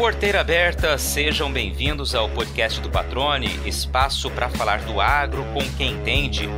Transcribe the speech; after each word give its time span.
Porteira 0.00 0.40
aberta, 0.40 0.96
sejam 0.96 1.52
bem-vindos 1.52 2.14
ao 2.14 2.26
podcast 2.30 2.80
do 2.80 2.88
Patrone, 2.88 3.60
espaço 3.68 4.30
para 4.30 4.48
falar 4.48 4.80
do 4.80 4.98
agro 4.98 5.44
com 5.52 5.60
quem 5.76 5.92
entende. 5.92 6.48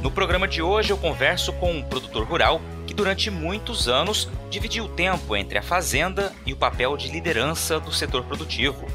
No 0.00 0.10
programa 0.10 0.48
de 0.48 0.62
hoje 0.62 0.94
eu 0.94 0.96
converso 0.96 1.52
com 1.52 1.70
um 1.70 1.82
produtor 1.82 2.26
rural 2.26 2.62
que 2.86 2.94
durante 2.94 3.30
muitos 3.30 3.88
anos 3.88 4.26
dividiu 4.48 4.86
o 4.86 4.88
tempo 4.88 5.36
entre 5.36 5.58
a 5.58 5.62
fazenda 5.62 6.32
e 6.46 6.54
o 6.54 6.56
papel 6.56 6.96
de 6.96 7.08
liderança 7.08 7.78
do 7.78 7.92
setor 7.92 8.24
produtivo. 8.24 8.86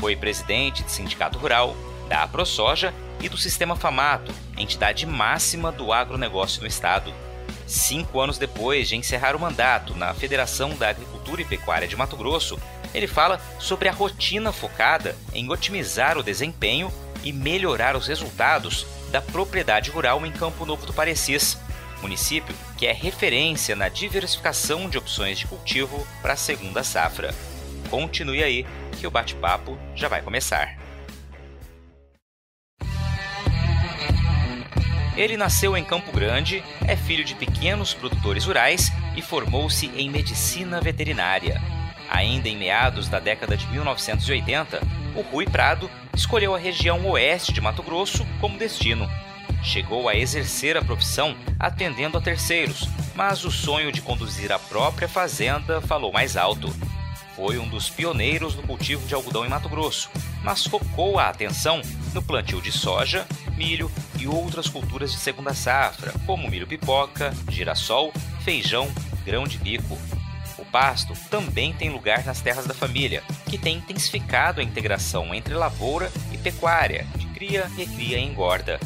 Foi 0.00 0.16
presidente 0.16 0.82
de 0.82 0.90
sindicato 0.90 1.38
rural, 1.38 1.76
da 2.08 2.24
AproSoja 2.24 2.92
e 3.20 3.28
do 3.28 3.38
Sistema 3.38 3.76
Famato, 3.76 4.32
entidade 4.58 5.06
máxima 5.06 5.70
do 5.70 5.92
agronegócio 5.92 6.62
no 6.62 6.66
estado. 6.66 7.14
Cinco 7.66 8.20
anos 8.20 8.38
depois 8.38 8.88
de 8.88 8.96
encerrar 8.96 9.34
o 9.34 9.40
mandato 9.40 9.94
na 9.94 10.12
Federação 10.12 10.76
da 10.76 10.88
Agricultura 10.88 11.42
e 11.42 11.44
Pecuária 11.44 11.88
de 11.88 11.96
Mato 11.96 12.16
Grosso, 12.16 12.58
ele 12.92 13.06
fala 13.06 13.40
sobre 13.58 13.88
a 13.88 13.92
rotina 13.92 14.52
focada 14.52 15.16
em 15.32 15.50
otimizar 15.50 16.18
o 16.18 16.22
desempenho 16.22 16.92
e 17.22 17.32
melhorar 17.32 17.96
os 17.96 18.06
resultados 18.06 18.86
da 19.10 19.20
propriedade 19.20 19.90
rural 19.90 20.24
em 20.26 20.32
Campo 20.32 20.66
Novo 20.66 20.86
do 20.86 20.92
Parecis, 20.92 21.58
município 22.02 22.54
que 22.76 22.86
é 22.86 22.92
referência 22.92 23.74
na 23.74 23.88
diversificação 23.88 24.90
de 24.90 24.98
opções 24.98 25.38
de 25.38 25.46
cultivo 25.46 26.06
para 26.20 26.34
a 26.34 26.36
segunda 26.36 26.84
safra. 26.84 27.34
Continue 27.88 28.42
aí, 28.42 28.66
que 28.98 29.06
o 29.06 29.10
bate-papo 29.10 29.78
já 29.94 30.08
vai 30.08 30.20
começar. 30.20 30.83
Ele 35.16 35.36
nasceu 35.36 35.76
em 35.76 35.84
Campo 35.84 36.10
Grande, 36.10 36.62
é 36.86 36.96
filho 36.96 37.24
de 37.24 37.36
pequenos 37.36 37.94
produtores 37.94 38.44
rurais 38.44 38.90
e 39.16 39.22
formou-se 39.22 39.86
em 39.94 40.10
medicina 40.10 40.80
veterinária. 40.80 41.62
Ainda 42.10 42.48
em 42.48 42.56
meados 42.56 43.08
da 43.08 43.20
década 43.20 43.56
de 43.56 43.66
1980, 43.68 44.82
o 45.14 45.22
Rui 45.22 45.46
Prado 45.46 45.88
escolheu 46.12 46.54
a 46.54 46.58
região 46.58 47.06
oeste 47.06 47.52
de 47.52 47.60
Mato 47.60 47.82
Grosso 47.82 48.26
como 48.40 48.58
destino. 48.58 49.08
Chegou 49.62 50.08
a 50.08 50.16
exercer 50.16 50.76
a 50.76 50.82
profissão 50.82 51.36
atendendo 51.60 52.18
a 52.18 52.20
terceiros, 52.20 52.88
mas 53.14 53.44
o 53.44 53.52
sonho 53.52 53.92
de 53.92 54.02
conduzir 54.02 54.50
a 54.50 54.58
própria 54.58 55.08
fazenda 55.08 55.80
falou 55.80 56.12
mais 56.12 56.36
alto. 56.36 56.74
Foi 57.36 57.58
um 57.58 57.68
dos 57.68 57.90
pioneiros 57.90 58.54
no 58.54 58.62
cultivo 58.62 59.06
de 59.06 59.14
algodão 59.14 59.44
em 59.44 59.48
Mato 59.48 59.68
Grosso, 59.68 60.08
mas 60.42 60.64
focou 60.64 61.18
a 61.18 61.28
atenção 61.28 61.82
no 62.12 62.22
plantio 62.22 62.62
de 62.62 62.70
soja, 62.70 63.26
milho 63.56 63.90
e 64.18 64.28
outras 64.28 64.68
culturas 64.68 65.10
de 65.12 65.18
segunda 65.18 65.52
safra, 65.52 66.12
como 66.26 66.48
milho 66.48 66.66
pipoca, 66.66 67.34
girassol, 67.48 68.12
feijão, 68.40 68.88
grão 69.24 69.46
de 69.46 69.58
bico. 69.58 69.98
O 70.56 70.64
pasto 70.64 71.12
também 71.28 71.72
tem 71.72 71.90
lugar 71.90 72.24
nas 72.24 72.40
terras 72.40 72.66
da 72.66 72.74
família, 72.74 73.22
que 73.46 73.58
tem 73.58 73.78
intensificado 73.78 74.60
a 74.60 74.64
integração 74.64 75.34
entre 75.34 75.54
lavoura 75.54 76.10
e 76.32 76.38
pecuária, 76.38 77.04
de 77.16 77.26
cria, 77.28 77.66
recria 77.76 78.18
e 78.18 78.24
engorda. 78.24 78.78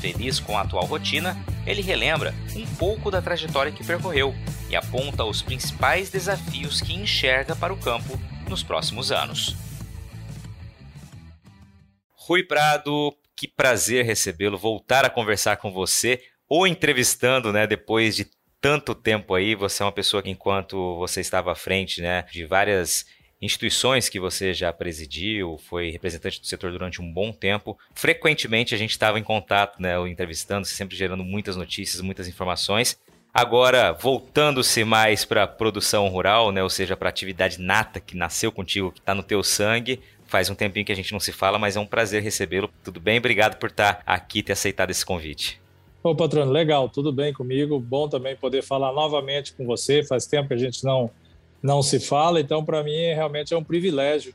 Feliz 0.00 0.40
com 0.40 0.56
a 0.56 0.62
atual 0.62 0.86
rotina, 0.86 1.36
ele 1.66 1.82
relembra 1.82 2.34
um 2.56 2.64
pouco 2.76 3.10
da 3.10 3.20
trajetória 3.20 3.70
que 3.70 3.84
percorreu 3.84 4.34
e 4.70 4.76
aponta 4.76 5.24
os 5.24 5.42
principais 5.42 6.10
desafios 6.10 6.80
que 6.80 6.94
enxerga 6.94 7.56
para 7.56 7.72
o 7.72 7.76
campo 7.76 8.18
nos 8.48 8.62
próximos 8.62 9.10
anos. 9.10 9.56
Rui 12.14 12.44
Prado, 12.44 13.12
que 13.34 13.48
prazer 13.48 14.04
recebê-lo, 14.04 14.56
voltar 14.56 15.04
a 15.04 15.10
conversar 15.10 15.56
com 15.56 15.72
você 15.72 16.22
ou 16.48 16.66
entrevistando, 16.66 17.52
né, 17.52 17.66
depois 17.66 18.14
de 18.14 18.26
tanto 18.60 18.94
tempo 18.94 19.34
aí. 19.34 19.54
Você 19.54 19.82
é 19.82 19.86
uma 19.86 19.92
pessoa 19.92 20.22
que, 20.22 20.30
enquanto 20.30 20.96
você 20.98 21.20
estava 21.20 21.52
à 21.52 21.54
frente, 21.54 22.00
né, 22.00 22.24
de 22.30 22.44
várias 22.44 23.06
instituições 23.40 24.08
que 24.08 24.20
você 24.20 24.52
já 24.52 24.72
presidiu, 24.72 25.58
foi 25.58 25.90
representante 25.90 26.40
do 26.40 26.46
setor 26.46 26.70
durante 26.70 27.00
um 27.00 27.10
bom 27.12 27.32
tempo. 27.32 27.78
Frequentemente 27.94 28.74
a 28.74 28.78
gente 28.78 28.90
estava 28.90 29.18
em 29.18 29.24
contato, 29.24 29.80
né, 29.80 29.96
entrevistando, 30.08 30.66
sempre 30.66 30.94
gerando 30.96 31.24
muitas 31.24 31.56
notícias, 31.56 32.02
muitas 32.02 32.28
informações. 32.28 33.00
Agora, 33.32 33.92
voltando-se 33.92 34.82
mais 34.82 35.24
para 35.24 35.44
a 35.44 35.46
produção 35.46 36.08
rural, 36.08 36.50
né, 36.50 36.62
ou 36.62 36.68
seja, 36.68 36.96
para 36.96 37.08
a 37.08 37.10
atividade 37.10 37.60
nata 37.60 38.00
que 38.00 38.16
nasceu 38.16 38.50
contigo, 38.50 38.90
que 38.90 38.98
está 38.98 39.14
no 39.14 39.22
teu 39.22 39.40
sangue, 39.42 40.00
faz 40.26 40.50
um 40.50 40.54
tempinho 40.54 40.84
que 40.84 40.90
a 40.90 40.96
gente 40.96 41.12
não 41.12 41.20
se 41.20 41.32
fala, 41.32 41.58
mas 41.58 41.76
é 41.76 41.80
um 41.80 41.86
prazer 41.86 42.22
recebê-lo. 42.22 42.68
Tudo 42.82 43.00
bem? 43.00 43.18
Obrigado 43.18 43.56
por 43.56 43.70
estar 43.70 44.02
aqui 44.04 44.40
e 44.40 44.42
ter 44.42 44.52
aceitado 44.52 44.90
esse 44.90 45.06
convite. 45.06 45.60
Ô, 46.02 46.14
patrono, 46.14 46.50
legal, 46.50 46.88
tudo 46.88 47.12
bem 47.12 47.32
comigo. 47.32 47.78
Bom 47.78 48.08
também 48.08 48.34
poder 48.34 48.62
falar 48.62 48.92
novamente 48.92 49.52
com 49.52 49.64
você. 49.64 50.02
Faz 50.02 50.26
tempo 50.26 50.48
que 50.48 50.54
a 50.54 50.58
gente 50.58 50.82
não, 50.82 51.10
não 51.62 51.82
se 51.82 52.00
fala, 52.00 52.40
então 52.40 52.64
para 52.64 52.82
mim 52.82 53.12
realmente 53.14 53.54
é 53.54 53.56
um 53.56 53.62
privilégio 53.62 54.34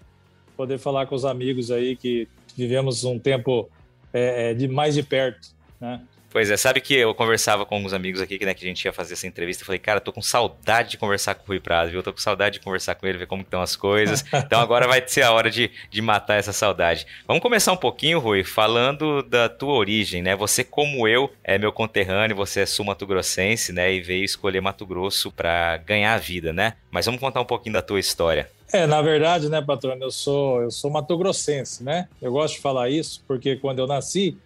poder 0.56 0.78
falar 0.78 1.06
com 1.06 1.16
os 1.16 1.26
amigos 1.26 1.70
aí 1.70 1.98
que 1.98 2.30
vivemos 2.56 3.04
um 3.04 3.20
tempo 3.20 3.70
é, 4.14 4.52
é 4.52 4.54
de 4.54 4.68
mais 4.68 4.96
de 4.96 5.04
perto, 5.04 5.50
né? 5.82 6.02
Pois 6.36 6.52
é, 6.52 6.58
sabe 6.58 6.82
que 6.82 6.94
eu 6.94 7.16
conversava 7.16 7.66
com 7.66 7.76
alguns 7.76 7.94
amigos 7.94 8.20
aqui 8.20 8.46
né, 8.46 8.54
que 8.54 8.66
a 8.66 8.68
gente 8.68 8.84
ia 8.84 8.92
fazer 8.92 9.14
essa 9.14 9.26
entrevista. 9.26 9.64
Eu 9.64 9.66
falei, 9.68 9.80
cara, 9.80 10.02
tô 10.02 10.12
com 10.12 10.22
saudade 10.22 10.90
de 10.90 10.98
conversar 10.98 11.34
com 11.34 11.44
o 11.44 11.48
Rui 11.48 11.62
Prado, 11.62 11.92
viu? 11.92 12.00
Eu 12.00 12.04
tô 12.04 12.12
com 12.12 12.20
saudade 12.20 12.56
de 12.56 12.60
conversar 12.60 12.96
com 12.96 13.08
ele, 13.08 13.18
ver 13.18 13.26
como 13.26 13.42
estão 13.42 13.62
as 13.62 13.78
coisas. 13.78 14.26
Então 14.46 14.60
agora 14.60 14.86
vai 14.86 15.02
ser 15.08 15.22
a 15.22 15.32
hora 15.32 15.50
de, 15.50 15.72
de 15.90 16.02
matar 16.02 16.36
essa 16.36 16.52
saudade. 16.52 17.08
Vamos 17.26 17.42
começar 17.42 17.72
um 17.72 17.78
pouquinho, 17.78 18.20
Rui, 18.20 18.44
falando 18.44 19.24
da 19.24 19.48
tua 19.48 19.76
origem, 19.76 20.22
né? 20.22 20.36
Você, 20.36 20.62
como 20.62 21.08
eu, 21.08 21.32
é 21.42 21.58
meu 21.58 21.72
conterrâneo, 21.72 22.36
você 22.36 22.60
é 22.60 22.66
sul-mato-grossense, 22.66 23.72
né? 23.72 23.94
E 23.94 24.02
veio 24.02 24.26
escolher 24.26 24.60
Mato 24.60 24.86
Grosso 24.86 25.32
para 25.32 25.78
ganhar 25.78 26.16
a 26.16 26.18
vida, 26.18 26.52
né? 26.52 26.74
Mas 26.92 27.06
vamos 27.06 27.22
contar 27.22 27.40
um 27.40 27.46
pouquinho 27.46 27.74
da 27.74 27.82
tua 27.82 28.00
história. 28.00 28.50
É, 28.74 28.86
na 28.86 29.02
verdade, 29.02 29.48
né, 29.48 29.62
patrônio, 29.62 30.04
eu 30.04 30.12
sou, 30.12 30.62
eu 30.62 30.70
sou 30.70 30.92
mato-grossense, 30.92 31.82
né? 31.82 32.10
Eu 32.22 32.34
gosto 32.34 32.56
de 32.56 32.62
falar 32.62 32.90
isso 32.90 33.24
porque 33.26 33.56
quando 33.56 33.80
eu 33.80 33.88
nasci, 33.88 34.38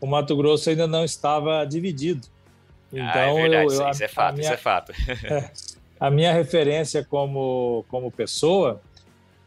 o 0.00 0.06
Mato 0.06 0.36
Grosso 0.36 0.70
ainda 0.70 0.86
não 0.86 1.04
estava 1.04 1.64
dividido. 1.64 2.26
Então, 2.92 3.06
ah, 3.06 3.18
é 3.18 3.24
então, 3.24 3.34
verdade, 3.34 3.74
eu, 3.74 3.80
eu, 3.82 3.90
isso, 3.90 4.04
é 4.04 4.08
fato, 4.08 4.34
minha, 4.34 4.44
isso 4.44 4.52
é 4.52 4.56
fato. 4.56 4.92
é, 5.24 5.50
a 5.98 6.10
minha 6.10 6.32
referência 6.32 7.04
como, 7.04 7.84
como 7.88 8.10
pessoa 8.10 8.80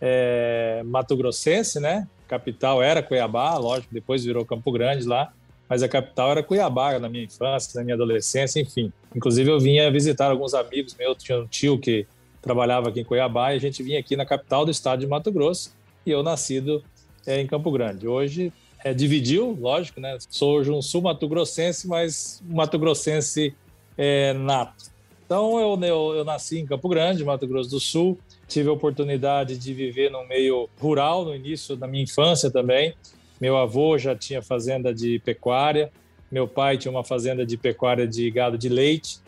é 0.01 0.81
Mato 0.85 1.15
Grossense, 1.15 1.79
né? 1.79 2.07
Capital 2.27 2.81
era 2.81 3.01
Cuiabá, 3.01 3.57
lógico, 3.57 3.93
depois 3.93 4.23
virou 4.23 4.45
Campo 4.45 4.71
Grande 4.71 5.05
lá, 5.05 5.33
mas 5.67 5.81
a 5.81 5.89
capital 5.89 6.31
era 6.31 6.43
Cuiabá 6.43 6.99
na 6.99 7.09
minha 7.09 7.23
infância, 7.23 7.77
na 7.77 7.83
minha 7.83 7.95
adolescência, 7.95 8.59
enfim. 8.59 8.91
Inclusive 9.16 9.49
eu 9.49 9.59
vinha 9.59 9.91
visitar 9.91 10.29
alguns 10.29 10.53
amigos 10.53 10.95
meus, 10.95 11.17
tinha 11.17 11.39
um 11.39 11.47
tio 11.47 11.79
que 11.79 12.05
trabalhava 12.41 12.89
aqui 12.89 13.01
em 13.01 13.03
Cuiabá 13.03 13.53
e 13.53 13.57
a 13.57 13.59
gente 13.59 13.81
vinha 13.81 13.99
aqui 13.99 14.16
na 14.16 14.25
capital 14.25 14.63
do 14.63 14.71
estado 14.71 14.99
de 14.99 15.07
Mato 15.07 15.31
Grosso 15.31 15.75
e 16.05 16.11
eu 16.11 16.23
nascido 16.23 16.83
é, 17.25 17.41
em 17.41 17.47
Campo 17.47 17.71
Grande. 17.71 18.07
Hoje 18.07 18.53
é, 18.84 18.94
dividiu, 18.94 19.57
lógico, 19.59 20.00
né? 20.00 20.17
Sou 20.29 20.62
um 20.62 20.81
sul-mato-grossense, 20.81 21.88
mas 21.88 22.41
mato-grossense 22.47 23.53
é, 23.97 24.34
nato. 24.34 24.90
Então, 25.25 25.59
eu, 25.59 25.79
eu, 25.84 26.16
eu, 26.16 26.25
nasci 26.25 26.57
em 26.57 26.66
Campo 26.66 26.90
Grande, 26.90 27.23
Mato 27.23 27.45
Grosso 27.45 27.69
do 27.69 27.79
Sul. 27.79 28.17
Tive 28.47 28.67
a 28.67 28.72
oportunidade 28.72 29.57
de 29.57 29.73
viver 29.75 30.09
no 30.09 30.28
meio 30.28 30.67
rural 30.79 31.23
no 31.23 31.35
início 31.35 31.75
da 31.75 31.85
minha 31.85 32.03
infância 32.03 32.50
também. 32.50 32.95
Meu 33.40 33.56
avô 33.56 33.95
já 33.95 34.16
tinha 34.16 34.41
fazenda 34.41 34.91
de 34.91 35.19
pecuária. 35.19 35.91
Meu 36.31 36.47
pai 36.47 36.79
tinha 36.79 36.91
uma 36.91 37.03
fazenda 37.03 37.46
de 37.46 37.57
pecuária 37.57 38.07
de 38.07 38.31
gado 38.31 38.57
de 38.57 38.69
leite. 38.69 39.19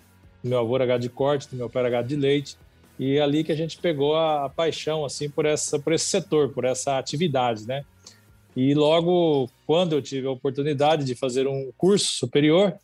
Meu 0.44 0.57
avô 0.57 0.75
era 0.75 0.88
gado 0.88 1.03
de 1.03 1.09
corte, 1.09 1.47
meu 1.53 1.69
pai 1.69 1.83
era 1.83 1.89
gado 1.91 2.07
de 2.07 2.16
leite. 2.16 2.57
E 2.97 3.18
é 3.18 3.22
ali 3.22 3.44
que 3.44 3.51
a 3.51 3.56
gente 3.56 3.78
pegou 3.78 4.16
a, 4.16 4.45
a 4.45 4.50
paixão 4.50 5.06
assim 5.06 5.29
por 5.29 5.45
essa 5.45 5.78
por 5.78 5.94
esse 5.94 6.06
setor, 6.06 6.50
por 6.50 6.66
essa 6.66 6.97
atividade, 6.97 7.68
né? 7.68 7.85
E 8.56 8.73
logo 8.73 9.50
quando 9.66 9.94
eu 9.94 10.01
tive 10.01 10.28
a 10.28 10.31
oportunidade 10.31 11.06
de 11.06 11.16
fazer 11.16 11.47
um 11.47 11.72
curso 11.78 12.13
superior, 12.13 12.77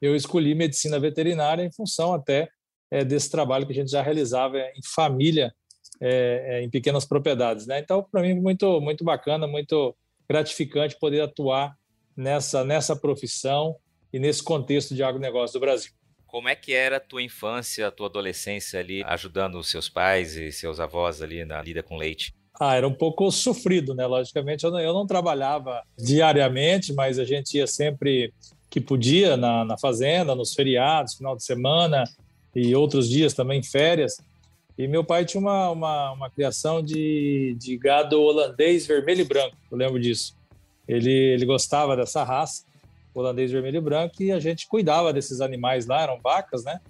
eu 0.00 0.14
escolhi 0.14 0.54
medicina 0.54 0.98
veterinária 1.00 1.64
em 1.64 1.72
função 1.72 2.14
até 2.14 2.48
é, 2.90 3.04
desse 3.04 3.30
trabalho 3.30 3.66
que 3.66 3.72
a 3.72 3.74
gente 3.74 3.90
já 3.90 4.02
realizava 4.02 4.58
em 4.58 4.82
família, 4.84 5.52
é, 6.00 6.58
é, 6.58 6.62
em 6.62 6.70
pequenas 6.70 7.04
propriedades. 7.04 7.66
Né? 7.66 7.80
Então, 7.80 8.06
para 8.10 8.22
mim, 8.22 8.34
muito, 8.34 8.80
muito 8.80 9.04
bacana, 9.04 9.46
muito 9.46 9.96
gratificante 10.28 10.98
poder 10.98 11.20
atuar 11.20 11.76
nessa, 12.16 12.64
nessa 12.64 12.94
profissão 12.94 13.76
e 14.12 14.18
nesse 14.18 14.42
contexto 14.42 14.94
de 14.94 15.02
agronegócio 15.02 15.58
do 15.58 15.60
Brasil. 15.60 15.92
Como 16.26 16.48
é 16.48 16.54
que 16.54 16.72
era 16.72 16.96
a 16.96 17.00
tua 17.00 17.22
infância, 17.22 17.86
a 17.86 17.90
tua 17.90 18.08
adolescência 18.08 18.80
ali, 18.80 19.02
ajudando 19.04 19.58
os 19.58 19.70
seus 19.70 19.88
pais 19.88 20.36
e 20.36 20.52
seus 20.52 20.80
avós 20.80 21.22
ali 21.22 21.44
na 21.44 21.62
lida 21.62 21.82
com 21.82 21.96
leite? 21.96 22.34
Ah, 22.58 22.74
era 22.74 22.88
um 22.88 22.92
pouco 22.92 23.30
sofrido, 23.30 23.94
né? 23.94 24.06
Logicamente, 24.06 24.64
eu 24.64 24.70
não, 24.70 24.80
eu 24.80 24.94
não 24.94 25.06
trabalhava 25.06 25.82
diariamente, 25.98 26.92
mas 26.92 27.18
a 27.18 27.24
gente 27.24 27.58
ia 27.58 27.66
sempre 27.66 28.32
que 28.70 28.80
podia 28.80 29.36
na, 29.36 29.64
na 29.64 29.78
fazenda, 29.78 30.34
nos 30.34 30.54
feriados, 30.54 31.14
final 31.14 31.36
de 31.36 31.44
semana 31.44 32.04
e 32.54 32.74
outros 32.74 33.08
dias 33.08 33.34
também, 33.34 33.62
férias. 33.62 34.16
E 34.78 34.86
meu 34.86 35.04
pai 35.04 35.24
tinha 35.24 35.40
uma, 35.40 35.70
uma, 35.70 36.12
uma 36.12 36.30
criação 36.30 36.82
de, 36.82 37.56
de 37.58 37.76
gado 37.76 38.20
holandês 38.20 38.86
vermelho 38.86 39.22
e 39.22 39.24
branco, 39.24 39.56
eu 39.70 39.78
lembro 39.78 40.00
disso. 40.00 40.34
Ele, 40.88 41.10
ele 41.10 41.46
gostava 41.46 41.96
dessa 41.96 42.22
raça, 42.22 42.64
holandês 43.14 43.50
vermelho 43.50 43.78
e 43.78 43.80
branco, 43.80 44.22
e 44.22 44.30
a 44.32 44.38
gente 44.38 44.66
cuidava 44.66 45.12
desses 45.12 45.40
animais 45.40 45.86
lá, 45.86 46.02
eram 46.02 46.20
vacas, 46.20 46.64
né? 46.64 46.80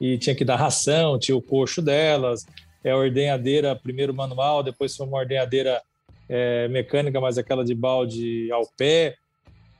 E 0.00 0.18
tinha 0.18 0.34
que 0.34 0.44
dar 0.44 0.56
ração, 0.56 1.18
tinha 1.18 1.36
o 1.36 1.42
coxo 1.42 1.80
delas, 1.80 2.44
é, 2.82 2.94
ordenhadeira 2.94 3.74
primeiro 3.74 4.14
manual, 4.14 4.62
depois 4.62 4.96
foi 4.96 5.06
uma 5.06 5.18
ordenhadeira 5.18 5.82
é, 6.28 6.68
mecânica, 6.68 7.20
mas 7.20 7.38
aquela 7.38 7.64
de 7.64 7.74
balde 7.74 8.50
ao 8.52 8.66
pé. 8.76 9.16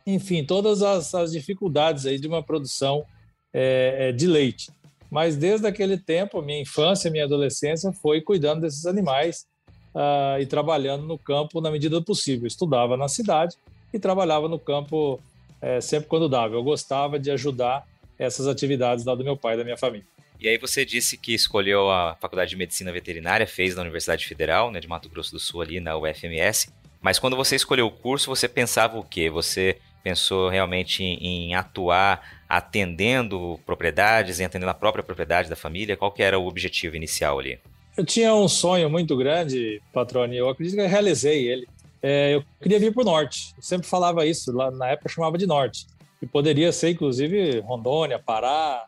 Enfim, 0.06 0.44
todas 0.44 0.82
as, 0.82 1.14
as 1.14 1.32
dificuldades 1.32 2.06
aí 2.06 2.18
de 2.18 2.26
uma 2.26 2.42
produção 2.42 3.04
é, 3.52 4.08
é 4.08 4.12
de 4.12 4.26
leite. 4.26 4.70
Mas 5.10 5.36
desde 5.36 5.66
aquele 5.66 5.96
tempo, 5.96 6.42
minha 6.42 6.60
infância, 6.60 7.10
minha 7.10 7.24
adolescência, 7.24 7.92
foi 7.92 8.20
cuidando 8.20 8.62
desses 8.62 8.84
animais 8.86 9.46
uh, 9.94 10.40
e 10.40 10.46
trabalhando 10.46 11.04
no 11.04 11.18
campo 11.18 11.60
na 11.60 11.70
medida 11.70 11.98
do 11.98 12.04
possível. 12.04 12.46
Estudava 12.46 12.96
na 12.96 13.08
cidade 13.08 13.56
e 13.92 13.98
trabalhava 13.98 14.48
no 14.48 14.58
campo 14.58 15.18
é, 15.60 15.80
sempre 15.80 16.08
quando 16.08 16.28
dava. 16.28 16.54
Eu 16.54 16.62
gostava 16.62 17.18
de 17.18 17.30
ajudar 17.30 17.86
essas 18.18 18.46
atividades 18.46 19.04
lá 19.04 19.14
do 19.14 19.24
meu 19.24 19.36
pai 19.36 19.54
e 19.54 19.58
da 19.58 19.64
minha 19.64 19.76
família. 19.76 20.06
E 20.40 20.48
aí 20.48 20.56
você 20.56 20.84
disse 20.84 21.16
que 21.16 21.34
escolheu 21.34 21.90
a 21.90 22.16
Faculdade 22.20 22.50
de 22.50 22.56
Medicina 22.56 22.92
Veterinária, 22.92 23.46
fez 23.46 23.74
na 23.74 23.82
Universidade 23.82 24.24
Federal, 24.24 24.70
né, 24.70 24.78
de 24.78 24.86
Mato 24.86 25.08
Grosso 25.08 25.32
do 25.32 25.40
Sul, 25.40 25.62
ali 25.62 25.80
na 25.80 25.96
UFMS. 25.96 26.72
Mas 27.00 27.18
quando 27.18 27.36
você 27.36 27.56
escolheu 27.56 27.86
o 27.86 27.90
curso, 27.90 28.28
você 28.28 28.48
pensava 28.48 28.98
o 28.98 29.02
quê? 29.02 29.28
Você 29.30 29.78
pensou 30.02 30.48
realmente 30.48 31.02
em, 31.02 31.54
atuar 31.54 32.38
atendendo 32.48 33.58
propriedades, 33.66 34.38
em 34.38 34.44
atendendo 34.44 34.70
a 34.70 34.74
própria 34.74 35.02
propriedade 35.02 35.50
da 35.50 35.56
família? 35.56 35.96
Qual 35.96 36.12
que 36.12 36.22
era 36.22 36.38
o 36.38 36.46
objetivo 36.46 36.96
inicial 36.96 37.38
ali? 37.38 37.58
Eu 37.96 38.04
tinha 38.04 38.32
um 38.32 38.46
sonho 38.46 38.88
muito 38.88 39.16
grande, 39.16 39.82
patrone, 39.92 40.36
eu 40.36 40.48
acredito 40.48 40.76
que 40.76 40.80
eu 40.80 40.88
realizei 40.88 41.48
ele. 41.48 41.66
É, 42.00 42.36
eu 42.36 42.44
queria 42.62 42.78
vir 42.78 42.94
para 42.94 43.02
o 43.02 43.04
norte, 43.04 43.52
eu 43.56 43.62
sempre 43.62 43.88
falava 43.88 44.24
isso, 44.24 44.52
lá 44.52 44.70
na 44.70 44.90
época 44.90 45.08
chamava 45.08 45.36
de 45.36 45.46
norte. 45.46 45.84
E 46.22 46.26
poderia 46.26 46.70
ser, 46.70 46.90
inclusive, 46.90 47.58
Rondônia, 47.60 48.20
Pará, 48.20 48.86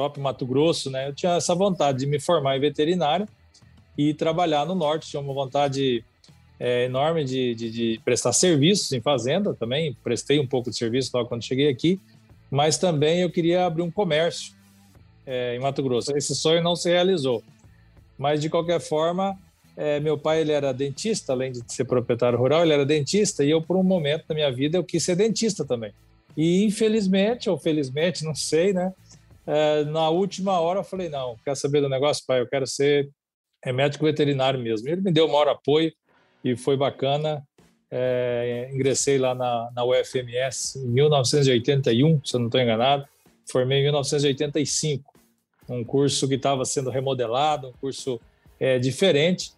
próprio 0.00 0.22
Mato 0.22 0.46
Grosso, 0.46 0.90
né? 0.90 1.08
Eu 1.08 1.14
tinha 1.14 1.34
essa 1.34 1.54
vontade 1.54 1.98
de 1.98 2.06
me 2.06 2.18
formar 2.18 2.56
em 2.56 2.60
veterinário 2.60 3.28
e 3.98 4.14
trabalhar 4.14 4.64
no 4.64 4.74
norte. 4.74 5.10
Tinha 5.10 5.20
uma 5.20 5.34
vontade 5.34 6.02
é, 6.58 6.86
enorme 6.86 7.22
de, 7.22 7.54
de, 7.54 7.70
de, 7.70 8.00
prestar 8.02 8.32
serviços 8.32 8.90
em 8.92 9.00
fazenda 9.02 9.52
também. 9.52 9.94
Prestei 10.02 10.40
um 10.40 10.46
pouco 10.46 10.70
de 10.70 10.76
serviço 10.78 11.10
logo 11.12 11.28
quando 11.28 11.44
cheguei 11.44 11.68
aqui, 11.68 12.00
mas 12.50 12.78
também 12.78 13.20
eu 13.20 13.30
queria 13.30 13.66
abrir 13.66 13.82
um 13.82 13.90
comércio 13.90 14.54
é, 15.26 15.54
em 15.54 15.58
Mato 15.58 15.82
Grosso. 15.82 16.16
Esse 16.16 16.34
sonho 16.34 16.62
não 16.62 16.74
se 16.74 16.88
realizou, 16.88 17.44
mas 18.16 18.40
de 18.40 18.48
qualquer 18.48 18.80
forma, 18.80 19.36
é, 19.76 20.00
meu 20.00 20.16
pai 20.16 20.40
ele 20.40 20.52
era 20.52 20.72
dentista, 20.72 21.34
além 21.34 21.52
de 21.52 21.60
ser 21.66 21.84
proprietário 21.84 22.38
rural, 22.38 22.62
ele 22.62 22.72
era 22.72 22.86
dentista 22.86 23.44
e 23.44 23.50
eu 23.50 23.60
por 23.60 23.76
um 23.76 23.82
momento 23.82 24.26
da 24.28 24.34
minha 24.34 24.50
vida 24.50 24.78
eu 24.78 24.84
quis 24.84 25.04
ser 25.04 25.16
dentista 25.16 25.62
também. 25.62 25.92
E 26.34 26.64
infelizmente 26.64 27.50
ou 27.50 27.58
felizmente, 27.58 28.24
não 28.24 28.34
sei, 28.34 28.72
né? 28.72 28.94
É, 29.52 29.84
na 29.84 30.08
última 30.08 30.60
hora 30.60 30.78
eu 30.78 30.84
falei, 30.84 31.08
não, 31.08 31.36
quer 31.44 31.56
saber 31.56 31.80
do 31.80 31.88
negócio, 31.88 32.22
pai? 32.24 32.40
Eu 32.40 32.46
quero 32.46 32.68
ser 32.68 33.10
é, 33.64 33.72
médico 33.72 34.04
veterinário 34.04 34.60
mesmo. 34.60 34.88
Ele 34.88 35.00
me 35.00 35.10
deu 35.10 35.26
o 35.26 35.28
maior 35.28 35.48
apoio 35.48 35.92
e 36.44 36.56
foi 36.56 36.76
bacana. 36.76 37.42
É, 37.90 38.70
ingressei 38.72 39.18
lá 39.18 39.34
na, 39.34 39.68
na 39.74 39.84
UFMS 39.84 40.76
em 40.76 40.86
1981, 40.86 42.24
se 42.24 42.36
eu 42.36 42.38
não 42.38 42.46
estou 42.46 42.60
enganado. 42.60 43.04
Formei 43.50 43.80
em 43.80 43.82
1985, 43.82 45.12
um 45.68 45.82
curso 45.82 46.28
que 46.28 46.36
estava 46.36 46.64
sendo 46.64 46.88
remodelado, 46.88 47.70
um 47.70 47.72
curso 47.72 48.20
é, 48.60 48.78
diferente. 48.78 49.50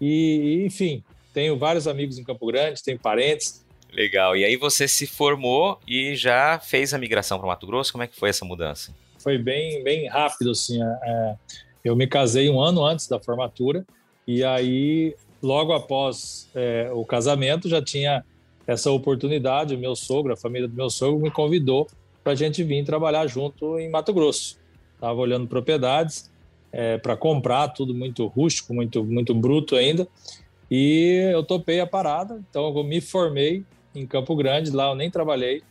E, 0.00 0.62
enfim, 0.64 1.02
tenho 1.32 1.58
vários 1.58 1.88
amigos 1.88 2.18
em 2.18 2.22
Campo 2.22 2.46
Grande, 2.46 2.84
tenho 2.84 3.00
parentes. 3.00 3.66
Legal. 3.92 4.36
E 4.36 4.44
aí 4.44 4.54
você 4.56 4.86
se 4.86 5.08
formou 5.08 5.80
e 5.88 6.14
já 6.14 6.60
fez 6.60 6.94
a 6.94 6.98
migração 6.98 7.36
para 7.40 7.48
Mato 7.48 7.66
Grosso? 7.66 7.90
Como 7.90 8.04
é 8.04 8.06
que 8.06 8.14
foi 8.14 8.28
essa 8.28 8.44
mudança? 8.44 8.94
Foi 9.24 9.38
bem, 9.38 9.82
bem 9.82 10.06
rápido, 10.06 10.50
assim. 10.50 10.80
É, 10.80 10.98
é, 11.02 11.34
eu 11.82 11.96
me 11.96 12.06
casei 12.06 12.50
um 12.50 12.60
ano 12.60 12.84
antes 12.84 13.08
da 13.08 13.18
formatura 13.18 13.84
e 14.28 14.44
aí, 14.44 15.16
logo 15.42 15.72
após 15.72 16.48
é, 16.54 16.90
o 16.92 17.04
casamento, 17.04 17.68
já 17.68 17.82
tinha 17.82 18.22
essa 18.66 18.90
oportunidade. 18.90 19.74
O 19.74 19.78
meu 19.78 19.96
sogro, 19.96 20.34
a 20.34 20.36
família 20.36 20.68
do 20.68 20.74
meu 20.74 20.90
sogro, 20.90 21.20
me 21.20 21.30
convidou 21.30 21.88
para 22.22 22.32
a 22.32 22.36
gente 22.36 22.62
vir 22.62 22.84
trabalhar 22.84 23.26
junto 23.26 23.78
em 23.78 23.90
Mato 23.90 24.12
Grosso. 24.12 24.58
Estava 24.94 25.18
olhando 25.18 25.46
propriedades 25.46 26.30
é, 26.70 26.98
para 26.98 27.16
comprar, 27.16 27.68
tudo 27.68 27.94
muito 27.94 28.26
rústico, 28.26 28.74
muito, 28.74 29.02
muito 29.02 29.34
bruto 29.34 29.74
ainda. 29.74 30.06
E 30.70 31.30
eu 31.32 31.42
topei 31.42 31.80
a 31.80 31.86
parada, 31.86 32.42
então 32.48 32.76
eu 32.76 32.84
me 32.84 33.00
formei 33.00 33.64
em 33.94 34.06
Campo 34.06 34.34
Grande, 34.34 34.70
lá 34.70 34.90
eu 34.90 34.94
nem 34.94 35.10
trabalhei, 35.10 35.62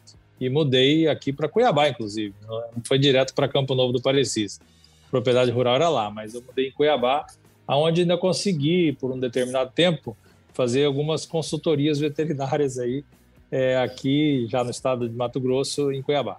e 0.46 0.50
mudei 0.50 1.08
aqui 1.08 1.32
para 1.32 1.48
Cuiabá, 1.48 1.88
inclusive. 1.90 2.34
Não 2.48 2.84
foi 2.86 3.00
direto 3.00 3.34
para 3.34 3.48
Campo 3.48 3.74
Novo 3.74 3.94
do 3.94 4.02
Parecis. 4.02 4.60
A 5.08 5.10
propriedade 5.10 5.52
rural 5.52 5.76
era 5.76 5.90
lá, 5.90 6.10
mas 6.10 6.34
eu 6.34 6.42
mudei 6.42 6.68
em 6.68 6.72
Cuiabá, 6.72 7.26
aonde 7.68 8.02
ainda 8.02 8.18
consegui, 8.18 8.94
por 8.94 9.12
um 9.12 9.20
determinado 9.20 9.72
tempo, 9.74 10.18
fazer 10.54 10.86
algumas 10.86 11.26
consultorias 11.26 12.00
veterinárias 12.00 12.78
aí, 12.78 13.04
é, 13.52 13.78
aqui 13.78 14.48
já 14.50 14.64
no 14.64 14.72
estado 14.72 15.08
de 15.08 15.16
Mato 15.16 15.40
Grosso, 15.40 15.92
em 15.92 16.02
Cuiabá. 16.02 16.38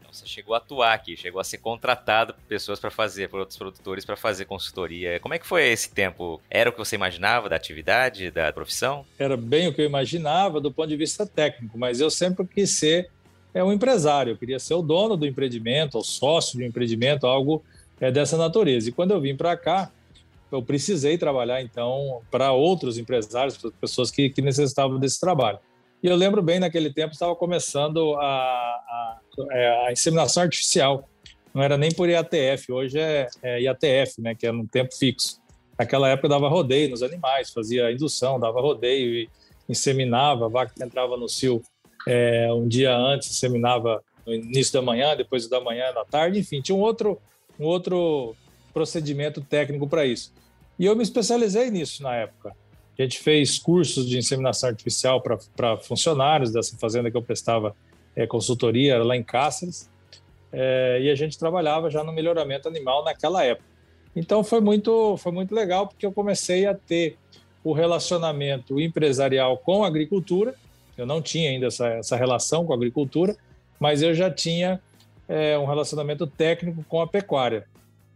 Então, 0.00 0.12
você 0.12 0.26
chegou 0.26 0.54
a 0.54 0.58
atuar 0.58 0.94
aqui, 0.94 1.16
chegou 1.16 1.40
a 1.40 1.44
ser 1.44 1.58
contratado 1.58 2.34
por 2.34 2.42
pessoas 2.44 2.80
para 2.80 2.90
fazer, 2.90 3.28
por 3.28 3.40
outros 3.40 3.58
produtores 3.58 4.04
para 4.04 4.16
fazer 4.16 4.44
consultoria. 4.46 5.20
Como 5.20 5.34
é 5.34 5.38
que 5.38 5.46
foi 5.46 5.68
esse 5.68 5.90
tempo? 5.90 6.40
Era 6.48 6.70
o 6.70 6.72
que 6.72 6.78
você 6.78 6.96
imaginava 6.96 7.48
da 7.48 7.56
atividade, 7.56 8.30
da 8.30 8.52
profissão? 8.52 9.04
Era 9.18 9.36
bem 9.36 9.68
o 9.68 9.74
que 9.74 9.82
eu 9.82 9.86
imaginava 9.86 10.60
do 10.60 10.72
ponto 10.72 10.88
de 10.88 10.96
vista 10.96 11.26
técnico, 11.26 11.78
mas 11.78 12.00
eu 12.00 12.10
sempre 12.10 12.46
quis 12.46 12.70
ser 12.70 13.10
é 13.54 13.62
um 13.62 13.72
empresário, 13.72 14.32
eu 14.32 14.36
queria 14.36 14.58
ser 14.58 14.74
o 14.74 14.82
dono 14.82 15.16
do 15.16 15.24
empreendimento, 15.24 15.96
o 15.96 16.02
sócio 16.02 16.58
do 16.58 16.64
empreendimento, 16.64 17.24
algo 17.26 17.64
é, 18.00 18.10
dessa 18.10 18.36
natureza. 18.36 18.88
E 18.88 18.92
quando 18.92 19.12
eu 19.12 19.20
vim 19.20 19.36
para 19.36 19.56
cá, 19.56 19.90
eu 20.50 20.60
precisei 20.60 21.16
trabalhar 21.16 21.62
então 21.62 22.20
para 22.30 22.52
outros 22.52 22.98
empresários, 22.98 23.56
para 23.56 23.70
pessoas 23.80 24.10
que, 24.10 24.28
que, 24.28 24.42
necessitavam 24.42 24.98
desse 24.98 25.20
trabalho. 25.20 25.58
E 26.02 26.06
eu 26.08 26.16
lembro 26.16 26.42
bem, 26.42 26.58
naquele 26.58 26.92
tempo 26.92 27.12
estava 27.12 27.34
começando 27.34 28.14
a, 28.16 28.24
a, 28.24 29.18
é, 29.52 29.86
a, 29.86 29.92
inseminação 29.92 30.42
artificial. 30.42 31.08
Não 31.54 31.62
era 31.62 31.78
nem 31.78 31.92
por 31.92 32.08
IATF, 32.08 32.72
hoje 32.72 32.98
é, 32.98 33.28
é 33.42 33.62
IATF, 33.62 34.20
né, 34.20 34.34
que 34.34 34.46
é 34.46 34.52
um 34.52 34.66
tempo 34.66 34.94
fixo. 34.94 35.40
Naquela 35.78 36.08
época 36.08 36.28
dava 36.28 36.48
rodeio 36.48 36.90
nos 36.90 37.02
animais, 37.02 37.50
fazia 37.50 37.90
indução, 37.90 38.38
dava 38.38 38.60
rodeio 38.60 39.14
e 39.14 39.28
inseminava, 39.68 40.46
a 40.46 40.48
vaca 40.48 40.72
entrava 40.84 41.16
no 41.16 41.28
cio 41.28 41.62
é, 42.06 42.52
um 42.52 42.68
dia 42.68 42.94
antes 42.96 43.36
seminava 43.36 44.02
no 44.26 44.34
início 44.34 44.72
da 44.72 44.82
manhã, 44.82 45.16
depois 45.16 45.48
da 45.48 45.60
manhã, 45.60 45.92
da 45.92 46.04
tarde, 46.04 46.38
enfim, 46.38 46.60
tinha 46.60 46.76
um 46.76 46.80
outro, 46.80 47.18
um 47.58 47.64
outro 47.64 48.34
procedimento 48.72 49.40
técnico 49.40 49.86
para 49.86 50.04
isso. 50.04 50.32
E 50.78 50.86
eu 50.86 50.96
me 50.96 51.02
especializei 51.02 51.70
nisso 51.70 52.02
na 52.02 52.14
época. 52.14 52.54
A 52.98 53.02
gente 53.02 53.18
fez 53.18 53.58
cursos 53.58 54.08
de 54.08 54.18
inseminação 54.18 54.68
artificial 54.68 55.20
para 55.20 55.76
funcionários 55.78 56.52
dessa 56.52 56.76
fazenda 56.78 57.10
que 57.10 57.16
eu 57.16 57.22
prestava 57.22 57.74
é, 58.14 58.26
consultoria, 58.26 58.94
era 58.94 59.04
lá 59.04 59.16
em 59.16 59.22
Cáceres, 59.22 59.90
é, 60.52 61.00
e 61.02 61.10
a 61.10 61.14
gente 61.14 61.38
trabalhava 61.38 61.90
já 61.90 62.04
no 62.04 62.12
melhoramento 62.12 62.68
animal 62.68 63.04
naquela 63.04 63.44
época. 63.44 63.68
Então 64.14 64.44
foi 64.44 64.60
muito, 64.60 65.16
foi 65.16 65.32
muito 65.32 65.52
legal 65.52 65.88
porque 65.88 66.06
eu 66.06 66.12
comecei 66.12 66.66
a 66.66 66.74
ter 66.74 67.18
o 67.64 67.72
relacionamento 67.72 68.80
empresarial 68.80 69.58
com 69.58 69.82
a 69.82 69.88
agricultura 69.88 70.54
eu 70.96 71.06
não 71.06 71.20
tinha 71.20 71.50
ainda 71.50 71.66
essa, 71.66 71.88
essa 71.88 72.16
relação 72.16 72.64
com 72.64 72.72
a 72.72 72.76
agricultura, 72.76 73.36
mas 73.78 74.02
eu 74.02 74.14
já 74.14 74.30
tinha 74.30 74.80
é, 75.28 75.58
um 75.58 75.66
relacionamento 75.66 76.26
técnico 76.26 76.84
com 76.88 77.00
a 77.00 77.06
pecuária, 77.06 77.66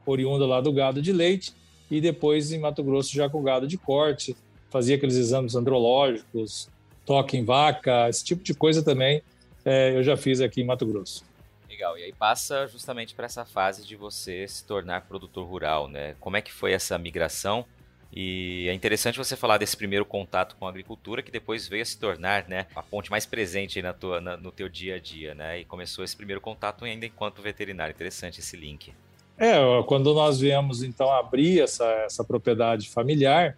oriunda 0.06 0.46
lá 0.46 0.60
do 0.60 0.72
gado 0.72 1.02
de 1.02 1.12
leite 1.12 1.52
e 1.90 2.00
depois 2.00 2.52
em 2.52 2.58
Mato 2.58 2.82
Grosso 2.82 3.14
já 3.14 3.28
com 3.28 3.42
gado 3.42 3.66
de 3.66 3.76
corte, 3.76 4.36
fazia 4.70 4.96
aqueles 4.96 5.16
exames 5.16 5.54
andrológicos, 5.54 6.68
toque 7.04 7.36
em 7.36 7.44
vaca, 7.44 8.08
esse 8.08 8.24
tipo 8.24 8.42
de 8.42 8.54
coisa 8.54 8.82
também 8.82 9.22
é, 9.64 9.94
eu 9.94 10.02
já 10.02 10.16
fiz 10.16 10.40
aqui 10.40 10.62
em 10.62 10.64
Mato 10.64 10.86
Grosso. 10.86 11.24
Legal, 11.68 11.98
e 11.98 12.04
aí 12.04 12.12
passa 12.12 12.66
justamente 12.66 13.14
para 13.14 13.26
essa 13.26 13.44
fase 13.44 13.86
de 13.86 13.96
você 13.96 14.48
se 14.48 14.64
tornar 14.64 15.02
produtor 15.02 15.46
rural, 15.46 15.88
né? 15.88 16.14
Como 16.18 16.36
é 16.36 16.40
que 16.40 16.50
foi 16.50 16.72
essa 16.72 16.96
migração 16.98 17.66
e 18.12 18.66
é 18.68 18.74
interessante 18.74 19.18
você 19.18 19.36
falar 19.36 19.58
desse 19.58 19.76
primeiro 19.76 20.04
contato 20.04 20.56
com 20.56 20.66
a 20.66 20.70
agricultura, 20.70 21.22
que 21.22 21.30
depois 21.30 21.68
veio 21.68 21.82
a 21.82 21.84
se 21.84 21.98
tornar 21.98 22.48
né, 22.48 22.66
a 22.74 22.82
ponte 22.82 23.10
mais 23.10 23.26
presente 23.26 23.82
na 23.82 23.92
tua, 23.92 24.20
na, 24.20 24.36
no 24.36 24.50
teu 24.50 24.68
dia 24.68 24.96
a 24.96 24.98
dia, 24.98 25.34
né? 25.34 25.60
E 25.60 25.64
começou 25.64 26.02
esse 26.02 26.16
primeiro 26.16 26.40
contato 26.40 26.84
ainda 26.84 27.04
enquanto 27.04 27.42
veterinário. 27.42 27.92
Interessante 27.92 28.40
esse 28.40 28.56
link. 28.56 28.92
É, 29.36 29.56
quando 29.86 30.12
nós 30.14 30.40
viemos 30.40 30.82
então 30.82 31.12
abrir 31.12 31.60
essa, 31.60 31.84
essa 32.04 32.24
propriedade 32.24 32.88
familiar, 32.88 33.56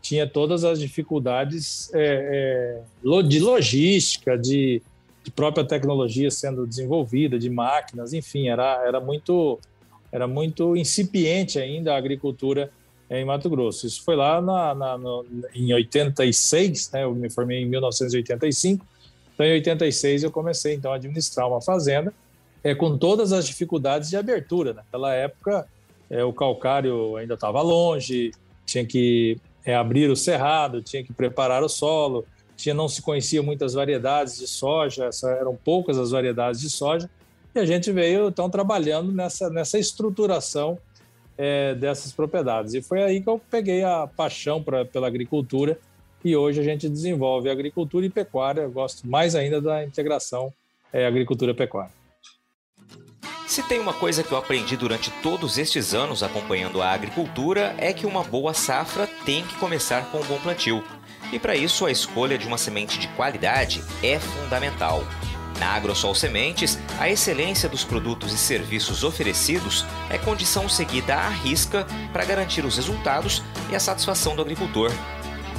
tinha 0.00 0.26
todas 0.26 0.64
as 0.64 0.80
dificuldades 0.80 1.92
é, 1.92 2.80
é, 3.04 3.22
de 3.22 3.38
logística, 3.40 4.38
de, 4.38 4.80
de 5.22 5.30
própria 5.30 5.64
tecnologia 5.64 6.30
sendo 6.30 6.66
desenvolvida, 6.66 7.38
de 7.38 7.50
máquinas, 7.50 8.14
enfim, 8.14 8.48
era, 8.48 8.82
era 8.86 9.00
muito 9.00 9.58
era 10.12 10.26
muito 10.26 10.76
incipiente 10.76 11.56
ainda 11.56 11.94
a 11.94 11.96
agricultura 11.96 12.72
em 13.18 13.24
Mato 13.24 13.50
Grosso. 13.50 13.86
Isso 13.86 14.02
foi 14.04 14.14
lá 14.14 14.40
na, 14.40 14.74
na, 14.74 14.98
no, 14.98 15.26
em 15.54 15.72
86, 15.72 16.90
né? 16.92 17.02
Eu 17.02 17.14
me 17.14 17.28
formei 17.28 17.62
em 17.62 17.66
1985. 17.66 18.86
Então, 19.34 19.44
em 19.44 19.52
86 19.54 20.22
eu 20.22 20.30
comecei 20.30 20.74
então 20.74 20.92
a 20.92 20.96
administrar 20.96 21.48
uma 21.48 21.60
fazenda 21.60 22.14
é, 22.62 22.74
com 22.74 22.96
todas 22.96 23.32
as 23.32 23.46
dificuldades 23.46 24.10
de 24.10 24.16
abertura. 24.16 24.74
Naquela 24.74 25.12
época, 25.14 25.66
é, 26.08 26.22
o 26.22 26.32
calcário 26.32 27.16
ainda 27.16 27.34
estava 27.34 27.60
longe, 27.62 28.30
tinha 28.64 28.84
que 28.84 29.38
é, 29.64 29.74
abrir 29.74 30.10
o 30.10 30.16
cerrado, 30.16 30.82
tinha 30.82 31.02
que 31.02 31.12
preparar 31.12 31.62
o 31.62 31.68
solo, 31.68 32.24
tinha 32.56 32.74
não 32.74 32.88
se 32.88 33.00
conhecia 33.00 33.42
muitas 33.42 33.74
variedades 33.74 34.38
de 34.38 34.46
soja, 34.46 35.10
eram 35.24 35.56
poucas 35.56 35.98
as 35.98 36.10
variedades 36.10 36.60
de 36.60 36.70
soja, 36.70 37.08
e 37.54 37.58
a 37.58 37.64
gente 37.64 37.90
veio 37.90 38.28
então 38.28 38.48
trabalhando 38.48 39.10
nessa, 39.10 39.50
nessa 39.50 39.78
estruturação 39.78 40.78
é, 41.42 41.74
dessas 41.74 42.12
propriedades. 42.12 42.74
E 42.74 42.82
foi 42.82 43.02
aí 43.02 43.22
que 43.22 43.28
eu 43.28 43.40
peguei 43.50 43.82
a 43.82 44.06
paixão 44.06 44.62
pra, 44.62 44.84
pela 44.84 45.06
agricultura 45.06 45.78
e 46.22 46.36
hoje 46.36 46.60
a 46.60 46.62
gente 46.62 46.86
desenvolve 46.86 47.48
agricultura 47.48 48.04
e 48.04 48.10
pecuária. 48.10 48.60
Eu 48.60 48.70
gosto 48.70 49.08
mais 49.08 49.34
ainda 49.34 49.58
da 49.58 49.82
integração 49.82 50.52
é, 50.92 51.06
agricultura-pecuária. 51.06 51.92
Se 53.46 53.62
tem 53.62 53.80
uma 53.80 53.94
coisa 53.94 54.22
que 54.22 54.30
eu 54.30 54.36
aprendi 54.38 54.76
durante 54.76 55.10
todos 55.22 55.56
estes 55.56 55.94
anos 55.94 56.22
acompanhando 56.22 56.82
a 56.82 56.90
agricultura 56.90 57.74
é 57.78 57.94
que 57.94 58.04
uma 58.04 58.22
boa 58.22 58.52
safra 58.52 59.08
tem 59.24 59.42
que 59.42 59.54
começar 59.58 60.10
com 60.12 60.18
um 60.18 60.24
bom 60.24 60.38
plantio. 60.40 60.84
E 61.32 61.38
para 61.38 61.56
isso 61.56 61.86
a 61.86 61.90
escolha 61.90 62.36
de 62.36 62.46
uma 62.46 62.58
semente 62.58 62.98
de 62.98 63.08
qualidade 63.08 63.82
é 64.02 64.18
fundamental. 64.20 65.02
Na 65.60 65.74
AgroSol 65.74 66.14
Sementes, 66.14 66.78
a 66.98 67.10
excelência 67.10 67.68
dos 67.68 67.84
produtos 67.84 68.32
e 68.32 68.38
serviços 68.38 69.04
oferecidos 69.04 69.84
é 70.08 70.16
condição 70.16 70.70
seguida 70.70 71.14
à 71.14 71.28
risca 71.28 71.86
para 72.14 72.24
garantir 72.24 72.64
os 72.64 72.76
resultados 72.76 73.42
e 73.70 73.76
a 73.76 73.80
satisfação 73.80 74.34
do 74.34 74.40
agricultor. 74.40 74.90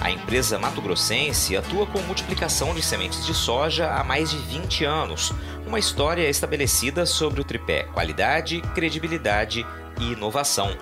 A 0.02 0.10
empresa 0.10 0.58
Mato 0.58 0.82
Grossense 0.82 1.56
atua 1.56 1.86
com 1.86 2.02
multiplicação 2.02 2.74
de 2.74 2.82
sementes 2.82 3.24
de 3.28 3.36
soja 3.36 3.92
há 3.92 4.04
mais 4.04 4.32
de 4.32 4.38
20 4.38 4.86
anos, 4.86 5.32
uma 5.68 5.78
história 5.78 6.28
estabelecida 6.28 7.06
sobre 7.06 7.40
o 7.40 7.44
tripé 7.44 7.84
qualidade, 7.84 8.60
credibilidade 8.74 9.64
e 10.00 10.14
inovação 10.14 10.76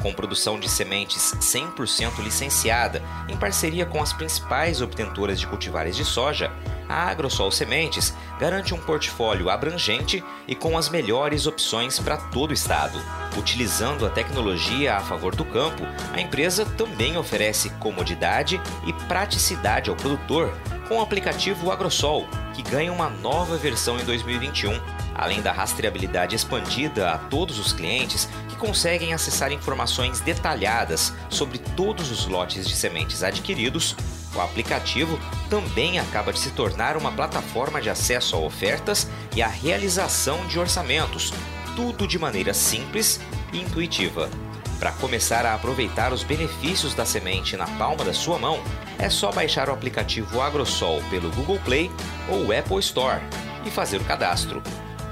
com 0.00 0.14
produção 0.14 0.58
de 0.58 0.68
sementes 0.68 1.34
100% 1.40 2.22
licenciada, 2.22 3.02
em 3.28 3.36
parceria 3.36 3.84
com 3.84 4.02
as 4.02 4.14
principais 4.14 4.80
obtentoras 4.80 5.38
de 5.38 5.46
cultivares 5.46 5.94
de 5.94 6.04
soja, 6.06 6.50
a 6.90 7.08
AgroSol 7.08 7.52
Sementes 7.52 8.12
garante 8.38 8.74
um 8.74 8.78
portfólio 8.78 9.48
abrangente 9.48 10.24
e 10.48 10.56
com 10.56 10.76
as 10.76 10.88
melhores 10.88 11.46
opções 11.46 12.00
para 12.00 12.16
todo 12.16 12.50
o 12.50 12.54
estado. 12.54 13.00
Utilizando 13.38 14.04
a 14.04 14.10
tecnologia 14.10 14.96
a 14.96 15.00
favor 15.00 15.36
do 15.36 15.44
campo, 15.44 15.84
a 16.12 16.20
empresa 16.20 16.66
também 16.66 17.16
oferece 17.16 17.70
comodidade 17.78 18.60
e 18.84 18.92
praticidade 19.04 19.88
ao 19.88 19.94
produtor 19.94 20.52
com 20.88 20.98
o 20.98 21.00
aplicativo 21.00 21.70
AgroSol, 21.70 22.26
que 22.52 22.62
ganha 22.62 22.92
uma 22.92 23.08
nova 23.08 23.56
versão 23.56 23.96
em 24.00 24.04
2021, 24.04 24.72
além 25.14 25.40
da 25.40 25.52
rastreabilidade 25.52 26.34
expandida 26.34 27.12
a 27.12 27.18
todos 27.18 27.60
os 27.60 27.72
clientes 27.72 28.28
que 28.48 28.56
conseguem 28.56 29.14
acessar 29.14 29.52
informações 29.52 30.18
detalhadas 30.18 31.14
sobre 31.28 31.58
todos 31.58 32.10
os 32.10 32.26
lotes 32.26 32.66
de 32.66 32.74
sementes 32.74 33.22
adquiridos. 33.22 33.94
O 34.34 34.40
aplicativo 34.40 35.18
também 35.48 35.98
acaba 35.98 36.32
de 36.32 36.38
se 36.38 36.50
tornar 36.50 36.96
uma 36.96 37.10
plataforma 37.10 37.80
de 37.80 37.90
acesso 37.90 38.36
a 38.36 38.38
ofertas 38.38 39.08
e 39.34 39.42
a 39.42 39.48
realização 39.48 40.46
de 40.46 40.58
orçamentos, 40.58 41.32
tudo 41.74 42.06
de 42.06 42.18
maneira 42.18 42.54
simples 42.54 43.20
e 43.52 43.58
intuitiva. 43.58 44.30
Para 44.78 44.92
começar 44.92 45.44
a 45.44 45.54
aproveitar 45.54 46.12
os 46.12 46.22
benefícios 46.22 46.94
da 46.94 47.04
semente 47.04 47.56
na 47.56 47.66
palma 47.66 48.02
da 48.04 48.14
sua 48.14 48.38
mão, 48.38 48.62
é 48.98 49.10
só 49.10 49.30
baixar 49.30 49.68
o 49.68 49.72
aplicativo 49.72 50.40
AgroSol 50.40 51.02
pelo 51.10 51.30
Google 51.32 51.60
Play 51.64 51.90
ou 52.28 52.56
Apple 52.56 52.78
Store 52.78 53.20
e 53.66 53.70
fazer 53.70 54.00
o 54.00 54.04
cadastro. 54.04 54.62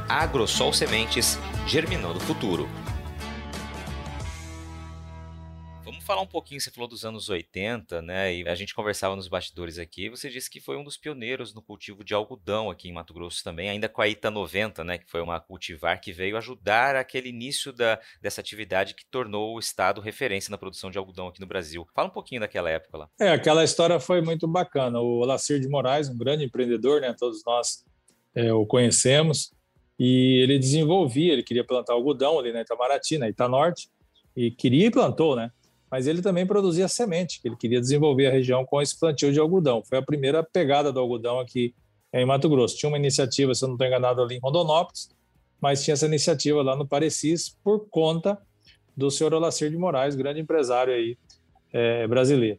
AgroSol 0.09 0.73
Sementes, 0.73 1.39
germinando 1.67 2.19
o 2.19 2.23
futuro. 2.23 2.67
Falar 6.09 6.23
um 6.23 6.27
pouquinho, 6.27 6.59
você 6.59 6.71
falou 6.71 6.89
dos 6.89 7.05
anos 7.05 7.29
80, 7.29 8.01
né? 8.01 8.35
E 8.35 8.49
a 8.49 8.55
gente 8.55 8.75
conversava 8.75 9.15
nos 9.15 9.29
bastidores 9.29 9.79
aqui. 9.79 10.09
Você 10.09 10.31
disse 10.31 10.49
que 10.49 10.59
foi 10.59 10.75
um 10.79 10.83
dos 10.83 10.97
pioneiros 10.97 11.53
no 11.53 11.61
cultivo 11.61 12.03
de 12.03 12.15
algodão 12.15 12.71
aqui 12.71 12.89
em 12.89 12.93
Mato 12.93 13.13
Grosso 13.13 13.45
também, 13.45 13.69
ainda 13.69 13.91
com 13.91 14.01
a 14.01 14.09
ITA 14.09 14.31
90, 14.31 14.85
né? 14.85 14.97
Que 14.97 15.07
foi 15.07 15.21
uma 15.21 15.39
cultivar 15.39 16.01
que 16.01 16.11
veio 16.11 16.39
ajudar 16.39 16.97
aquele 16.97 17.29
início 17.29 17.75
da, 17.75 18.01
dessa 18.23 18.41
atividade 18.41 18.95
que 18.95 19.05
tornou 19.05 19.55
o 19.55 19.59
estado 19.59 20.01
referência 20.01 20.51
na 20.51 20.57
produção 20.57 20.91
de 20.91 20.97
algodão 20.97 21.29
aqui 21.29 21.43
no 21.43 21.47
Brasil. 21.47 21.87
Fala 21.95 22.09
um 22.09 22.13
pouquinho 22.13 22.41
daquela 22.41 22.71
época 22.71 22.97
lá. 22.97 23.11
É, 23.21 23.29
aquela 23.29 23.63
história 23.63 24.01
foi 24.01 24.23
muito 24.23 24.49
bacana. 24.49 24.99
O 25.01 25.19
Olacir 25.19 25.61
de 25.61 25.69
Moraes, 25.69 26.09
um 26.09 26.17
grande 26.17 26.43
empreendedor, 26.43 27.03
né? 27.03 27.15
Todos 27.19 27.45
nós 27.45 27.85
é, 28.35 28.51
o 28.51 28.65
conhecemos. 28.65 29.53
E 29.99 30.41
ele 30.43 30.59
desenvolvia, 30.59 31.35
ele 31.35 31.43
queria 31.43 31.65
plantar 31.65 31.93
algodão 31.93 32.39
ali 32.39 32.51
na 32.51 32.63
Itamaraty, 32.63 33.19
na 33.19 33.29
Itanorte, 33.29 33.91
e 34.35 34.51
queria 34.51 34.87
e 34.87 34.91
plantou, 34.91 35.37
né? 35.37 35.51
Mas 35.91 36.07
ele 36.07 36.21
também 36.21 36.47
produzia 36.47 36.89
semente, 36.89 37.41
que 37.41 37.49
ele 37.49 37.57
queria 37.57 37.81
desenvolver 37.81 38.27
a 38.27 38.31
região 38.31 38.65
com 38.65 38.81
esse 38.81 38.99
plantio 38.99 39.33
de 39.33 39.41
algodão. 39.41 39.83
Foi 39.85 39.99
a 39.99 40.03
primeira 40.03 40.43
pegada 40.43 40.93
do 40.93 41.01
algodão 41.01 41.41
aqui 41.41 41.75
em 42.13 42.25
Mato 42.25 42.49
Grosso. 42.49 42.77
Tinha 42.77 42.89
uma 42.89 42.99
iniciativa, 42.99 43.55
se 43.55 43.65
eu 43.65 43.69
não 43.69 43.75
estou 43.75 43.87
enganado, 43.87 44.23
ali 44.23 44.37
em 44.37 44.41
Rondonópolis, 44.41 45.11
mas 45.61 45.83
tinha 45.83 45.95
essa 45.95 46.07
iniciativa 46.07 46.63
lá 46.63 46.77
no 46.77 46.87
Parecis 46.87 47.57
por 47.65 47.89
conta 47.89 48.39
do 48.97 49.11
senhor 49.11 49.33
Olacir 49.33 49.71
de 49.71 49.77
Moraes, 49.77 50.15
grande 50.15 50.41
empresário 50.41 50.93
aí 50.93 51.17
é, 51.73 52.07
brasileiro. 52.07 52.59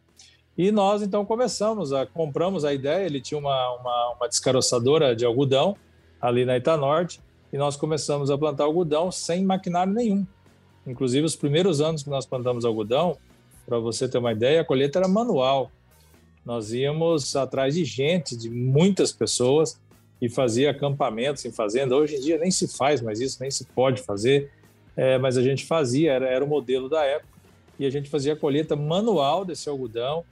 E 0.56 0.70
nós 0.70 1.02
então 1.02 1.24
começamos 1.24 1.92
a 1.92 2.04
compramos 2.04 2.64
a 2.64 2.74
ideia. 2.74 3.06
Ele 3.06 3.20
tinha 3.20 3.38
uma, 3.38 3.72
uma, 3.76 4.14
uma 4.14 4.28
descaroçadora 4.28 5.14
de 5.14 5.24
algodão 5.24 5.76
ali 6.20 6.44
na 6.44 6.56
Itanorte 6.56 7.20
e 7.52 7.56
nós 7.56 7.76
começamos 7.76 8.30
a 8.30 8.38
plantar 8.38 8.64
algodão 8.64 9.10
sem 9.10 9.44
maquinário 9.44 9.92
nenhum. 9.92 10.26
Inclusive, 10.86 11.24
os 11.24 11.36
primeiros 11.36 11.80
anos 11.80 12.02
que 12.02 12.10
nós 12.10 12.26
plantamos 12.26 12.64
algodão, 12.64 13.16
para 13.66 13.78
você 13.78 14.08
ter 14.08 14.18
uma 14.18 14.32
ideia, 14.32 14.60
a 14.60 14.64
colheita 14.64 14.98
era 14.98 15.08
manual. 15.08 15.70
Nós 16.44 16.72
íamos 16.72 17.36
atrás 17.36 17.74
de 17.74 17.84
gente, 17.84 18.36
de 18.36 18.50
muitas 18.50 19.12
pessoas, 19.12 19.78
e 20.20 20.28
fazia 20.28 20.70
acampamentos 20.70 21.44
em 21.44 21.52
fazenda. 21.52 21.96
Hoje 21.96 22.16
em 22.16 22.20
dia 22.20 22.38
nem 22.38 22.50
se 22.50 22.68
faz 22.68 23.00
mais 23.00 23.20
isso, 23.20 23.38
nem 23.40 23.50
se 23.50 23.64
pode 23.64 24.02
fazer, 24.02 24.50
é, 24.96 25.16
mas 25.18 25.36
a 25.36 25.42
gente 25.42 25.64
fazia, 25.64 26.12
era, 26.12 26.26
era 26.26 26.44
o 26.44 26.48
modelo 26.48 26.88
da 26.88 27.04
época, 27.04 27.30
e 27.78 27.86
a 27.86 27.90
gente 27.90 28.10
fazia 28.10 28.34
a 28.34 28.36
colheita 28.36 28.76
manual 28.76 29.44
desse 29.44 29.68
algodão. 29.68 30.24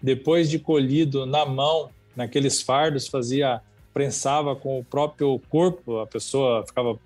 Depois 0.00 0.48
de 0.48 0.58
colhido 0.58 1.26
na 1.26 1.44
mão, 1.44 1.90
naqueles 2.14 2.62
fardos, 2.62 3.08
fazia 3.08 3.60
prensava 3.92 4.56
com 4.56 4.78
o 4.78 4.84
próprio 4.84 5.38
corpo, 5.50 5.98
a 5.98 6.06
pessoa 6.06 6.64
ficava 6.66 6.98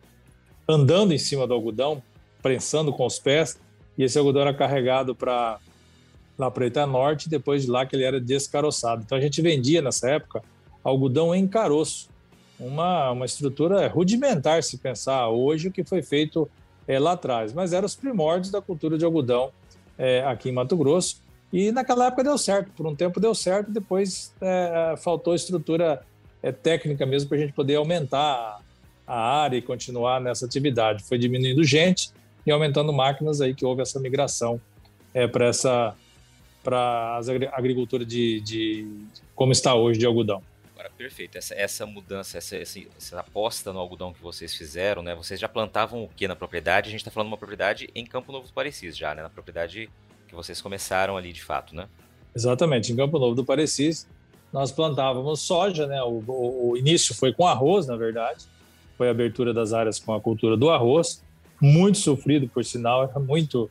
andando 0.68 1.12
em 1.12 1.18
cima 1.18 1.46
do 1.46 1.54
algodão, 1.54 2.02
prensando 2.46 2.92
com 2.92 3.04
os 3.04 3.18
pés, 3.18 3.58
e 3.98 4.04
esse 4.04 4.16
algodão 4.16 4.42
era 4.42 4.54
carregado 4.54 5.16
para 5.16 5.58
lá 6.38 6.48
para 6.48 6.66
Ita 6.66 6.86
Norte, 6.86 7.28
depois 7.28 7.64
de 7.64 7.70
lá 7.70 7.84
que 7.84 7.96
ele 7.96 8.04
era 8.04 8.20
descaroçado. 8.20 9.02
Então 9.04 9.18
a 9.18 9.20
gente 9.20 9.42
vendia 9.42 9.82
nessa 9.82 10.10
época 10.10 10.42
algodão 10.84 11.34
em 11.34 11.48
caroço, 11.48 12.08
uma, 12.60 13.10
uma 13.10 13.26
estrutura 13.26 13.88
rudimentar 13.88 14.62
se 14.62 14.78
pensar 14.78 15.28
hoje 15.28 15.66
o 15.66 15.72
que 15.72 15.82
foi 15.82 16.02
feito 16.02 16.48
é, 16.86 17.00
lá 17.00 17.12
atrás, 17.12 17.52
mas 17.52 17.72
eram 17.72 17.84
os 17.86 17.96
primórdios 17.96 18.52
da 18.52 18.62
cultura 18.62 18.96
de 18.96 19.04
algodão 19.04 19.50
é, 19.98 20.22
aqui 20.24 20.50
em 20.50 20.52
Mato 20.52 20.76
Grosso. 20.76 21.20
E 21.52 21.72
naquela 21.72 22.06
época 22.06 22.22
deu 22.22 22.38
certo, 22.38 22.70
por 22.76 22.86
um 22.86 22.94
tempo 22.94 23.18
deu 23.18 23.34
certo, 23.34 23.72
depois 23.72 24.32
é, 24.40 24.94
faltou 24.98 25.34
estrutura 25.34 26.00
é, 26.42 26.52
técnica 26.52 27.04
mesmo 27.04 27.28
para 27.28 27.38
a 27.38 27.40
gente 27.40 27.52
poder 27.52 27.74
aumentar 27.74 28.60
a 29.04 29.40
área 29.42 29.56
e 29.56 29.62
continuar 29.62 30.20
nessa 30.20 30.46
atividade. 30.46 31.02
Foi 31.02 31.18
diminuindo 31.18 31.64
gente, 31.64 32.10
e 32.46 32.50
aumentando 32.50 32.92
máquinas 32.92 33.40
aí 33.40 33.54
que 33.54 33.64
houve 33.64 33.82
essa 33.82 33.98
migração 33.98 34.60
é, 35.12 35.26
para 35.26 35.46
essa 35.46 35.94
para 36.62 37.20
a 37.20 37.58
agricultura 37.58 38.04
de, 38.04 38.40
de, 38.40 38.88
como 39.36 39.52
está 39.52 39.72
hoje 39.76 40.00
de 40.00 40.04
algodão. 40.04 40.42
Agora, 40.74 40.90
perfeito. 40.98 41.38
Essa, 41.38 41.54
essa 41.54 41.86
mudança, 41.86 42.38
essa, 42.38 42.56
essa, 42.56 42.80
essa, 42.98 43.20
aposta 43.20 43.72
no 43.72 43.78
algodão 43.78 44.12
que 44.12 44.20
vocês 44.20 44.52
fizeram, 44.52 45.00
né? 45.00 45.14
Vocês 45.14 45.38
já 45.38 45.48
plantavam 45.48 46.02
o 46.02 46.08
que 46.08 46.26
na 46.26 46.34
propriedade? 46.34 46.88
A 46.88 46.90
gente 46.90 47.02
está 47.02 47.10
falando 47.10 47.28
de 47.28 47.30
uma 47.34 47.38
propriedade 47.38 47.88
em 47.94 48.04
Campo 48.04 48.32
Novo 48.32 48.48
do 48.48 48.52
Parecis 48.52 48.96
já, 48.96 49.14
né? 49.14 49.22
Na 49.22 49.30
propriedade 49.30 49.88
que 50.26 50.34
vocês 50.34 50.60
começaram 50.60 51.16
ali 51.16 51.32
de 51.32 51.42
fato, 51.42 51.72
né? 51.72 51.88
Exatamente. 52.34 52.92
Em 52.92 52.96
Campo 52.96 53.16
Novo 53.20 53.36
do 53.36 53.44
Parecis, 53.44 54.08
nós 54.52 54.72
plantávamos 54.72 55.40
soja, 55.42 55.86
né? 55.86 56.02
O, 56.02 56.20
o, 56.26 56.70
o 56.70 56.76
início 56.76 57.14
foi 57.14 57.32
com 57.32 57.46
arroz, 57.46 57.86
na 57.86 57.94
verdade. 57.94 58.44
Foi 58.98 59.06
a 59.06 59.12
abertura 59.12 59.54
das 59.54 59.72
áreas 59.72 60.00
com 60.00 60.12
a 60.12 60.20
cultura 60.20 60.56
do 60.56 60.68
arroz 60.68 61.22
muito 61.60 61.98
sofrido, 61.98 62.48
por 62.48 62.64
sinal, 62.64 63.04
era 63.04 63.18
muito, 63.18 63.70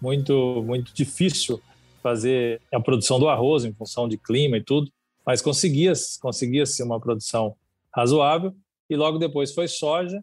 muito, 0.00 0.62
muito 0.66 0.94
difícil 0.94 1.60
fazer 2.02 2.60
a 2.72 2.80
produção 2.80 3.18
do 3.18 3.28
arroz 3.28 3.64
em 3.64 3.72
função 3.72 4.08
de 4.08 4.18
clima 4.18 4.56
e 4.58 4.62
tudo, 4.62 4.90
mas 5.26 5.40
conseguia, 5.40 5.92
conseguia 6.20 6.66
ser 6.66 6.82
uma 6.82 7.00
produção 7.00 7.56
razoável. 7.94 8.54
E 8.88 8.96
logo 8.96 9.18
depois 9.18 9.54
foi 9.54 9.66
soja, 9.66 10.22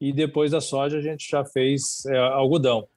e 0.00 0.12
depois 0.12 0.50
da 0.50 0.60
soja 0.60 0.98
a 0.98 1.00
gente 1.00 1.28
já 1.30 1.44
fez 1.44 2.04
é, 2.06 2.18
algodão. 2.18 2.88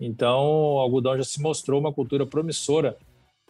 Então, 0.00 0.74
o 0.74 0.78
algodão 0.78 1.16
já 1.16 1.24
se 1.24 1.40
mostrou 1.40 1.80
uma 1.80 1.92
cultura 1.92 2.26
promissora 2.26 2.96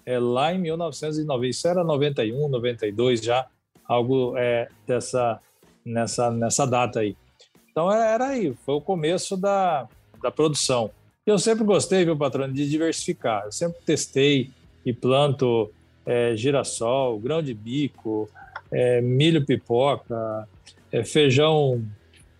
é, 0.06 0.18
lá 0.18 0.52
em 0.52 0.58
1990, 0.58 1.46
isso 1.46 1.68
era 1.68 1.82
91, 1.82 2.48
92 2.48 3.22
já, 3.22 3.46
algo 3.84 4.36
é, 4.36 4.68
dessa, 4.86 5.40
nessa, 5.84 6.30
nessa 6.30 6.66
data 6.66 7.00
aí. 7.00 7.16
Então 7.74 7.90
era 7.90 8.28
aí, 8.28 8.54
foi 8.64 8.76
o 8.76 8.80
começo 8.80 9.36
da, 9.36 9.88
da 10.22 10.30
produção. 10.30 10.92
eu 11.26 11.36
sempre 11.40 11.64
gostei, 11.64 12.04
viu, 12.04 12.16
patrão, 12.16 12.48
de 12.48 12.70
diversificar. 12.70 13.42
Eu 13.46 13.50
sempre 13.50 13.80
testei 13.84 14.52
e 14.86 14.92
planto 14.92 15.72
é, 16.06 16.36
girassol, 16.36 17.18
grão 17.18 17.42
de 17.42 17.52
bico, 17.52 18.30
é, 18.70 19.00
milho 19.00 19.44
pipoca, 19.44 20.48
é, 20.92 21.02
feijão 21.02 21.84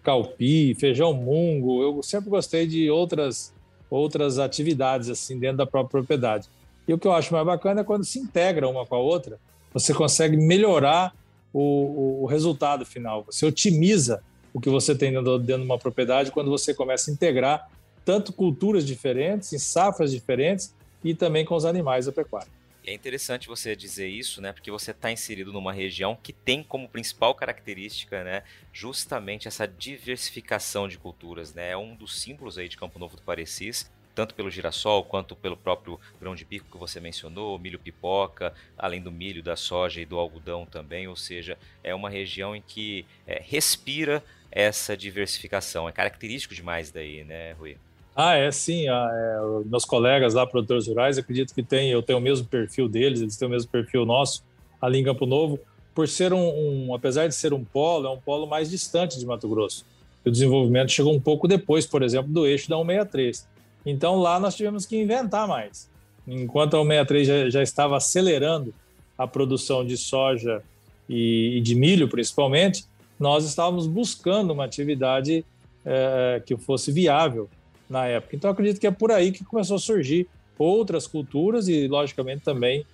calpi, 0.05 0.73
feijão 0.77 1.13
mungo. 1.13 1.83
Eu 1.83 2.01
sempre 2.01 2.31
gostei 2.31 2.65
de 2.65 2.89
outras 2.89 3.53
outras 3.91 4.39
atividades 4.39 5.09
assim 5.09 5.37
dentro 5.37 5.57
da 5.57 5.67
própria 5.67 6.01
propriedade. 6.01 6.49
E 6.87 6.95
o 6.95 6.99
que 6.99 7.09
eu 7.09 7.13
acho 7.13 7.33
mais 7.33 7.45
bacana 7.45 7.81
é 7.81 7.85
quando 7.85 8.05
se 8.05 8.21
integra 8.21 8.69
uma 8.69 8.87
com 8.87 8.95
a 8.95 9.01
outra, 9.01 9.41
você 9.73 9.93
consegue 9.93 10.37
melhorar 10.37 11.13
o, 11.53 12.23
o 12.23 12.27
resultado 12.27 12.87
final. 12.87 13.25
Você 13.25 13.45
otimiza 13.45 14.23
o 14.55 14.61
que 14.61 14.71
você 14.71 14.95
tem 14.95 15.13
dentro 15.13 15.41
de 15.41 15.53
uma 15.55 15.79
propriedade 15.79 16.31
quando 16.31 16.49
você 16.49 16.73
começa 16.73 17.11
a 17.11 17.13
integrar 17.13 17.69
tanto 18.05 18.33
culturas 18.33 18.87
diferentes, 18.87 19.53
em 19.53 19.59
safras 19.59 20.13
diferentes 20.13 20.75
e 21.03 21.15
também 21.15 21.45
com 21.45 21.57
os 21.57 21.65
animais 21.65 22.07
da 22.07 22.13
pecuária. 22.13 22.49
é 22.87 22.93
interessante 22.93 23.49
você 23.49 23.75
dizer 23.75 24.07
isso, 24.09 24.41
né? 24.41 24.53
Porque 24.53 24.71
você 24.71 24.93
está 24.93 25.11
inserido 25.11 25.53
numa 25.53 25.73
região 25.73 26.17
que 26.23 26.33
tem 26.33 26.63
como 26.63 26.89
principal 26.89 27.35
característica, 27.35 28.23
né, 28.23 28.43
justamente 28.73 29.49
essa 29.49 29.67
diversificação 29.67 30.87
de 30.87 30.99
culturas, 30.99 31.53
né? 31.53 31.71
É 31.71 31.77
um 31.77 31.97
dos 31.97 32.21
símbolos 32.21 32.57
aí 32.57 32.69
de 32.69 32.77
Campo 32.77 32.99
Novo 32.99 33.17
do 33.17 33.23
Parecis, 33.23 33.91
tanto 34.15 34.35
pelo 34.35 34.51
girassol 34.51 35.05
quanto 35.05 35.35
pelo 35.35 35.57
próprio 35.57 35.99
grão 36.21 36.35
de 36.35 36.45
bico 36.45 36.67
que 36.71 36.79
você 36.79 37.01
mencionou, 37.01 37.59
milho 37.59 37.79
pipoca, 37.79 38.53
além 38.79 39.01
do 39.01 39.11
milho, 39.11 39.43
da 39.43 39.57
soja 39.57 40.01
e 40.01 40.07
do 40.07 40.19
algodão 40.19 40.65
também. 40.65 41.09
Ou 41.09 41.17
seja, 41.17 41.59
é 41.83 41.95
uma 41.95 42.09
região 42.09 42.55
em 42.55 42.63
que 42.63 43.05
é, 43.27 43.43
respira 43.45 44.23
essa 44.51 44.97
diversificação. 44.97 45.89
É 45.89 45.93
característico 45.93 46.55
demais 46.55 46.91
daí, 46.91 47.25
né, 47.25 47.53
Rui? 47.53 47.77
Ah, 48.15 48.37
é 48.37 48.51
sim. 48.53 48.89
Ah, 48.89 49.11
é, 49.13 49.69
meus 49.69 49.85
colegas 49.85 50.35
lá, 50.35 50.47
produtores 50.47 50.87
rurais, 50.87 51.19
acredito 51.19 51.53
que 51.53 51.63
tem, 51.63 51.91
eu 51.91 52.03
tenho 52.03 52.19
o 52.19 52.23
mesmo 52.23 52.47
perfil 52.47 52.89
deles, 52.89 53.21
eles 53.21 53.37
têm 53.37 53.49
o 53.49 53.51
mesmo 53.51 53.71
perfil 53.71 54.07
nosso 54.07 54.45
ali 54.81 55.01
em 55.01 55.05
Campo 55.05 55.27
Novo. 55.27 55.59
Por 55.95 56.09
ser 56.09 56.33
um, 56.33 56.89
um 56.89 56.95
apesar 56.95 57.27
de 57.27 57.35
ser 57.35 57.53
um 57.53 57.65
polo, 57.65 58.07
é 58.07 58.11
um 58.11 58.21
polo 58.21 58.47
mais 58.47 58.71
distante 58.71 59.19
de 59.19 59.27
Mato 59.27 59.49
Grosso. 59.49 59.85
O 60.25 60.31
desenvolvimento 60.31 60.91
chegou 60.91 61.15
um 61.15 61.21
pouco 61.21 61.47
depois, 61.47 61.87
por 61.87 62.03
exemplo, 62.03 62.33
do 62.33 62.47
eixo 62.47 62.69
da 62.69 62.77
163. 62.77 63.47
Então 63.85 64.17
lá 64.17 64.41
nós 64.41 64.55
tivemos 64.55 64.87
que 64.87 64.97
inventar 64.97 65.47
mais. 65.47 65.91
Enquanto 66.27 66.77
a 66.77 66.81
163 66.81 67.27
já, 67.27 67.51
já 67.51 67.63
estava 67.63 67.97
acelerando 67.97 68.75
a 69.17 69.27
produção 69.27 69.85
de 69.85 69.97
soja 69.97 70.63
e, 71.09 71.59
e, 71.59 71.61
de 71.61 71.75
milho, 71.75 72.09
principalmente, 72.09 72.85
nós 73.19 73.45
estávamos 73.45 73.87
buscando 73.87 74.53
uma 74.53 74.65
atividade 74.65 75.45
é, 75.85 76.43
que 76.45 76.57
fosse 76.57 76.91
viável 76.91 77.49
na 77.89 78.07
época. 78.07 78.35
Então, 78.35 78.51
acredito 78.51 78.81
que 78.81 78.87
é 78.87 78.91
por 78.91 79.13
aí 79.13 79.31
que 79.31 79.45
começou 79.45 79.77
a 79.77 79.79
surgir 79.79 80.27
outras 80.59 81.07
culturas 81.07 81.69
e, 81.69 81.87
logicamente, 81.87 82.43
também 82.43 82.85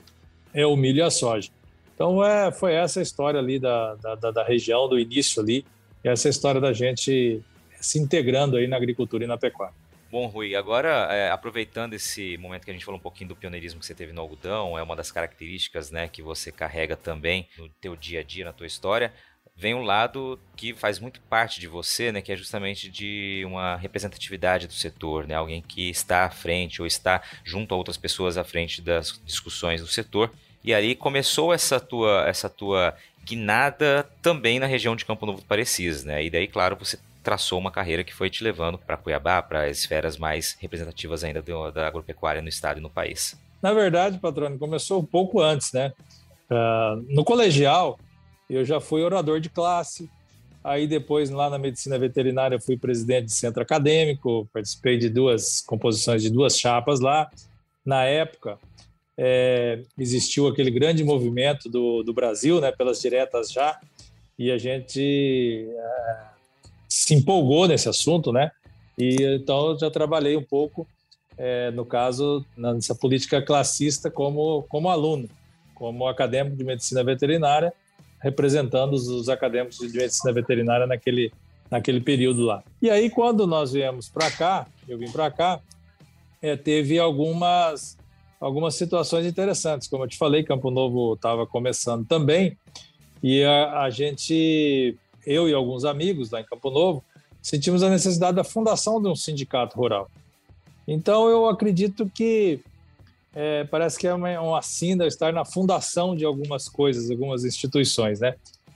é 0.52 0.66
o 0.66 0.76
milho 0.76 0.99
e 0.99 1.02
a 1.02 1.11
soja. 1.11 1.50
Então, 1.94 2.25
é, 2.25 2.50
foi 2.50 2.75
essa 2.75 3.00
história 3.00 3.38
ali 3.38 3.59
da, 3.59 3.94
da, 3.94 4.30
da 4.30 4.44
região, 4.44 4.88
do 4.88 4.99
início 4.99 5.40
ali, 5.40 5.64
essa 6.02 6.28
história 6.28 6.61
da 6.61 6.73
gente 6.73 7.40
se 7.80 7.99
integrando 7.99 8.56
aí 8.56 8.66
na 8.66 8.76
agricultura 8.76 9.25
e 9.25 9.26
na 9.26 9.38
pecuária. 9.38 9.75
Bom, 10.11 10.26
Rui, 10.26 10.57
agora 10.57 11.07
é, 11.12 11.31
aproveitando 11.31 11.95
esse 11.95 12.37
momento 12.38 12.64
que 12.64 12.71
a 12.71 12.75
gente 12.75 12.85
falou 12.85 12.99
um 12.99 13.02
pouquinho 13.02 13.29
do 13.29 13.37
pioneirismo 13.37 13.79
que 13.79 13.87
você 13.87 13.95
teve 13.95 14.12
no 14.12 14.21
algodão, 14.21 14.76
é 14.76 14.83
uma 14.83 14.97
das 14.97 15.12
características 15.12 15.90
né, 15.90 16.09
que 16.09 16.21
você 16.21 16.50
carrega 16.50 16.97
também 16.97 17.49
no 17.57 17.69
teu 17.69 17.95
dia 17.95 18.21
a 18.21 18.23
dia, 18.23 18.45
na 18.45 18.52
tua 18.52 18.67
história 18.67 19.12
vem 19.61 19.75
um 19.75 19.83
lado 19.83 20.40
que 20.57 20.73
faz 20.73 20.99
muito 20.99 21.21
parte 21.21 21.61
de 21.61 21.69
você, 21.69 22.11
né, 22.11 22.23
que 22.23 22.33
é 22.33 22.37
justamente 22.37 22.88
de 22.88 23.43
uma 23.45 23.76
representatividade 23.76 24.67
do 24.67 24.73
setor, 24.73 25.26
né, 25.26 25.34
alguém 25.34 25.61
que 25.61 25.91
está 25.91 26.25
à 26.25 26.30
frente 26.30 26.80
ou 26.80 26.87
está 26.87 27.23
junto 27.45 27.75
a 27.75 27.76
outras 27.76 27.99
pessoas 27.99 28.39
à 28.39 28.43
frente 28.43 28.80
das 28.80 29.21
discussões 29.23 29.82
do 29.82 29.87
setor. 29.87 30.32
E 30.65 30.73
aí 30.73 30.95
começou 30.95 31.52
essa 31.52 31.78
tua 31.78 32.26
essa 32.26 32.49
tua 32.49 32.97
guinada 33.23 34.08
também 34.23 34.58
na 34.58 34.67
região 34.67 34.97
de 34.97 35.04
Campo 35.04 35.26
Novo 35.26 35.41
do 35.41 35.47
Parecis, 35.47 36.04
né? 36.04 36.25
E 36.25 36.30
daí, 36.30 36.49
claro, 36.49 36.76
você 36.76 36.99
traçou 37.23 37.59
uma 37.59 37.71
carreira 37.71 38.02
que 38.02 38.15
foi 38.15 38.30
te 38.30 38.43
levando 38.43 38.78
para 38.78 38.97
Cuiabá, 38.97 39.43
para 39.43 39.67
as 39.67 39.78
esferas 39.78 40.17
mais 40.17 40.56
representativas 40.59 41.23
ainda 41.23 41.43
do, 41.43 41.71
da 41.71 41.87
agropecuária 41.87 42.43
no 42.43 42.49
estado 42.49 42.78
e 42.78 42.83
no 42.83 42.91
país. 42.91 43.39
Na 43.63 43.73
verdade, 43.73 44.19
patrônio, 44.19 44.59
começou 44.59 45.00
um 45.00 45.04
pouco 45.04 45.41
antes, 45.41 45.73
né? 45.73 45.93
Uh, 46.50 47.04
no 47.09 47.25
colegial, 47.25 47.99
eu 48.49 48.65
já 48.65 48.80
fui 48.80 49.02
orador 49.02 49.39
de 49.39 49.50
classe. 49.50 50.11
Aí 50.65 50.87
depois, 50.87 51.30
lá 51.30 51.49
na 51.49 51.59
medicina 51.59 51.99
veterinária, 51.99 52.61
fui 52.61 52.76
presidente 52.76 53.26
de 53.26 53.33
centro 53.33 53.63
acadêmico, 53.63 54.49
participei 54.52 54.99
de 54.99 55.09
duas 55.09 55.61
composições 55.61 56.23
de 56.23 56.30
duas 56.30 56.59
chapas 56.59 57.00
lá. 57.00 57.30
Na 57.85 58.04
época, 58.04 58.59
é, 59.17 59.83
existiu 59.99 60.49
aquele 60.49 60.71
grande 60.71 61.04
movimento 61.04 61.69
do, 61.69 62.02
do 62.02 62.13
Brasil, 62.13 62.61
né, 62.61 62.73
pelas 62.73 63.00
diretas 63.00 63.52
já, 63.52 63.78
e 64.39 64.50
a 64.50 64.59
gente 64.59 65.69
é, 65.69 66.29
se 66.91 67.15
empolgou 67.15 67.69
nesse 67.69 67.89
assunto, 67.89 68.33
né? 68.33 68.50
E 68.99 69.17
então 69.37 69.79
já 69.79 69.91
trabalhei 69.91 70.37
um 70.37 70.43
pouco, 70.43 70.87
é, 71.39 71.71
no 71.71 71.87
caso, 71.87 72.45
nessa 72.57 72.95
política 72.95 73.41
classista 73.41 74.11
como, 74.11 74.65
como 74.69 74.91
aluno, 74.91 75.29
como 75.75 76.07
acadêmico 76.07 76.57
de 76.57 76.65
medicina 76.65 77.03
veterinária, 77.03 77.73
representando 78.21 78.93
os, 78.93 79.09
os 79.09 79.29
acadêmicos 79.29 79.79
de 79.79 79.97
medicina 79.97 80.33
veterinária 80.33 80.87
naquele, 80.87 81.33
naquele 81.71 82.00
período 82.00 82.43
lá. 82.43 82.63
E 82.83 82.91
aí, 82.91 83.09
quando 83.09 83.47
nós 83.47 83.73
viemos 83.73 84.09
para 84.09 84.31
cá, 84.31 84.67
eu 84.87 84.99
vim 84.99 85.11
para 85.11 85.31
cá, 85.31 85.61
é, 86.43 86.57
teve 86.57 86.99
algumas, 86.99 87.97
algumas 88.41 88.75
situações 88.75 89.25
interessantes. 89.25 89.89
Como 89.89 90.05
eu 90.05 90.09
te 90.09 90.19
falei, 90.19 90.43
Campo 90.43 90.71
Novo 90.71 91.15
estava 91.15 91.47
começando 91.47 92.07
também, 92.07 92.59
e 93.23 93.45
a, 93.45 93.83
a, 93.83 93.91
gente, 93.91 94.97
eu 95.26 95.49
e 95.49 95.54
alguns 95.54 95.85
amigos 95.85 96.30
lá 96.30 96.41
em 96.41 96.45
Campo 96.45 96.71
Novo, 96.71 97.04
sentimos 97.43 97.83
a 97.83 97.91
necessidade 97.91 98.37
da 98.37 98.45
fundação 98.45 99.00
de 99.00 99.09
um 99.09 99.17
sindicato 99.17 99.76
rural. 99.76 100.11
Então, 100.87 101.28
eu 101.28 101.49
acredito 101.49 102.11
que 102.13 102.61
é, 103.35 103.65
parece 103.65 103.99
que 103.99 104.06
é 104.06 104.15
uma, 104.15 104.41
uma 104.41 104.63
cinda 104.63 105.06
estar 105.06 105.33
na 105.33 105.45
fundação 105.45 106.17
de 106.17 106.25
algumas 106.25 106.69
coisas, 106.69 107.11
algumas 107.11 107.45
instituições, 107.45 108.21
né? 108.21 108.35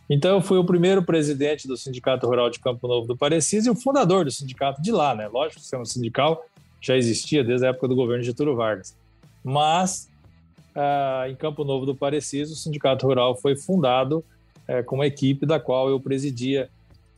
Então, 0.08 0.32
eu 0.32 0.40
fui 0.40 0.58
o 0.58 0.64
primeiro 0.64 1.02
presidente 1.02 1.66
do 1.66 1.76
Sindicato 1.76 2.26
Rural 2.26 2.50
de 2.50 2.60
Campo 2.60 2.86
Novo 2.86 3.06
do 3.06 3.16
Parecis 3.16 3.66
e 3.66 3.70
o 3.70 3.74
fundador 3.74 4.24
do 4.24 4.30
sindicato 4.30 4.80
de 4.82 4.92
lá, 4.92 5.14
né? 5.14 5.28
Lógico 5.28 5.62
que 5.62 5.76
o 5.76 5.84
sindical 5.84 6.44
já 6.80 6.96
existia 6.96 7.42
desde 7.42 7.66
a 7.66 7.70
época 7.70 7.88
do 7.88 7.96
governo 7.96 8.20
de 8.20 8.26
Getúlio 8.26 8.54
Vargas. 8.54 8.94
Mas, 9.42 10.08
ah, 10.74 11.24
em 11.28 11.34
Campo 11.34 11.64
Novo 11.64 11.86
do 11.86 11.94
Parecis, 11.94 12.50
o 12.50 12.54
Sindicato 12.54 13.06
Rural 13.06 13.34
foi 13.34 13.56
fundado 13.56 14.22
é, 14.66 14.82
com 14.82 14.96
uma 14.96 15.06
equipe 15.06 15.46
da 15.46 15.60
qual 15.60 15.88
eu 15.88 16.00
presidia 16.00 16.68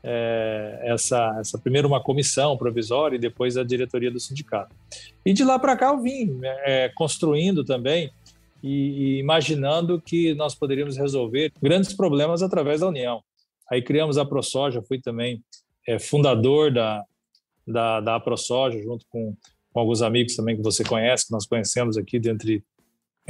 é, 0.03 0.83
essa, 0.85 1.37
essa 1.41 1.59
primeiro 1.59 1.89
uma 1.89 2.01
comissão 2.01 2.57
provisória 2.57 3.17
e 3.17 3.19
depois 3.19 3.57
a 3.57 3.65
diretoria 3.65 4.11
do 4.11 4.21
sindicato. 4.21 4.75
E 5.25 5.33
de 5.33 5.43
lá 5.43 5.59
para 5.59 5.77
cá 5.77 5.89
eu 5.89 6.01
vim 6.01 6.39
é, 6.65 6.89
construindo 6.95 7.65
também 7.65 8.11
e, 8.63 8.69
e, 8.69 9.19
imaginando 9.19 10.01
que 10.01 10.33
nós 10.35 10.55
poderíamos 10.55 10.97
resolver 10.97 11.53
grandes 11.61 11.93
problemas 11.93 12.43
através 12.43 12.81
da 12.81 12.89
união. 12.89 13.23
Aí 13.71 13.83
criamos 13.83 14.17
a 14.17 14.25
ProSoja, 14.25 14.81
fui 14.81 15.01
também 15.01 15.43
é, 15.89 15.99
fundador 15.99 16.73
da, 16.73 17.03
da, 17.67 18.01
da 18.01 18.21
ProSoja, 18.21 18.81
junto 18.81 19.05
com, 19.11 19.37
com 19.73 19.81
alguns 19.81 20.03
amigos 20.03 20.37
também 20.37 20.57
que 20.57 20.63
você 20.63 20.85
conhece, 20.85 21.27
que 21.27 21.33
nós 21.33 21.47
conhecemos 21.47 21.97
aqui, 21.97 22.21
dentre 22.21 22.63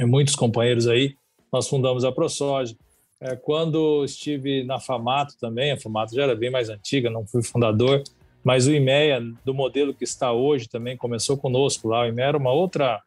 muitos 0.01 0.35
companheiros 0.35 0.87
aí. 0.87 1.15
Nós 1.51 1.67
fundamos 1.67 2.03
a 2.03 2.11
ProSoja. 2.11 2.75
É, 3.19 3.35
quando 3.35 4.05
estive 4.05 4.63
na 4.63 4.79
Famato 4.79 5.35
também, 5.39 5.71
a 5.71 5.79
Famato 5.79 6.13
já 6.13 6.23
era 6.23 6.35
bem 6.35 6.51
mais 6.51 6.69
antiga, 6.69 7.09
não 7.09 7.25
fui 7.25 7.41
fundador, 7.41 8.03
mas 8.43 8.67
o 8.67 8.71
IMEA, 8.71 9.19
do 9.43 9.53
modelo 9.53 9.93
que 9.93 10.03
está 10.03 10.31
hoje, 10.31 10.69
também 10.69 10.95
começou 10.95 11.35
conosco 11.35 11.87
lá. 11.87 12.03
O 12.03 12.07
IMEA 12.07 12.27
era 12.27 12.37
uma 12.37 12.51
outra, 12.51 13.01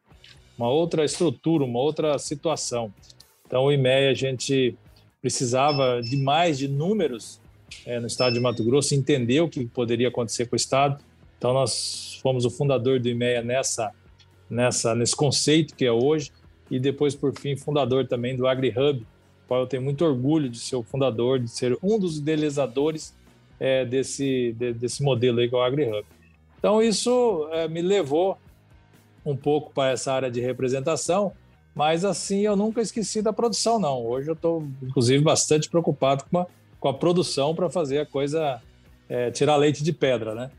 uma 0.57 0.69
outra 0.69 1.05
estrutura, 1.05 1.63
uma 1.63 1.79
outra 1.79 2.19
situação. 2.19 2.93
Então, 3.47 3.63
o 3.63 3.71
IMEA, 3.71 4.11
a 4.11 4.13
gente 4.13 4.75
precisava 5.21 6.01
de 6.01 6.17
mais 6.17 6.57
de 6.57 6.67
números 6.67 7.39
é, 7.85 7.99
no 7.99 8.07
estado 8.07 8.33
de 8.33 8.39
Mato 8.39 8.63
Grosso, 8.63 8.93
entender 8.93 9.39
o 9.41 9.49
que 9.49 9.65
poderia 9.65 10.09
acontecer 10.09 10.45
com 10.45 10.55
o 10.55 10.57
estado. 10.57 11.01
Então, 11.37 11.53
nós 11.53 12.19
fomos 12.21 12.45
o 12.45 12.49
fundador 12.49 12.99
do 12.99 13.07
IMEA 13.07 13.41
nessa, 13.41 13.91
nessa, 14.49 14.93
nesse 14.93 15.15
conceito 15.15 15.75
que 15.75 15.85
é 15.85 15.91
hoje, 15.91 16.31
e 16.69 16.79
depois, 16.79 17.15
por 17.15 17.33
fim, 17.37 17.55
fundador 17.55 18.07
também 18.07 18.35
do 18.35 18.45
AgriHub, 18.45 19.05
qual 19.51 19.59
eu 19.59 19.67
tenho 19.67 19.83
muito 19.83 20.05
orgulho 20.05 20.47
de 20.47 20.57
ser 20.57 20.77
o 20.77 20.81
fundador, 20.81 21.37
de 21.37 21.49
ser 21.49 21.77
um 21.83 21.99
dos 21.99 22.19
idealizadores 22.19 23.13
é, 23.59 23.83
desse, 23.83 24.55
de, 24.57 24.71
desse 24.71 25.03
modelo 25.03 25.41
aí 25.41 25.49
que 25.49 25.53
é 25.53 25.57
o 25.57 25.61
AgriHub. 25.61 26.05
Então, 26.57 26.81
isso 26.81 27.49
é, 27.51 27.67
me 27.67 27.81
levou 27.81 28.37
um 29.25 29.35
pouco 29.35 29.73
para 29.73 29.91
essa 29.91 30.13
área 30.13 30.31
de 30.31 30.39
representação, 30.39 31.33
mas 31.75 32.05
assim 32.05 32.45
eu 32.45 32.55
nunca 32.55 32.79
esqueci 32.79 33.21
da 33.21 33.33
produção, 33.33 33.77
não. 33.77 34.05
Hoje 34.05 34.29
eu 34.29 34.35
estou, 34.35 34.65
inclusive, 34.81 35.21
bastante 35.21 35.69
preocupado 35.69 36.23
com 36.31 36.37
a, 36.37 36.47
com 36.79 36.87
a 36.87 36.93
produção 36.93 37.53
para 37.53 37.69
fazer 37.69 37.99
a 37.99 38.05
coisa 38.05 38.61
é, 39.09 39.31
tirar 39.31 39.57
leite 39.57 39.83
de 39.83 39.91
pedra, 39.91 40.33
né? 40.33 40.49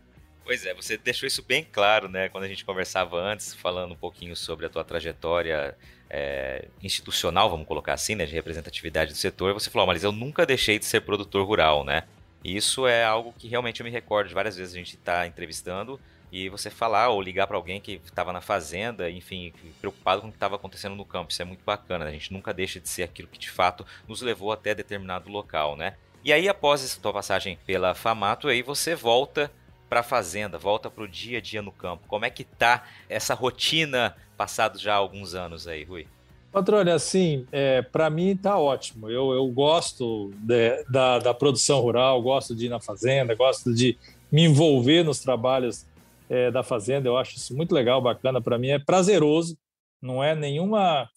Pois 0.44 0.66
é, 0.66 0.74
você 0.74 0.98
deixou 0.98 1.26
isso 1.26 1.42
bem 1.42 1.66
claro, 1.72 2.10
né? 2.10 2.28
Quando 2.28 2.44
a 2.44 2.48
gente 2.48 2.62
conversava 2.62 3.16
antes, 3.16 3.54
falando 3.54 3.92
um 3.92 3.96
pouquinho 3.96 4.36
sobre 4.36 4.66
a 4.66 4.68
tua 4.68 4.84
trajetória 4.84 5.74
é, 6.14 6.66
institucional, 6.82 7.48
vamos 7.48 7.66
colocar 7.66 7.94
assim, 7.94 8.14
né? 8.14 8.26
De 8.26 8.34
representatividade 8.34 9.12
do 9.12 9.16
setor, 9.16 9.54
você 9.54 9.70
falou, 9.70 9.86
mas 9.86 10.04
eu 10.04 10.12
nunca 10.12 10.44
deixei 10.44 10.78
de 10.78 10.84
ser 10.84 11.00
produtor 11.00 11.46
rural, 11.46 11.84
né? 11.84 12.02
E 12.44 12.54
isso 12.54 12.86
é 12.86 13.02
algo 13.02 13.32
que 13.38 13.48
realmente 13.48 13.80
eu 13.80 13.84
me 13.84 13.90
recordo 13.90 14.28
de 14.28 14.34
várias 14.34 14.56
vezes 14.56 14.74
a 14.74 14.76
gente 14.76 14.94
está 14.94 15.26
entrevistando 15.26 15.98
e 16.30 16.50
você 16.50 16.68
falar 16.68 17.08
ou 17.08 17.22
ligar 17.22 17.46
para 17.46 17.56
alguém 17.56 17.80
que 17.80 18.00
estava 18.04 18.32
na 18.32 18.42
fazenda, 18.42 19.10
enfim, 19.10 19.54
preocupado 19.80 20.20
com 20.20 20.28
o 20.28 20.30
que 20.30 20.36
estava 20.36 20.56
acontecendo 20.56 20.94
no 20.94 21.04
campo. 21.04 21.30
Isso 21.30 21.40
é 21.40 21.44
muito 21.46 21.64
bacana, 21.64 22.04
né? 22.04 22.10
a 22.10 22.14
gente 22.14 22.32
nunca 22.32 22.52
deixa 22.52 22.78
de 22.78 22.88
ser 22.88 23.04
aquilo 23.04 23.28
que 23.28 23.38
de 23.38 23.50
fato 23.50 23.86
nos 24.06 24.20
levou 24.20 24.52
até 24.52 24.74
determinado 24.74 25.30
local, 25.30 25.76
né? 25.76 25.94
E 26.24 26.32
aí, 26.32 26.48
após 26.48 26.84
essa 26.84 27.00
tua 27.00 27.12
passagem 27.12 27.58
pela 27.66 27.94
Famato, 27.94 28.48
aí 28.48 28.62
você 28.62 28.94
volta 28.94 29.50
para 29.88 30.00
a 30.00 30.04
fazenda, 30.04 30.56
volta 30.56 30.90
para 30.90 31.04
o 31.04 31.08
dia 31.08 31.38
a 31.38 31.40
dia 31.40 31.60
no 31.60 31.72
campo. 31.72 32.04
Como 32.06 32.24
é 32.24 32.30
que 32.30 32.44
tá 32.44 32.84
essa 33.08 33.34
rotina 33.34 34.16
passados 34.42 34.80
já 34.80 34.94
alguns 34.94 35.36
anos 35.36 35.68
aí, 35.68 35.84
Rui? 35.84 36.04
Patrônio, 36.50 36.92
assim, 36.92 37.46
é, 37.52 37.80
para 37.80 38.10
mim 38.10 38.36
tá 38.36 38.58
ótimo. 38.58 39.08
Eu, 39.08 39.30
eu 39.30 39.46
gosto 39.46 40.32
de, 40.34 40.82
da, 40.90 41.20
da 41.20 41.32
produção 41.32 41.80
rural, 41.80 42.20
gosto 42.20 42.52
de 42.52 42.66
ir 42.66 42.68
na 42.68 42.80
fazenda, 42.80 43.36
gosto 43.36 43.72
de 43.72 43.96
me 44.32 44.42
envolver 44.42 45.04
nos 45.04 45.20
trabalhos 45.20 45.86
é, 46.28 46.50
da 46.50 46.64
fazenda. 46.64 47.08
Eu 47.08 47.16
acho 47.16 47.36
isso 47.36 47.56
muito 47.56 47.72
legal, 47.72 48.02
bacana. 48.02 48.42
Para 48.42 48.58
mim 48.58 48.70
é 48.70 48.80
prazeroso, 48.80 49.56
não 50.00 50.24
é 50.24 50.34
nenhuma 50.34 51.08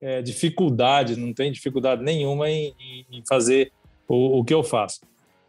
é, 0.00 0.22
dificuldade, 0.22 1.16
não 1.16 1.34
tem 1.34 1.52
dificuldade 1.52 2.02
nenhuma 2.02 2.48
em, 2.48 2.74
em 3.12 3.22
fazer 3.28 3.72
o, 4.08 4.38
o, 4.38 4.44
que 4.44 4.54
eu 4.54 4.62
faço. 4.62 5.02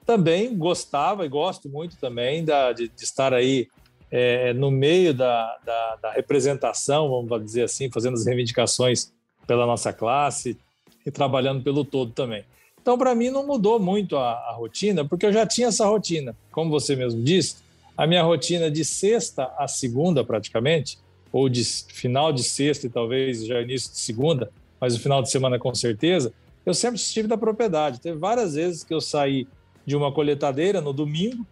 Também 0.05 0.53
gostava 0.53 1.25
e 1.25 1.29
gosto 1.29 1.69
muito 1.69 1.95
também 1.95 2.43
da, 2.43 2.73
de, 2.73 2.89
de 2.89 3.03
estar 3.05 3.33
aí 3.33 3.69
é, 4.11 4.53
no 4.53 4.71
meio 4.71 5.13
da, 5.13 5.57
da, 5.65 5.95
da, 6.01 6.11
representação, 6.11 7.09
vamos 7.09 7.45
dizer 7.45 7.63
assim, 7.63 7.89
fazendo 7.91 8.13
as 8.13 8.25
reivindicações 8.25 9.11
pela 9.47 9.65
nossa 9.65 9.91
classe 9.91 10.57
e 11.05 11.11
trabalhando 11.11 11.63
pelo 11.63 11.83
todo 11.83 12.11
também. 12.11 12.43
Então, 12.81 12.97
para 12.97 13.15
mim, 13.15 13.29
não 13.29 13.45
mudou 13.45 13.79
muito 13.79 14.15
a, 14.15 14.31
a, 14.31 14.53
rotina, 14.53 15.03
porque 15.03 15.25
eu 15.25 15.33
já 15.33 15.45
tinha 15.45 15.67
essa 15.67 15.85
rotina. 15.85 16.35
Como 16.51 16.69
você 16.69 16.95
mesmo 16.95 17.23
disse, 17.23 17.57
a 17.97 18.05
minha 18.05 18.21
rotina 18.21 18.69
de 18.69 18.85
sexta 18.85 19.51
a 19.57 19.67
segunda, 19.67 20.23
praticamente, 20.23 20.99
ou 21.31 21.49
de 21.49 21.63
final 21.63 22.31
de 22.31 22.43
sexta 22.43 22.85
e 22.87 22.89
talvez 22.89 23.45
já 23.45 23.61
início 23.61 23.91
de 23.91 23.97
segunda, 23.97 24.51
mas 24.79 24.95
o 24.95 24.99
final 24.99 25.21
de 25.21 25.29
semana 25.31 25.57
com 25.57 25.73
certeza, 25.73 26.31
eu 26.65 26.73
sempre 26.73 26.97
estive 26.97 27.27
da 27.27 27.37
propriedade. 27.37 27.99
Teve 27.99 28.17
várias 28.17 28.53
vezes 28.53 28.83
que 28.83 28.93
eu 28.93 29.01
saí 29.01 29.47
de 29.85 29.95
uma 29.95 30.11
coletadeira 30.11 30.79
no 30.79 30.93
domingo, 30.93 31.45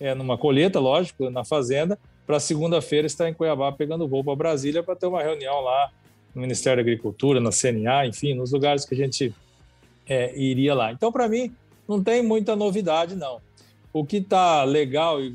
é, 0.00 0.14
numa 0.14 0.36
colheita, 0.36 0.78
lógico, 0.80 1.30
na 1.30 1.44
fazenda, 1.44 1.98
para 2.26 2.40
segunda-feira 2.40 3.06
estar 3.06 3.28
em 3.28 3.34
Cuiabá 3.34 3.70
pegando 3.72 4.08
voo 4.08 4.24
para 4.24 4.34
Brasília 4.34 4.82
para 4.82 4.96
ter 4.96 5.06
uma 5.06 5.22
reunião 5.22 5.60
lá 5.60 5.90
no 6.34 6.42
Ministério 6.42 6.82
da 6.82 6.82
Agricultura, 6.82 7.40
na 7.40 7.50
CNA, 7.50 8.06
enfim, 8.06 8.34
nos 8.34 8.52
lugares 8.52 8.84
que 8.84 8.94
a 8.94 8.96
gente 8.96 9.32
é, 10.08 10.36
iria 10.38 10.74
lá. 10.74 10.92
Então, 10.92 11.12
para 11.12 11.28
mim, 11.28 11.54
não 11.88 12.02
tem 12.02 12.22
muita 12.22 12.56
novidade, 12.56 13.14
não. 13.14 13.40
O 13.92 14.04
que 14.04 14.16
está 14.16 14.64
legal 14.64 15.20
e, 15.20 15.28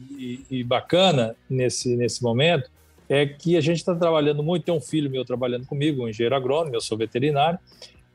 e, 0.50 0.60
e, 0.60 0.63
bacana 0.63 1.36
nesse, 1.50 1.95
nesse 1.95 2.22
momento 2.22 2.69
é 3.08 3.26
que 3.26 3.56
a 3.56 3.62
gente 3.62 3.78
está 3.78 3.95
trabalhando 3.95 4.43
muito. 4.43 4.65
Tem 4.65 4.74
um 4.74 4.82
filho 4.82 5.10
meu 5.10 5.24
trabalhando 5.24 5.65
comigo, 5.65 6.04
um 6.04 6.10
engenheiro 6.10 6.36
agrônomo, 6.36 6.76
eu 6.76 6.82
sou 6.82 6.98
veterinário, 6.98 7.58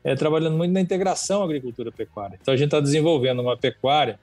é, 0.03 0.13
trabalhando 0.15 0.55
muito 0.55 0.71
na 0.71 0.79
integração 0.79 1.41
agricultura-pecuária. 1.41 2.37
Então, 2.39 2.53
a 2.53 2.57
gente 2.57 2.67
está 2.67 2.79
desenvolvendo 2.79 3.41
uma 3.41 3.57
pecuária 3.57 4.19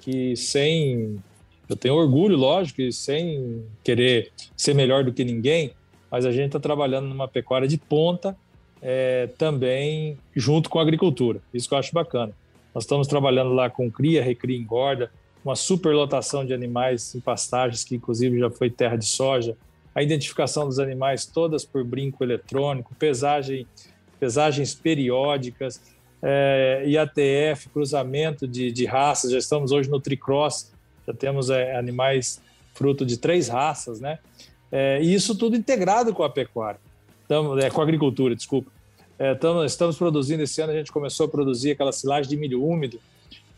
que, 0.00 0.34
sem. 0.36 1.22
Eu 1.68 1.76
tenho 1.76 1.94
orgulho, 1.94 2.36
lógico, 2.36 2.80
e 2.80 2.92
sem 2.92 3.64
querer 3.82 4.32
ser 4.56 4.74
melhor 4.74 5.04
do 5.04 5.12
que 5.12 5.24
ninguém, 5.24 5.72
mas 6.10 6.24
a 6.24 6.30
gente 6.30 6.46
está 6.46 6.60
trabalhando 6.60 7.08
numa 7.08 7.26
pecuária 7.26 7.66
de 7.66 7.76
ponta 7.76 8.36
é, 8.80 9.28
também 9.38 10.18
junto 10.34 10.70
com 10.70 10.78
a 10.78 10.82
agricultura. 10.82 11.40
Isso 11.52 11.68
que 11.68 11.74
eu 11.74 11.78
acho 11.78 11.92
bacana. 11.92 12.32
Nós 12.74 12.84
estamos 12.84 13.08
trabalhando 13.08 13.52
lá 13.52 13.70
com 13.70 13.90
cria, 13.90 14.22
recria, 14.22 14.56
engorda, 14.56 15.10
uma 15.44 15.56
superlotação 15.56 16.44
de 16.44 16.52
animais 16.52 17.14
em 17.14 17.20
pastagens, 17.20 17.84
que 17.84 17.96
inclusive 17.96 18.38
já 18.38 18.50
foi 18.50 18.68
terra 18.68 18.96
de 18.96 19.06
soja, 19.06 19.56
a 19.94 20.02
identificação 20.02 20.66
dos 20.66 20.78
animais 20.78 21.24
todas 21.24 21.64
por 21.64 21.82
brinco 21.82 22.22
eletrônico, 22.22 22.94
pesagem, 22.96 23.66
pesagens 24.20 24.74
periódicas, 24.74 25.80
é, 26.22 26.84
IATF, 26.86 27.70
cruzamento 27.70 28.46
de, 28.46 28.70
de, 28.70 28.84
raças, 28.84 29.30
já 29.30 29.38
estamos 29.38 29.72
hoje 29.72 29.88
no 29.88 30.00
Tricross, 30.00 30.72
já 31.06 31.14
temos 31.14 31.50
é, 31.50 31.76
animais 31.76 32.40
fruto 32.74 33.04
de 33.06 33.16
três 33.16 33.48
raças, 33.48 34.00
né? 34.00 34.18
É, 34.70 35.00
e 35.02 35.14
isso 35.14 35.36
tudo 35.36 35.56
integrado 35.56 36.12
com 36.12 36.22
a 36.22 36.30
pecuária, 36.30 36.80
Tamo, 37.28 37.58
é, 37.58 37.70
com 37.70 37.80
a 37.80 37.84
agricultura, 37.84 38.34
desculpa. 38.34 38.70
É, 39.18 39.34
tamo, 39.34 39.64
estamos 39.64 39.96
produzindo, 39.96 40.42
esse 40.42 40.60
ano 40.60 40.72
a 40.72 40.76
gente 40.76 40.92
começou 40.92 41.26
a 41.26 41.28
produzir 41.28 41.70
aquela 41.70 41.92
silagem 41.92 42.28
de 42.28 42.36
milho 42.36 42.62
úmido, 42.62 43.00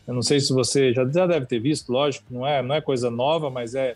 eu 0.09 0.13
não 0.15 0.23
sei 0.23 0.39
se 0.39 0.51
você 0.51 0.91
já, 0.91 1.05
já 1.05 1.27
deve 1.27 1.45
ter 1.45 1.59
visto, 1.59 1.91
lógico, 1.91 2.25
não 2.31 2.45
é, 2.45 2.63
não 2.63 2.73
é 2.73 2.81
coisa 2.81 3.11
nova, 3.11 3.51
mas 3.51 3.75
é, 3.75 3.95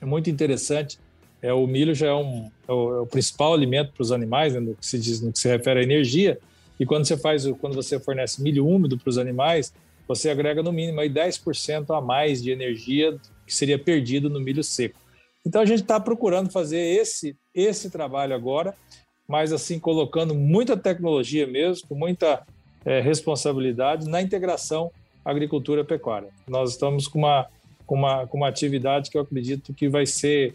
é 0.00 0.04
muito 0.06 0.30
interessante. 0.30 0.98
É, 1.42 1.52
o 1.52 1.66
milho 1.66 1.94
já 1.94 2.06
é, 2.06 2.14
um, 2.14 2.50
é, 2.66 2.72
o, 2.72 2.96
é 2.96 3.00
o 3.00 3.06
principal 3.06 3.52
alimento 3.52 3.92
para 3.92 4.00
os 4.00 4.12
animais, 4.12 4.54
né, 4.54 4.60
no, 4.60 4.74
que 4.74 4.86
se 4.86 4.98
diz, 4.98 5.20
no 5.20 5.30
que 5.30 5.38
se 5.38 5.46
refere 5.48 5.80
à 5.80 5.82
energia. 5.82 6.38
E 6.80 6.86
quando 6.86 7.04
você 7.04 7.18
faz, 7.18 7.46
quando 7.60 7.74
você 7.74 8.00
fornece 8.00 8.42
milho 8.42 8.66
úmido 8.66 8.96
para 8.96 9.10
os 9.10 9.18
animais, 9.18 9.74
você 10.06 10.30
agrega 10.30 10.62
no 10.62 10.72
mínimo 10.72 11.00
aí 11.00 11.08
10% 11.08 11.96
a 11.96 12.00
mais 12.00 12.42
de 12.42 12.50
energia 12.50 13.18
que 13.46 13.54
seria 13.54 13.78
perdido 13.78 14.28
no 14.28 14.40
milho 14.40 14.62
seco. 14.62 14.98
Então 15.44 15.60
a 15.60 15.66
gente 15.66 15.82
está 15.82 15.98
procurando 15.98 16.50
fazer 16.50 16.78
esse 16.78 17.36
esse 17.54 17.90
trabalho 17.90 18.34
agora, 18.34 18.74
mas 19.28 19.52
assim 19.52 19.78
colocando 19.78 20.34
muita 20.34 20.76
tecnologia 20.76 21.46
mesmo, 21.46 21.88
com 21.88 21.94
muita 21.94 22.46
é, 22.84 23.00
responsabilidade 23.00 24.08
na 24.08 24.22
integração 24.22 24.90
agricultura 25.24 25.84
pecuária. 25.84 26.28
Nós 26.48 26.72
estamos 26.72 27.06
com 27.06 27.20
uma, 27.20 27.46
com 27.86 27.94
uma, 27.94 28.26
com 28.26 28.36
uma 28.36 28.48
atividade 28.48 29.10
que 29.10 29.16
eu 29.16 29.22
acredito 29.22 29.72
que 29.72 29.88
vai 29.88 30.06
ser, 30.06 30.54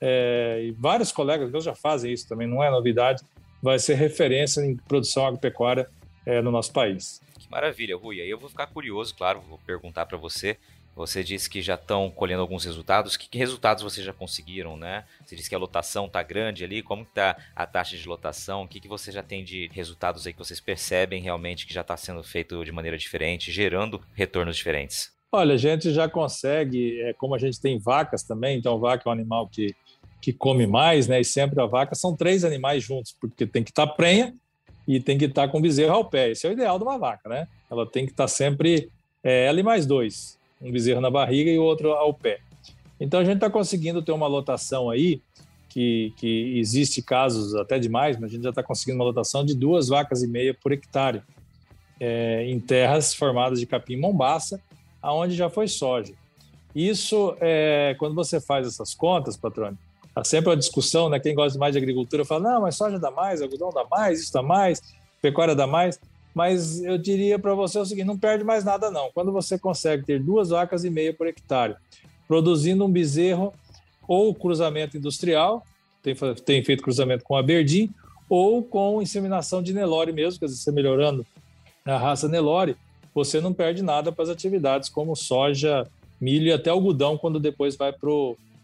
é, 0.00 0.64
e 0.64 0.72
vários 0.72 1.12
colegas 1.12 1.50
meus 1.50 1.64
já 1.64 1.74
fazem 1.74 2.12
isso 2.12 2.28
também, 2.28 2.46
não 2.46 2.62
é 2.62 2.70
novidade, 2.70 3.22
vai 3.62 3.78
ser 3.78 3.94
referência 3.94 4.60
em 4.62 4.76
produção 4.76 5.26
agropecuária 5.26 5.86
é, 6.26 6.40
no 6.42 6.50
nosso 6.50 6.72
país. 6.72 7.20
Maravilha, 7.50 7.96
Rui. 7.96 8.20
Aí 8.20 8.30
eu 8.30 8.38
vou 8.38 8.48
ficar 8.48 8.68
curioso, 8.68 9.14
claro, 9.14 9.40
vou 9.40 9.58
perguntar 9.66 10.06
para 10.06 10.16
você 10.16 10.56
você 10.94 11.22
disse 11.22 11.48
que 11.48 11.62
já 11.62 11.74
estão 11.74 12.10
colhendo 12.10 12.42
alguns 12.42 12.64
resultados. 12.64 13.16
Que, 13.16 13.28
que, 13.28 13.38
resultados 13.38 13.82
vocês 13.82 14.04
já 14.04 14.12
conseguiram, 14.12 14.76
né? 14.76 15.04
Você 15.24 15.36
disse 15.36 15.48
que 15.48 15.54
a 15.54 15.58
lotação 15.58 16.06
está 16.06 16.22
grande 16.22 16.64
ali. 16.64 16.82
Como 16.82 17.02
está 17.02 17.36
a 17.54 17.66
taxa 17.66 17.96
de 17.96 18.06
lotação? 18.06 18.64
O 18.64 18.68
que, 18.68 18.80
que 18.80 18.88
você 18.88 19.10
já 19.10 19.22
tem 19.22 19.44
de 19.44 19.70
resultados 19.72 20.26
aí 20.26 20.32
que 20.32 20.38
vocês 20.38 20.60
percebem 20.60 21.22
realmente 21.22 21.66
que 21.66 21.72
já 21.72 21.80
está 21.80 21.96
sendo 21.96 22.22
feito 22.22 22.64
de 22.64 22.72
maneira 22.72 22.98
diferente, 22.98 23.52
gerando 23.52 24.00
retornos 24.14 24.56
diferentes? 24.56 25.12
Olha, 25.32 25.54
a 25.54 25.58
gente 25.58 25.92
já 25.92 26.08
consegue, 26.08 27.00
é, 27.02 27.12
como 27.12 27.36
a 27.36 27.38
gente 27.38 27.60
tem 27.60 27.78
vacas 27.78 28.24
também, 28.24 28.58
então 28.58 28.80
vaca 28.80 29.04
é 29.06 29.08
um 29.08 29.12
animal 29.12 29.48
que, 29.48 29.74
que 30.20 30.32
come 30.32 30.66
mais, 30.66 31.06
né? 31.06 31.20
E 31.20 31.24
sempre 31.24 31.60
a 31.60 31.66
vaca 31.66 31.94
são 31.94 32.16
três 32.16 32.44
animais 32.44 32.82
juntos, 32.82 33.16
porque 33.18 33.46
tem 33.46 33.62
que 33.62 33.70
estar 33.70 33.86
tá 33.86 33.92
prenha 33.92 34.34
e 34.90 35.00
tem 35.00 35.16
que 35.16 35.26
estar 35.26 35.46
tá 35.46 35.48
com 35.48 35.60
bezerro 35.60 35.94
ao 35.94 36.04
pé. 36.04 36.30
Esse 36.30 36.48
é 36.48 36.50
o 36.50 36.52
ideal 36.52 36.76
de 36.76 36.82
uma 36.84 36.98
vaca, 36.98 37.28
né? 37.28 37.46
Ela 37.70 37.86
tem 37.86 38.04
que 38.04 38.10
estar 38.10 38.24
tá 38.24 38.28
sempre 38.28 38.90
é, 39.22 39.46
ela 39.46 39.60
e 39.60 39.62
mais 39.62 39.86
dois 39.86 40.36
um 40.60 40.70
bezerro 40.72 41.00
na 41.00 41.08
barriga 41.08 41.48
e 41.48 41.58
o 41.58 41.62
outro 41.62 41.92
ao 41.92 42.12
pé. 42.12 42.40
Então 43.00 43.20
a 43.20 43.24
gente 43.24 43.36
está 43.36 43.48
conseguindo 43.48 44.02
ter 44.02 44.10
uma 44.10 44.26
lotação 44.26 44.90
aí, 44.90 45.22
que, 45.68 46.12
que 46.16 46.58
existe 46.58 47.00
casos 47.00 47.54
até 47.54 47.78
demais, 47.78 48.18
mas 48.18 48.30
a 48.30 48.34
gente 48.34 48.42
já 48.42 48.50
está 48.50 48.62
conseguindo 48.62 48.98
uma 48.98 49.04
lotação 49.04 49.44
de 49.44 49.54
duas 49.54 49.88
vacas 49.88 50.22
e 50.22 50.26
meia 50.26 50.52
por 50.52 50.72
hectare 50.72 51.22
é, 52.00 52.44
em 52.46 52.58
terras 52.58 53.14
formadas 53.14 53.60
de 53.60 53.66
capim 53.66 53.96
mombaça, 53.96 54.60
aonde 55.00 55.36
já 55.36 55.48
foi 55.48 55.68
soja. 55.68 56.12
Isso, 56.74 57.36
é, 57.40 57.94
quando 57.98 58.14
você 58.14 58.40
faz 58.40 58.66
essas 58.66 58.92
contas, 58.92 59.36
patrônio, 59.36 59.78
há 60.14 60.24
sempre 60.24 60.52
a 60.52 60.54
discussão, 60.54 61.08
né? 61.08 61.18
Quem 61.18 61.34
gosta 61.34 61.58
mais 61.58 61.72
de 61.72 61.78
agricultura 61.78 62.24
fala, 62.24 62.52
não, 62.52 62.60
mas 62.62 62.76
soja 62.76 62.98
dá 62.98 63.10
mais, 63.10 63.42
algodão 63.42 63.70
dá 63.70 63.84
mais, 63.90 64.20
isso 64.20 64.32
dá 64.32 64.42
mais, 64.42 64.80
pecuária 65.20 65.54
dá 65.54 65.66
mais 65.66 65.98
mas 66.34 66.82
eu 66.82 66.96
diria 66.96 67.38
para 67.38 67.54
você 67.54 67.78
o 67.78 67.84
seguinte: 67.84 68.06
não 68.06 68.18
perde 68.18 68.44
mais 68.44 68.64
nada, 68.64 68.90
não. 68.90 69.10
Quando 69.12 69.32
você 69.32 69.58
consegue 69.58 70.04
ter 70.04 70.22
duas 70.22 70.50
vacas 70.50 70.84
e 70.84 70.90
meia 70.90 71.12
por 71.12 71.26
hectare, 71.26 71.74
produzindo 72.28 72.84
um 72.84 72.90
bezerro 72.90 73.52
ou 74.06 74.34
cruzamento 74.34 74.96
industrial, 74.96 75.64
tem, 76.02 76.14
tem 76.44 76.64
feito 76.64 76.82
cruzamento 76.82 77.24
com 77.24 77.36
a 77.36 77.42
Berdim, 77.42 77.90
ou 78.28 78.62
com 78.62 79.02
inseminação 79.02 79.62
de 79.62 79.72
Nelore 79.72 80.12
mesmo, 80.12 80.38
quer 80.38 80.46
dizer, 80.46 80.58
você 80.58 80.72
melhorando 80.72 81.26
a 81.84 81.96
raça 81.96 82.28
Nelore, 82.28 82.76
você 83.14 83.40
não 83.40 83.52
perde 83.52 83.82
nada 83.82 84.12
para 84.12 84.24
as 84.24 84.30
atividades 84.30 84.88
como 84.88 85.16
soja, 85.16 85.86
milho 86.20 86.46
e 86.46 86.52
até 86.52 86.70
algodão, 86.70 87.16
quando 87.18 87.40
depois 87.40 87.76
vai 87.76 87.92
para 87.92 88.10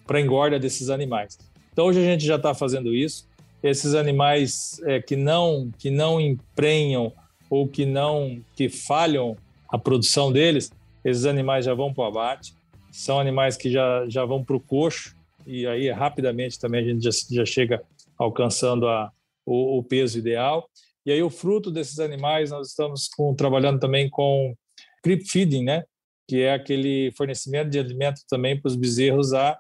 a 0.09 0.21
engorda 0.21 0.59
desses 0.59 0.91
animais. 0.91 1.39
Então, 1.73 1.87
hoje 1.87 2.01
a 2.01 2.05
gente 2.05 2.25
já 2.25 2.37
está 2.37 2.55
fazendo 2.55 2.95
isso. 2.95 3.29
Esses 3.63 3.95
animais 3.95 4.81
é, 4.85 5.01
que, 5.01 5.17
não, 5.17 5.71
que 5.79 5.91
não 5.91 6.21
emprenham 6.21 7.13
ou 7.51 7.67
que 7.69 7.85
não 7.85 8.41
que 8.55 8.69
falham 8.69 9.37
a 9.69 9.79
produção 9.79 10.33
deles, 10.33 10.71
esses 11.05 11.27
animais 11.27 11.65
já 11.65 11.75
vão 11.75 11.93
para 11.93 12.05
o 12.05 12.07
abate. 12.07 12.55
são 12.91 13.21
animais 13.21 13.57
que 13.57 13.71
já, 13.71 14.09
já 14.09 14.25
vão 14.25 14.43
para 14.43 14.57
o 14.57 14.61
coxo, 14.61 15.15
e 15.47 15.67
aí 15.67 15.91
rapidamente 15.91 16.59
também 16.59 16.81
a 16.81 16.85
gente 16.85 17.05
já, 17.05 17.11
já 17.31 17.45
chega 17.45 17.83
alcançando 18.19 18.89
a, 18.89 19.13
o, 19.45 19.79
o, 19.79 19.83
peso 19.83 20.19
ideal. 20.19 20.69
E 21.05 21.13
aí 21.13 21.23
o 21.23 21.31
fruto 21.31 21.71
desses 21.71 21.99
animais, 22.01 22.51
nós 22.51 22.69
estamos 22.69 23.09
com, 23.09 23.35
trabalhando 23.35 23.79
também 23.79 24.09
com 24.09 24.55
creep 25.03 25.23
feeding, 25.25 25.63
né? 25.63 25.85
que 26.29 26.43
é 26.43 26.53
aquele 26.53 27.13
fornecimento 27.17 27.71
de 27.71 27.79
alimento 27.79 28.23
também 28.29 28.61
para 28.61 28.69
os 28.69 28.77
bezerros 28.77 29.33
a, 29.33 29.57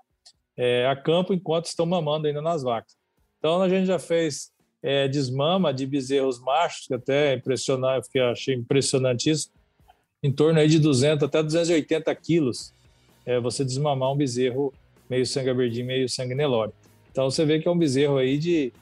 é, 0.56 0.86
a 0.86 0.96
campo 0.96 1.34
enquanto 1.34 1.66
estão 1.66 1.84
mamando 1.84 2.26
ainda 2.26 2.40
nas 2.40 2.62
vacas. 2.62 2.96
Então 3.38 3.60
a 3.62 3.68
gente 3.68 3.86
já 3.86 3.98
fez 3.98 4.50
é, 4.82 5.08
desmama 5.08 5.72
de 5.72 5.86
bezerros 5.86 6.40
machos, 6.40 6.86
que 6.86 6.94
até 6.94 7.32
é 7.32 7.34
impressionante, 7.34 8.08
eu 8.14 8.26
achei 8.26 8.54
impressionante 8.54 9.30
isso, 9.30 9.50
em 10.22 10.32
torno 10.32 10.58
aí 10.58 10.68
de 10.68 10.78
200 10.78 11.24
até 11.24 11.42
280 11.42 12.14
quilos, 12.16 12.72
é, 13.24 13.38
você 13.40 13.64
desmamar 13.64 14.12
um 14.12 14.16
bezerro 14.16 14.72
meio 15.08 15.26
sangue 15.26 15.50
aberdeen, 15.50 15.84
meio 15.84 16.08
sangue 16.08 16.34
Nelore. 16.34 16.72
Então 17.10 17.30
você 17.30 17.44
vê 17.44 17.58
que 17.58 17.68
é 17.68 17.70
um 17.70 17.78
bezerro 17.78 18.16
aí 18.16 18.38
de, 18.38 18.72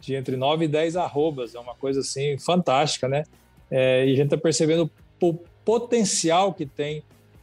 de 0.00 0.14
entre 0.14 0.36
9 0.36 0.64
e 0.64 0.68
10 0.68 0.96
arrobas, 0.96 1.54
é 1.54 1.58
uma 1.58 1.74
coisa 1.74 2.00
assim 2.00 2.38
fantástica, 2.38 3.08
né? 3.08 3.24
É, 3.70 4.06
e 4.06 4.12
a 4.12 4.16
gente 4.16 4.26
está 4.26 4.36
percebendo 4.36 4.90
o 5.20 5.34
potencial 5.64 6.52
que 6.52 6.66
tem 6.66 7.02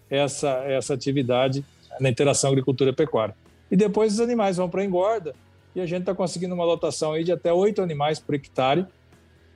essa, 0.10 0.64
essa 0.66 0.94
atividade 0.94 1.66
na 2.00 2.10
interação 2.10 2.52
agricultura-pecuária. 2.52 3.36
E 3.72 3.76
depois 3.78 4.14
os 4.14 4.20
animais 4.20 4.58
vão 4.58 4.70
para 4.70 4.84
engorda. 4.84 5.34
E 5.74 5.80
a 5.80 5.86
gente 5.86 6.02
está 6.02 6.14
conseguindo 6.14 6.54
uma 6.54 6.66
lotação 6.66 7.14
aí 7.14 7.24
de 7.24 7.32
até 7.32 7.52
oito 7.54 7.82
animais 7.82 8.20
por 8.20 8.36
hectare, 8.36 8.86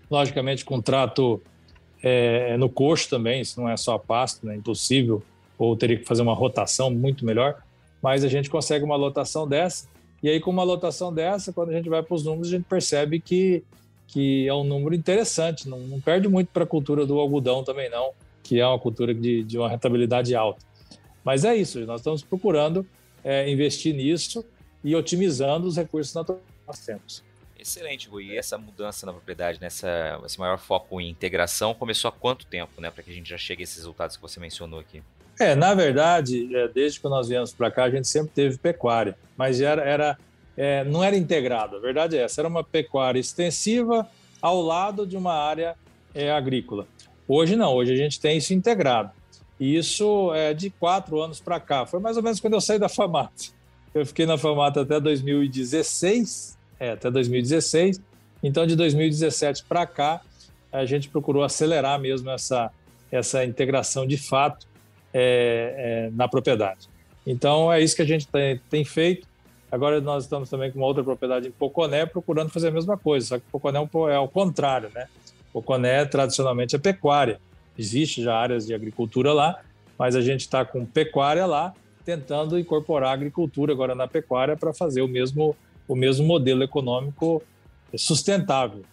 logicamente 0.10 0.64
com 0.64 0.82
trato 0.82 1.42
é, 2.02 2.56
no 2.58 2.70
coxo 2.70 3.10
também, 3.10 3.42
isso 3.42 3.60
não 3.60 3.68
é 3.68 3.76
só 3.76 3.98
pasto, 3.98 4.46
né, 4.46 4.56
impossível, 4.56 5.24
ou 5.58 5.76
teria 5.76 5.98
que 5.98 6.06
fazer 6.06 6.22
uma 6.22 6.36
rotação 6.36 6.92
muito 6.92 7.26
melhor, 7.26 7.64
mas 8.02 8.24
a 8.24 8.28
gente 8.28 8.50
consegue 8.50 8.86
uma 8.86 8.96
lotação 8.96 9.48
dessa, 9.48 9.88
e 10.22 10.30
aí 10.30 10.40
com 10.40 10.52
uma 10.52 10.64
lotação 10.64 11.12
dessa, 11.12 11.52
quando 11.52 11.72
a 11.72 11.74
gente 11.74 11.90
vai 11.90 12.04
para 12.04 12.14
os 12.14 12.24
números, 12.24 12.50
a 12.50 12.52
gente 12.52 12.66
percebe 12.66 13.20
que, 13.20 13.64
que 14.08 14.48
é 14.48 14.54
um 14.54 14.64
número 14.64 14.94
interessante, 14.94 15.68
não, 15.68 15.80
não 15.80 16.00
perde 16.00 16.28
muito 16.28 16.50
para 16.50 16.64
a 16.64 16.68
cultura 16.68 17.06
do 17.06 17.20
algodão 17.20 17.64
também 17.64 17.90
não, 17.90 18.12
que 18.44 18.60
é 18.60 18.68
uma 18.68 18.78
cultura 18.78 19.14
de, 19.14 19.44
de 19.44 19.58
uma 19.58 19.68
rentabilidade 19.68 20.36
alta. 20.36 20.64
Mas 21.24 21.44
é 21.44 21.56
isso, 21.56 21.80
nós 21.88 22.02
estamos 22.02 22.22
procurando 22.22 22.86
é, 23.26 23.50
investir 23.50 23.94
nisso 23.94 24.46
e 24.84 24.96
otimizando 24.96 25.68
os 25.68 25.76
recursos 25.76 26.14
naturais 26.14 26.44
que 26.44 26.68
nós 26.68 26.80
temos. 26.80 27.24
Excelente, 27.60 28.08
Rui. 28.08 28.26
E 28.26 28.38
essa 28.38 28.60
mudança 28.60 29.08
na 29.08 29.12
propriedade, 29.12 29.60
nessa, 29.60 30.22
esse 30.24 30.40
maior 30.40 30.60
foco 30.60 31.02
em 31.02 31.10
integração, 31.10 31.74
começou 31.74 32.10
há 32.10 32.12
quanto 32.12 32.46
tempo, 32.46 32.80
né? 32.80 32.92
Para 32.92 33.02
que 33.02 33.10
a 33.10 33.14
gente 33.14 33.28
já 33.28 33.38
chegue 33.38 33.64
a 33.64 33.66
esses 33.66 33.78
resultados 33.78 34.16
que 34.16 34.22
você 34.22 34.40
mencionou 34.40 34.80
aqui? 34.80 35.02
É, 35.40 35.56
na 35.56 35.74
verdade, 35.74 36.56
é, 36.56 36.68
desde 36.68 37.00
que 37.00 37.08
nós 37.08 37.28
viemos 37.28 37.52
para 37.52 37.72
cá, 37.72 37.86
a 37.86 37.90
gente 37.90 38.08
sempre 38.08 38.32
teve 38.34 38.58
pecuária, 38.58 39.18
mas 39.36 39.60
era, 39.60 39.82
era 39.82 40.18
é, 40.56 40.84
não 40.84 41.04
era 41.04 41.18
integrado. 41.18 41.76
A 41.78 41.80
verdade 41.80 42.18
é 42.18 42.22
essa, 42.22 42.42
era 42.42 42.48
uma 42.48 42.64
pecuária 42.64 43.20
extensiva 43.20 44.08
ao 44.42 44.62
lado 44.62 45.06
de 45.06 45.18
uma 45.18 45.34
área 45.34 45.76
é, 46.14 46.32
agrícola. 46.32 46.88
Hoje 47.28 47.56
não, 47.56 47.74
hoje 47.74 47.92
a 47.92 47.98
gente 47.98 48.20
tem 48.20 48.38
isso 48.38 48.54
integrado. 48.54 49.12
E 49.60 49.78
isso 49.78 50.34
é 50.34 50.54
de 50.54 50.70
quatro 50.70 51.22
anos 51.22 51.40
para 51.40 51.60
cá. 51.60 51.86
Foi 51.86 52.00
mais 52.00 52.18
ou 52.18 52.24
menos 52.24 52.40
quando 52.40 52.54
eu 52.54 52.62
saí 52.62 52.78
da 52.78 52.90
FAMAT. 52.90 53.54
Eu 53.94 54.06
fiquei 54.06 54.26
na 54.26 54.38
FAMAT 54.38 54.78
até 54.78 55.00
2016, 55.00 56.58
é, 56.80 56.92
até 56.92 57.10
2016. 57.10 58.02
Então, 58.44 58.68
de 58.68 58.76
2017 58.76 59.64
para 59.64 59.86
cá, 59.86 60.22
a 60.72 60.86
gente 60.86 61.08
procurou 61.10 61.44
acelerar 61.44 62.00
mesmo 62.00 62.30
essa, 62.30 62.70
essa 63.12 63.46
integração 63.46 64.06
de 64.06 64.18
fato 64.18 64.68
é, 65.14 66.08
é, 66.08 66.12
na 66.12 66.28
propriedade. 66.28 66.90
Então, 67.26 67.72
é 67.72 67.82
isso 67.82 67.96
que 67.96 68.02
a 68.02 68.06
gente 68.06 68.28
tem, 68.28 68.60
tem, 68.70 68.84
feito. 68.84 69.26
Agora, 69.72 70.02
nós 70.02 70.26
estamos 70.26 70.50
também 70.50 70.72
com 70.72 70.80
uma 70.80 70.86
outra 70.86 71.04
propriedade 71.04 71.48
em 71.48 71.52
Poconé, 71.52 72.06
procurando 72.06 72.50
fazer 72.50 72.68
a 72.68 72.72
mesma 72.72 72.98
coisa, 72.98 73.26
só 73.28 73.40
que 73.40 73.46
Poconé 73.52 73.80
é, 73.80 74.12
é 74.12 74.16
ao 74.16 74.28
contrário, 74.28 74.92
né? 74.94 75.08
O 75.54 75.62
Coné 75.62 76.04
tradicionalmente 76.06 76.76
é 76.76 76.80
pecuária. 76.80 77.40
Existe 77.78 78.24
já 78.24 78.36
áreas 78.36 78.66
de 78.66 78.74
agricultura 78.74 79.34
lá, 79.34 79.62
mas 79.98 80.16
a 80.16 80.22
gente 80.22 80.42
está 80.42 80.64
com 80.66 80.86
pecuária 80.86 81.46
lá, 81.46 81.74
tentando 82.04 82.60
incorporar 82.60 83.10
a 83.10 83.14
agricultura 83.14 83.74
agora 83.74 83.96
na 83.96 84.08
pecuária 84.08 84.56
para 84.56 84.74
fazer 84.74 85.02
o 85.02 85.08
mesmo, 85.08 85.56
o 85.88 85.96
mesmo 85.96 86.26
modelo 86.26 86.64
econômico 86.64 87.42
sustentável, 87.98 88.84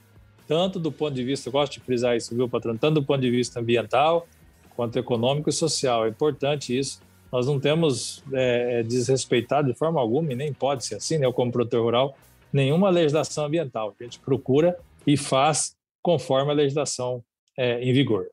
tanto 0.47 0.79
do 0.79 0.93
ponto 0.93 1.15
de 1.15 1.25
vista, 1.25 1.51
gosto 1.51 1.75
de 1.75 1.81
frisar 1.81 2.17
isso, 2.17 2.35
viu, 2.35 2.49
patrão? 2.49 2.77
Tanto 2.77 3.01
do 3.01 3.03
ponto 3.03 3.21
de 3.21 3.31
vista 3.31 3.61
ambiental, 3.61 4.27
quanto 4.75 4.99
econômico 4.99 5.49
e 5.49 5.53
social. 5.53 6.05
É 6.07 6.09
importante 6.09 6.77
isso. 6.77 7.01
Nós 7.31 7.47
não 7.47 7.59
temos 7.59 8.23
é, 8.33 8.81
é 8.81 8.83
desrespeitado 8.83 9.73
de 9.73 9.79
forma 9.79 10.01
alguma, 10.01 10.33
e 10.33 10.37
nem 10.37 10.53
pode 10.53 10.85
ser 10.85 10.97
assim, 10.97 11.19
né? 11.19 11.27
Eu, 11.27 11.33
como 11.33 11.51
produtor 11.51 11.83
rural, 11.83 12.17
nenhuma 12.53 12.91
legislação 12.91 13.47
ambiental. 13.47 13.95
A 13.99 14.05
gente 14.05 14.19
procura 14.19 14.77
e 15.07 15.17
faz 15.17 15.75
conforme 16.03 16.51
a 16.51 16.55
legislação 16.55 17.23
é, 17.57 17.83
em 17.83 17.93
vigor. 17.93 18.27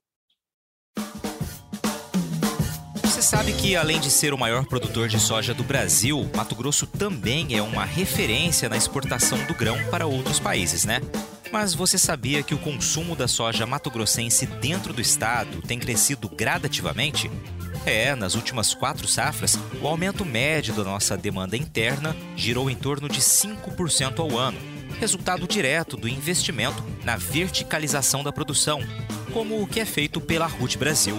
Sabe 3.30 3.54
que, 3.54 3.76
além 3.76 4.00
de 4.00 4.10
ser 4.10 4.34
o 4.34 4.38
maior 4.40 4.66
produtor 4.66 5.08
de 5.08 5.20
soja 5.20 5.54
do 5.54 5.64
Brasil, 5.64 6.28
Mato 6.36 6.56
Grosso 6.56 6.88
também 6.88 7.56
é 7.56 7.62
uma 7.62 7.86
referência 7.86 8.68
na 8.68 8.76
exportação 8.76 9.38
do 9.46 9.54
grão 9.54 9.78
para 9.92 10.08
outros 10.08 10.40
países, 10.40 10.84
né? 10.84 11.00
Mas 11.52 11.76
você 11.76 12.00
sabia 12.00 12.42
que 12.42 12.56
o 12.56 12.58
consumo 12.58 13.16
da 13.16 13.28
soja 13.28 13.68
mato-grossense 13.68 14.48
dentro 14.48 14.94
do 14.94 15.00
estado 15.00 15.62
tem 15.62 15.78
crescido 15.78 16.28
gradativamente? 16.28 17.30
É, 17.86 18.16
nas 18.16 18.34
últimas 18.34 18.74
quatro 18.74 19.08
safras, 19.08 19.60
o 19.80 19.88
aumento 19.88 20.26
médio 20.26 20.74
da 20.74 20.84
nossa 20.84 21.16
demanda 21.16 21.56
interna 21.56 22.16
girou 22.36 22.68
em 22.68 22.76
torno 22.76 23.08
de 23.08 23.22
5% 23.22 24.22
ao 24.22 24.40
ano, 24.40 24.58
resultado 25.00 25.48
direto 25.48 25.96
do 25.96 26.10
investimento 26.10 26.84
na 27.04 27.16
verticalização 27.16 28.24
da 28.24 28.34
produção, 28.34 28.82
como 29.32 29.62
o 29.62 29.68
que 29.68 29.80
é 29.80 29.86
feito 29.86 30.20
pela 30.20 30.48
RUT 30.48 30.80
Brasil. 30.80 31.16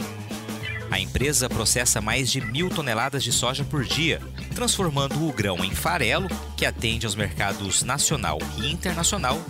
A 0.90 0.98
empresa 0.98 1.48
processa 1.48 2.00
mais 2.00 2.30
de 2.30 2.40
mil 2.40 2.68
toneladas 2.68 3.22
de 3.22 3.32
soja 3.32 3.64
por 3.64 3.84
dia, 3.84 4.20
transformando 4.54 5.26
o 5.26 5.32
grão 5.32 5.64
em 5.64 5.70
farelo, 5.70 6.28
que 6.56 6.66
atende 6.66 7.06
aos 7.06 7.14
mercados 7.14 7.84
nacional 7.84 8.38
e 8.58 8.72
internacional, 8.72 9.40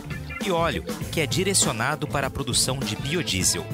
e 0.44 0.50
óleo, 0.50 0.84
que 1.10 1.20
é 1.20 1.26
direcionado 1.26 2.06
para 2.06 2.26
a 2.26 2.30
produção 2.30 2.78
de 2.78 2.94
biodiesel. 2.96 3.64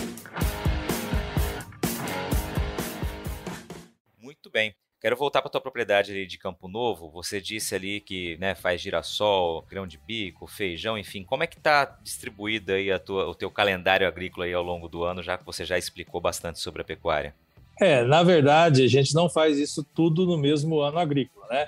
Quero 5.02 5.18
voltar 5.18 5.42
para 5.42 5.50
tua 5.50 5.60
propriedade 5.60 6.28
de 6.28 6.38
Campo 6.38 6.68
Novo. 6.68 7.10
Você 7.10 7.42
disse 7.42 7.74
ali 7.74 8.00
que 8.00 8.38
né, 8.38 8.54
faz 8.54 8.80
girassol, 8.80 9.66
grão 9.68 9.88
de 9.88 9.98
bico, 9.98 10.46
feijão, 10.46 10.96
enfim. 10.96 11.24
Como 11.24 11.42
é 11.42 11.48
que 11.48 11.58
está 11.58 11.86
distribuído 12.04 12.72
aí 12.72 12.88
tua, 13.00 13.28
o 13.28 13.34
teu 13.34 13.50
calendário 13.50 14.08
agrícola 14.08 14.46
aí 14.46 14.54
ao 14.54 14.62
longo 14.62 14.88
do 14.88 15.04
ano, 15.04 15.24
já 15.24 15.40
que 15.40 15.44
você 15.44 15.66
já 15.66 15.76
explicou 15.76 16.22
bastante 16.22 16.60
sobre 16.60 16.84
a 16.84 16.86
pecuária? 16.86 17.34
É, 17.80 18.04
na 18.04 18.22
verdade, 18.22 18.84
a 18.84 18.88
gente 18.88 19.16
não 19.16 19.28
faz 19.28 19.58
isso 19.58 19.84
tudo 19.84 20.24
no 20.28 20.38
mesmo 20.38 20.80
ano 20.82 21.00
agrícola, 21.00 21.48
né? 21.50 21.68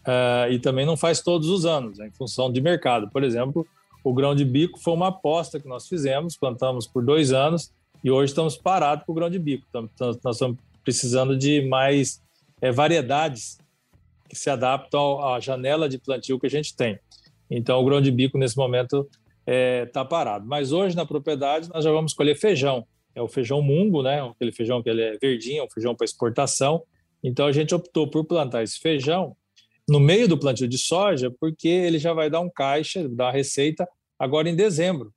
Uh, 0.00 0.52
e 0.52 0.58
também 0.58 0.84
não 0.84 0.96
faz 0.96 1.22
todos 1.22 1.48
os 1.48 1.64
anos, 1.64 1.96
né, 1.96 2.08
em 2.08 2.10
função 2.10 2.52
de 2.52 2.60
mercado. 2.60 3.08
Por 3.08 3.24
exemplo, 3.24 3.66
o 4.04 4.12
grão 4.12 4.34
de 4.34 4.44
bico 4.44 4.78
foi 4.78 4.92
uma 4.92 5.08
aposta 5.08 5.58
que 5.58 5.66
nós 5.66 5.88
fizemos, 5.88 6.36
plantamos 6.36 6.86
por 6.86 7.02
dois 7.02 7.32
anos 7.32 7.72
e 8.04 8.10
hoje 8.10 8.32
estamos 8.32 8.58
parados 8.58 9.06
com 9.06 9.12
o 9.12 9.14
grão 9.14 9.30
de 9.30 9.38
bico. 9.38 9.66
Nós 9.72 10.16
estamos 10.16 10.58
precisando 10.84 11.34
de 11.34 11.62
mais 11.62 12.20
é, 12.60 12.70
variedades 12.70 13.58
que 14.28 14.36
se 14.36 14.50
adaptam 14.50 15.24
à 15.24 15.40
janela 15.40 15.88
de 15.88 15.98
plantio 15.98 16.38
que 16.38 16.46
a 16.46 16.50
gente 16.50 16.76
tem. 16.76 16.98
Então, 17.50 17.80
o 17.80 17.84
grão 17.84 18.00
de 18.00 18.10
bico, 18.10 18.36
nesse 18.36 18.56
momento, 18.56 19.08
está 19.08 19.22
é, 19.46 19.86
tá 19.86 20.04
parado. 20.04 20.46
Mas 20.46 20.72
hoje 20.72 20.94
na 20.94 21.06
propriedade 21.06 21.70
nós 21.70 21.82
já 21.82 21.90
vamos 21.90 22.12
colher 22.12 22.36
feijão. 22.36 22.86
É 23.14 23.22
o 23.22 23.28
feijão 23.28 23.62
mungo, 23.62 24.02
né? 24.02 24.22
Aquele 24.22 24.52
feijão 24.52 24.82
que 24.82 24.90
ele 24.90 25.02
é 25.02 25.16
verdinho, 25.16 25.62
é 25.62 25.64
um 25.64 25.70
feijão 25.70 25.94
para 25.94 26.04
exportação. 26.04 26.82
Então 27.24 27.46
a 27.46 27.52
gente 27.52 27.74
optou 27.74 28.08
por 28.08 28.24
plantar 28.24 28.62
esse 28.62 28.78
feijão 28.78 29.34
no 29.88 29.98
meio 29.98 30.28
do 30.28 30.38
plantio 30.38 30.68
de 30.68 30.76
soja, 30.76 31.34
porque 31.40 31.66
ele 31.66 31.98
já 31.98 32.12
vai 32.12 32.28
dar 32.28 32.40
um 32.40 32.50
caixa, 32.50 33.08
dar 33.08 33.26
uma 33.26 33.32
receita 33.32 33.88
agora 34.18 34.48
em 34.48 34.54
dezembro. 34.54 35.12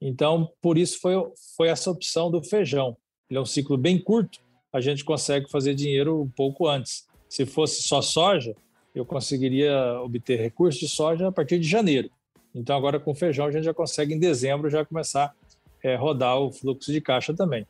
Então, 0.00 0.50
por 0.62 0.78
isso 0.78 0.98
foi, 0.98 1.14
foi 1.56 1.68
essa 1.68 1.90
opção 1.90 2.30
do 2.30 2.42
feijão. 2.42 2.96
Ele 3.28 3.38
é 3.38 3.40
um 3.40 3.46
ciclo 3.46 3.76
bem 3.76 3.98
curto, 3.98 4.40
a 4.74 4.80
gente 4.80 5.04
consegue 5.04 5.48
fazer 5.48 5.72
dinheiro 5.72 6.20
um 6.20 6.28
pouco 6.28 6.66
antes. 6.66 7.06
Se 7.28 7.46
fosse 7.46 7.84
só 7.84 8.02
soja, 8.02 8.56
eu 8.92 9.06
conseguiria 9.06 10.00
obter 10.02 10.36
recursos 10.40 10.80
de 10.80 10.88
soja 10.88 11.28
a 11.28 11.32
partir 11.32 11.60
de 11.60 11.68
janeiro. 11.68 12.10
Então, 12.52 12.76
agora 12.76 12.98
com 12.98 13.14
feijão, 13.14 13.46
a 13.46 13.52
gente 13.52 13.62
já 13.62 13.72
consegue 13.72 14.14
em 14.14 14.18
dezembro 14.18 14.68
já 14.68 14.84
começar 14.84 15.26
a 15.26 15.88
é, 15.88 15.94
rodar 15.94 16.40
o 16.40 16.50
fluxo 16.50 16.90
de 16.92 17.00
caixa 17.00 17.32
também. 17.32 17.64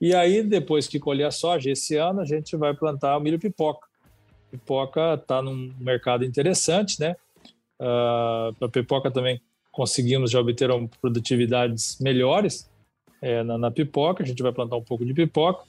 E 0.00 0.14
aí, 0.14 0.42
depois 0.42 0.88
que 0.88 0.98
colher 0.98 1.26
a 1.26 1.30
soja, 1.30 1.70
esse 1.70 1.96
ano 1.96 2.22
a 2.22 2.24
gente 2.24 2.56
vai 2.56 2.72
plantar 2.72 3.20
milho 3.20 3.38
pipoca. 3.38 3.86
Pipoca 4.50 5.12
está 5.12 5.42
num 5.42 5.70
mercado 5.78 6.24
interessante, 6.24 6.98
né? 6.98 7.16
Uh, 7.78 8.68
pipoca 8.70 9.10
também 9.10 9.42
conseguimos 9.70 10.30
já 10.30 10.40
obter 10.40 10.70
produtividades 11.02 11.98
melhores 12.00 12.70
é, 13.20 13.42
na, 13.42 13.58
na, 13.58 13.70
pipoca. 13.70 14.22
A 14.22 14.26
gente 14.26 14.42
vai 14.42 14.52
plantar 14.52 14.76
um 14.76 14.82
pouco 14.82 15.04
de 15.04 15.12
pipoca. 15.12 15.64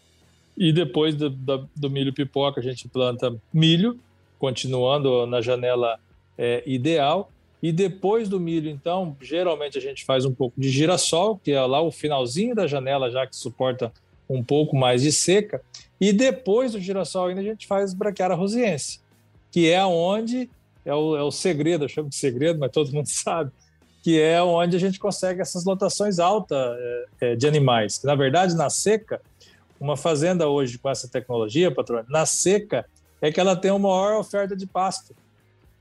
E 0.57 0.73
depois 0.73 1.15
do, 1.15 1.29
do, 1.29 1.69
do 1.75 1.89
milho 1.89 2.11
pipoca, 2.11 2.59
a 2.59 2.63
gente 2.63 2.87
planta 2.87 3.35
milho, 3.53 3.99
continuando 4.39 5.25
na 5.27 5.41
janela 5.41 5.99
é, 6.37 6.63
ideal. 6.65 7.31
E 7.61 7.71
depois 7.71 8.29
do 8.29 8.39
milho, 8.39 8.69
então, 8.69 9.15
geralmente 9.21 9.77
a 9.77 9.81
gente 9.81 10.05
faz 10.05 10.25
um 10.25 10.33
pouco 10.33 10.59
de 10.59 10.69
girassol, 10.69 11.37
que 11.37 11.51
é 11.51 11.61
lá 11.61 11.81
o 11.81 11.91
finalzinho 11.91 12.55
da 12.55 12.67
janela, 12.67 13.09
já 13.09 13.25
que 13.25 13.35
suporta 13.35 13.91
um 14.29 14.43
pouco 14.43 14.75
mais 14.75 15.01
de 15.01 15.11
seca. 15.11 15.61
E 15.99 16.13
depois 16.13 16.73
do 16.73 16.79
girassol 16.79 17.27
ainda 17.27 17.41
a 17.41 17.43
gente 17.43 17.65
faz 17.65 17.93
braquiária 17.93 18.35
rosiense, 18.35 18.99
que 19.51 19.69
é 19.69 19.83
onde 19.85 20.49
é 20.85 20.93
o, 20.93 21.17
é 21.17 21.23
o 21.23 21.31
segredo, 21.31 21.85
eu 21.85 21.89
chamo 21.89 22.09
de 22.09 22.15
segredo, 22.15 22.59
mas 22.59 22.71
todo 22.71 22.91
mundo 22.91 23.07
sabe, 23.11 23.51
que 24.03 24.21
é 24.21 24.41
onde 24.41 24.75
a 24.75 24.79
gente 24.79 24.99
consegue 24.99 25.41
essas 25.41 25.65
lotações 25.65 26.19
altas 26.19 26.57
é, 27.19 27.35
de 27.35 27.47
animais. 27.47 28.01
Na 28.03 28.15
verdade, 28.15 28.55
na 28.55 28.69
seca, 28.69 29.19
uma 29.79 29.97
fazenda 29.97 30.47
hoje 30.47 30.77
com 30.77 30.89
essa 30.89 31.07
tecnologia, 31.07 31.73
patrão, 31.73 32.03
na 32.09 32.25
seca 32.25 32.85
é 33.21 33.31
que 33.31 33.39
ela 33.39 33.55
tem 33.55 33.71
uma 33.71 33.89
maior 33.89 34.19
oferta 34.19 34.55
de 34.55 34.65
pasto. 34.65 35.15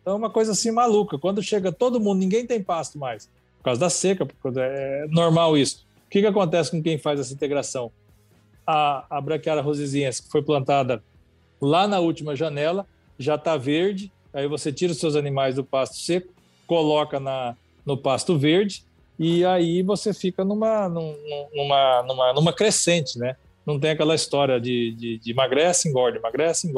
Então 0.01 0.15
é 0.15 0.17
uma 0.17 0.31
coisa 0.31 0.53
assim 0.53 0.71
maluca. 0.71 1.19
Quando 1.19 1.43
chega 1.43 1.73
todo 1.73 2.01
mundo, 2.01 2.19
ninguém 2.19 2.47
tem 2.47 2.63
pasto 2.63 2.99
mais, 2.99 3.27
por 3.59 3.65
causa 3.65 3.81
da 3.81 3.91
seca, 3.91 4.25
porque 4.25 4.59
é 4.59 5.07
normal 5.09 5.57
isso. 5.57 5.87
O 6.07 6.11
que, 6.11 6.21
que 6.21 6.27
acontece 6.27 6.71
com 6.71 6.83
quem 6.83 6.99
faz 6.99 7.19
essa 7.19 7.35
integração? 7.35 7.91
A, 8.67 9.05
a 9.11 9.21
braquiária 9.21 9.63
rosiziense, 9.63 10.23
que 10.23 10.31
foi 10.31 10.43
plantada 10.43 11.03
lá 11.61 11.89
na 11.89 11.99
última 11.99 12.37
janela, 12.37 12.87
já 13.19 13.35
está 13.35 13.57
verde, 13.57 14.13
aí 14.33 14.47
você 14.47 14.73
tira 14.73 14.93
os 14.93 14.99
seus 14.99 15.17
animais 15.17 15.57
do 15.57 15.65
pasto 15.65 15.97
seco, 15.97 16.33
coloca 16.67 17.19
na, 17.19 17.57
no 17.85 17.97
pasto 17.97 18.39
verde, 18.39 18.85
e 19.19 19.45
aí 19.45 19.83
você 19.83 20.13
fica 20.13 20.45
numa, 20.45 20.89
numa, 20.89 22.03
numa, 22.03 22.33
numa 22.35 22.53
crescente, 22.53 23.19
né? 23.19 23.37
Não 23.67 23.81
tem 23.81 23.91
aquela 23.91 24.15
história 24.15 24.61
de, 24.61 24.93
de, 24.93 25.19
de 25.19 25.31
emagrece, 25.33 25.89
engorda, 25.89 26.19
emagrece. 26.19 26.73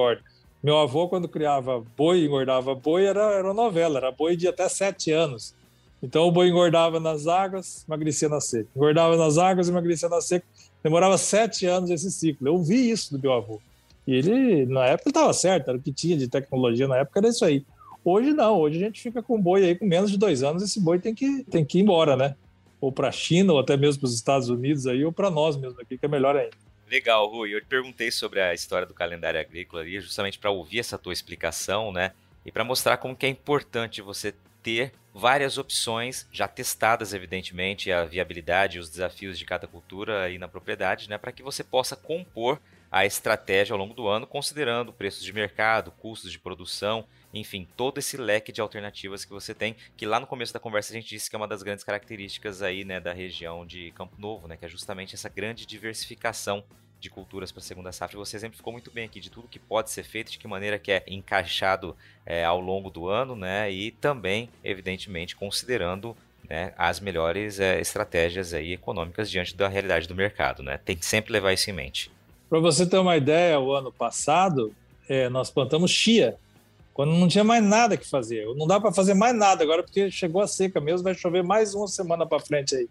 Meu 0.62 0.78
avô, 0.78 1.08
quando 1.08 1.28
criava 1.28 1.84
boi, 1.96 2.24
engordava 2.24 2.74
boi, 2.74 3.04
era, 3.04 3.34
era 3.34 3.52
novela, 3.52 3.98
era 3.98 4.10
boi 4.10 4.36
de 4.36 4.48
até 4.48 4.68
sete 4.68 5.12
anos. 5.12 5.54
Então 6.02 6.26
o 6.26 6.32
boi 6.32 6.48
engordava 6.48 6.98
nas 6.98 7.26
águas, 7.26 7.84
emagrecia 7.86 8.28
na 8.28 8.40
seca. 8.40 8.68
Engordava 8.74 9.16
nas 9.16 9.36
águas, 9.36 9.68
emagrecia 9.68 10.08
na 10.08 10.20
seca. 10.20 10.46
Demorava 10.82 11.18
sete 11.18 11.66
anos 11.66 11.90
esse 11.90 12.10
ciclo. 12.10 12.48
Eu 12.48 12.62
vi 12.62 12.90
isso 12.90 13.12
do 13.12 13.20
meu 13.20 13.32
avô. 13.32 13.60
E 14.06 14.14
ele, 14.14 14.64
na 14.64 14.86
época, 14.86 15.10
estava 15.10 15.32
certo, 15.34 15.68
era 15.68 15.76
o 15.76 15.82
que 15.82 15.92
tinha 15.92 16.16
de 16.16 16.28
tecnologia 16.28 16.88
na 16.88 16.96
época, 16.96 17.20
era 17.20 17.28
isso 17.28 17.44
aí. 17.44 17.62
Hoje 18.02 18.32
não, 18.32 18.58
hoje 18.58 18.78
a 18.78 18.86
gente 18.86 19.02
fica 19.02 19.22
com 19.22 19.38
boi 19.38 19.64
aí 19.64 19.74
com 19.74 19.84
menos 19.84 20.10
de 20.10 20.16
dois 20.16 20.42
anos, 20.42 20.62
esse 20.62 20.80
boi 20.80 20.98
tem 20.98 21.14
que, 21.14 21.44
tem 21.44 21.62
que 21.62 21.78
ir 21.78 21.82
embora, 21.82 22.16
né? 22.16 22.34
Ou 22.80 22.90
para 22.90 23.08
a 23.08 23.12
China, 23.12 23.52
ou 23.52 23.58
até 23.58 23.76
mesmo 23.76 24.00
para 24.00 24.06
os 24.06 24.14
Estados 24.14 24.48
Unidos 24.48 24.86
aí, 24.86 25.04
ou 25.04 25.12
para 25.12 25.30
nós 25.30 25.58
mesmo 25.58 25.78
aqui, 25.80 25.98
que 25.98 26.06
é 26.06 26.08
melhor 26.08 26.36
ainda. 26.36 26.56
Legal, 26.90 27.26
Rui. 27.28 27.54
Eu 27.54 27.60
te 27.60 27.66
perguntei 27.66 28.10
sobre 28.10 28.40
a 28.40 28.54
história 28.54 28.86
do 28.86 28.94
calendário 28.94 29.38
agrícola 29.38 29.82
ali, 29.82 30.00
justamente 30.00 30.38
para 30.38 30.50
ouvir 30.50 30.80
essa 30.80 30.96
tua 30.96 31.12
explicação, 31.12 31.92
né? 31.92 32.12
E 32.46 32.50
para 32.50 32.64
mostrar 32.64 32.96
como 32.96 33.14
que 33.14 33.26
é 33.26 33.28
importante 33.28 34.00
você 34.00 34.34
ter 34.62 34.92
várias 35.12 35.58
opções 35.58 36.26
já 36.32 36.48
testadas, 36.48 37.12
evidentemente, 37.12 37.92
a 37.92 38.04
viabilidade 38.04 38.78
e 38.78 38.80
os 38.80 38.88
desafios 38.88 39.38
de 39.38 39.44
cada 39.44 39.66
cultura 39.66 40.22
aí 40.22 40.38
na 40.38 40.48
propriedade, 40.48 41.10
né? 41.10 41.18
Para 41.18 41.32
que 41.32 41.42
você 41.42 41.62
possa 41.62 41.94
compor 41.94 42.58
a 42.90 43.04
estratégia 43.04 43.74
ao 43.74 43.78
longo 43.78 43.92
do 43.92 44.08
ano, 44.08 44.26
considerando 44.26 44.92
preços 44.92 45.22
de 45.22 45.32
mercado, 45.32 45.92
custos 45.92 46.32
de 46.32 46.38
produção, 46.38 47.06
enfim, 47.32 47.66
todo 47.76 47.98
esse 47.98 48.16
leque 48.16 48.52
de 48.52 48.60
alternativas 48.60 49.24
que 49.24 49.32
você 49.32 49.54
tem, 49.54 49.76
que 49.96 50.06
lá 50.06 50.18
no 50.18 50.26
começo 50.26 50.52
da 50.52 50.60
conversa 50.60 50.92
a 50.92 50.96
gente 50.96 51.08
disse 51.08 51.28
que 51.28 51.36
é 51.36 51.38
uma 51.38 51.48
das 51.48 51.62
grandes 51.62 51.84
características 51.84 52.62
aí, 52.62 52.84
né, 52.84 53.00
da 53.00 53.12
região 53.12 53.66
de 53.66 53.90
Campo 53.92 54.14
Novo, 54.18 54.48
né, 54.48 54.56
que 54.56 54.64
é 54.64 54.68
justamente 54.68 55.14
essa 55.14 55.28
grande 55.28 55.66
diversificação 55.66 56.64
de 57.00 57.08
culturas 57.08 57.52
para 57.52 57.60
a 57.60 57.64
segunda 57.64 57.92
safra. 57.92 58.18
Você 58.18 58.36
exemplificou 58.36 58.72
muito 58.72 58.90
bem 58.90 59.04
aqui 59.04 59.20
de 59.20 59.30
tudo 59.30 59.48
que 59.48 59.58
pode 59.58 59.90
ser 59.90 60.02
feito, 60.02 60.32
de 60.32 60.38
que 60.38 60.48
maneira 60.48 60.78
que 60.78 60.90
é 60.90 61.04
encaixado 61.06 61.96
é, 62.26 62.44
ao 62.44 62.60
longo 62.60 62.90
do 62.90 63.08
ano, 63.08 63.36
né? 63.36 63.70
E 63.70 63.92
também, 63.92 64.50
evidentemente, 64.64 65.36
considerando 65.36 66.16
né, 66.48 66.72
as 66.76 66.98
melhores 66.98 67.60
é, 67.60 67.80
estratégias 67.80 68.52
aí 68.52 68.72
econômicas 68.72 69.30
diante 69.30 69.56
da 69.56 69.68
realidade 69.68 70.08
do 70.08 70.14
mercado, 70.14 70.62
né? 70.62 70.78
Tem 70.84 70.96
que 70.96 71.06
sempre 71.06 71.32
levar 71.32 71.52
isso 71.52 71.70
em 71.70 71.72
mente. 71.72 72.10
Para 72.48 72.58
você 72.58 72.86
ter 72.86 72.98
uma 72.98 73.16
ideia, 73.16 73.60
o 73.60 73.72
ano 73.72 73.92
passado 73.92 74.74
é, 75.08 75.28
nós 75.28 75.50
plantamos 75.50 75.90
chia 75.90 76.36
quando 76.98 77.12
não 77.12 77.28
tinha 77.28 77.44
mais 77.44 77.62
nada 77.62 77.96
que 77.96 78.04
fazer. 78.04 78.44
Não 78.56 78.66
dá 78.66 78.80
para 78.80 78.90
fazer 78.92 79.14
mais 79.14 79.32
nada 79.32 79.62
agora 79.62 79.84
porque 79.84 80.10
chegou 80.10 80.42
a 80.42 80.48
seca 80.48 80.80
mesmo, 80.80 81.04
vai 81.04 81.14
chover 81.14 81.44
mais 81.44 81.72
uma 81.72 81.86
semana 81.86 82.26
para 82.26 82.40
frente 82.40 82.74
aí. 82.74 82.88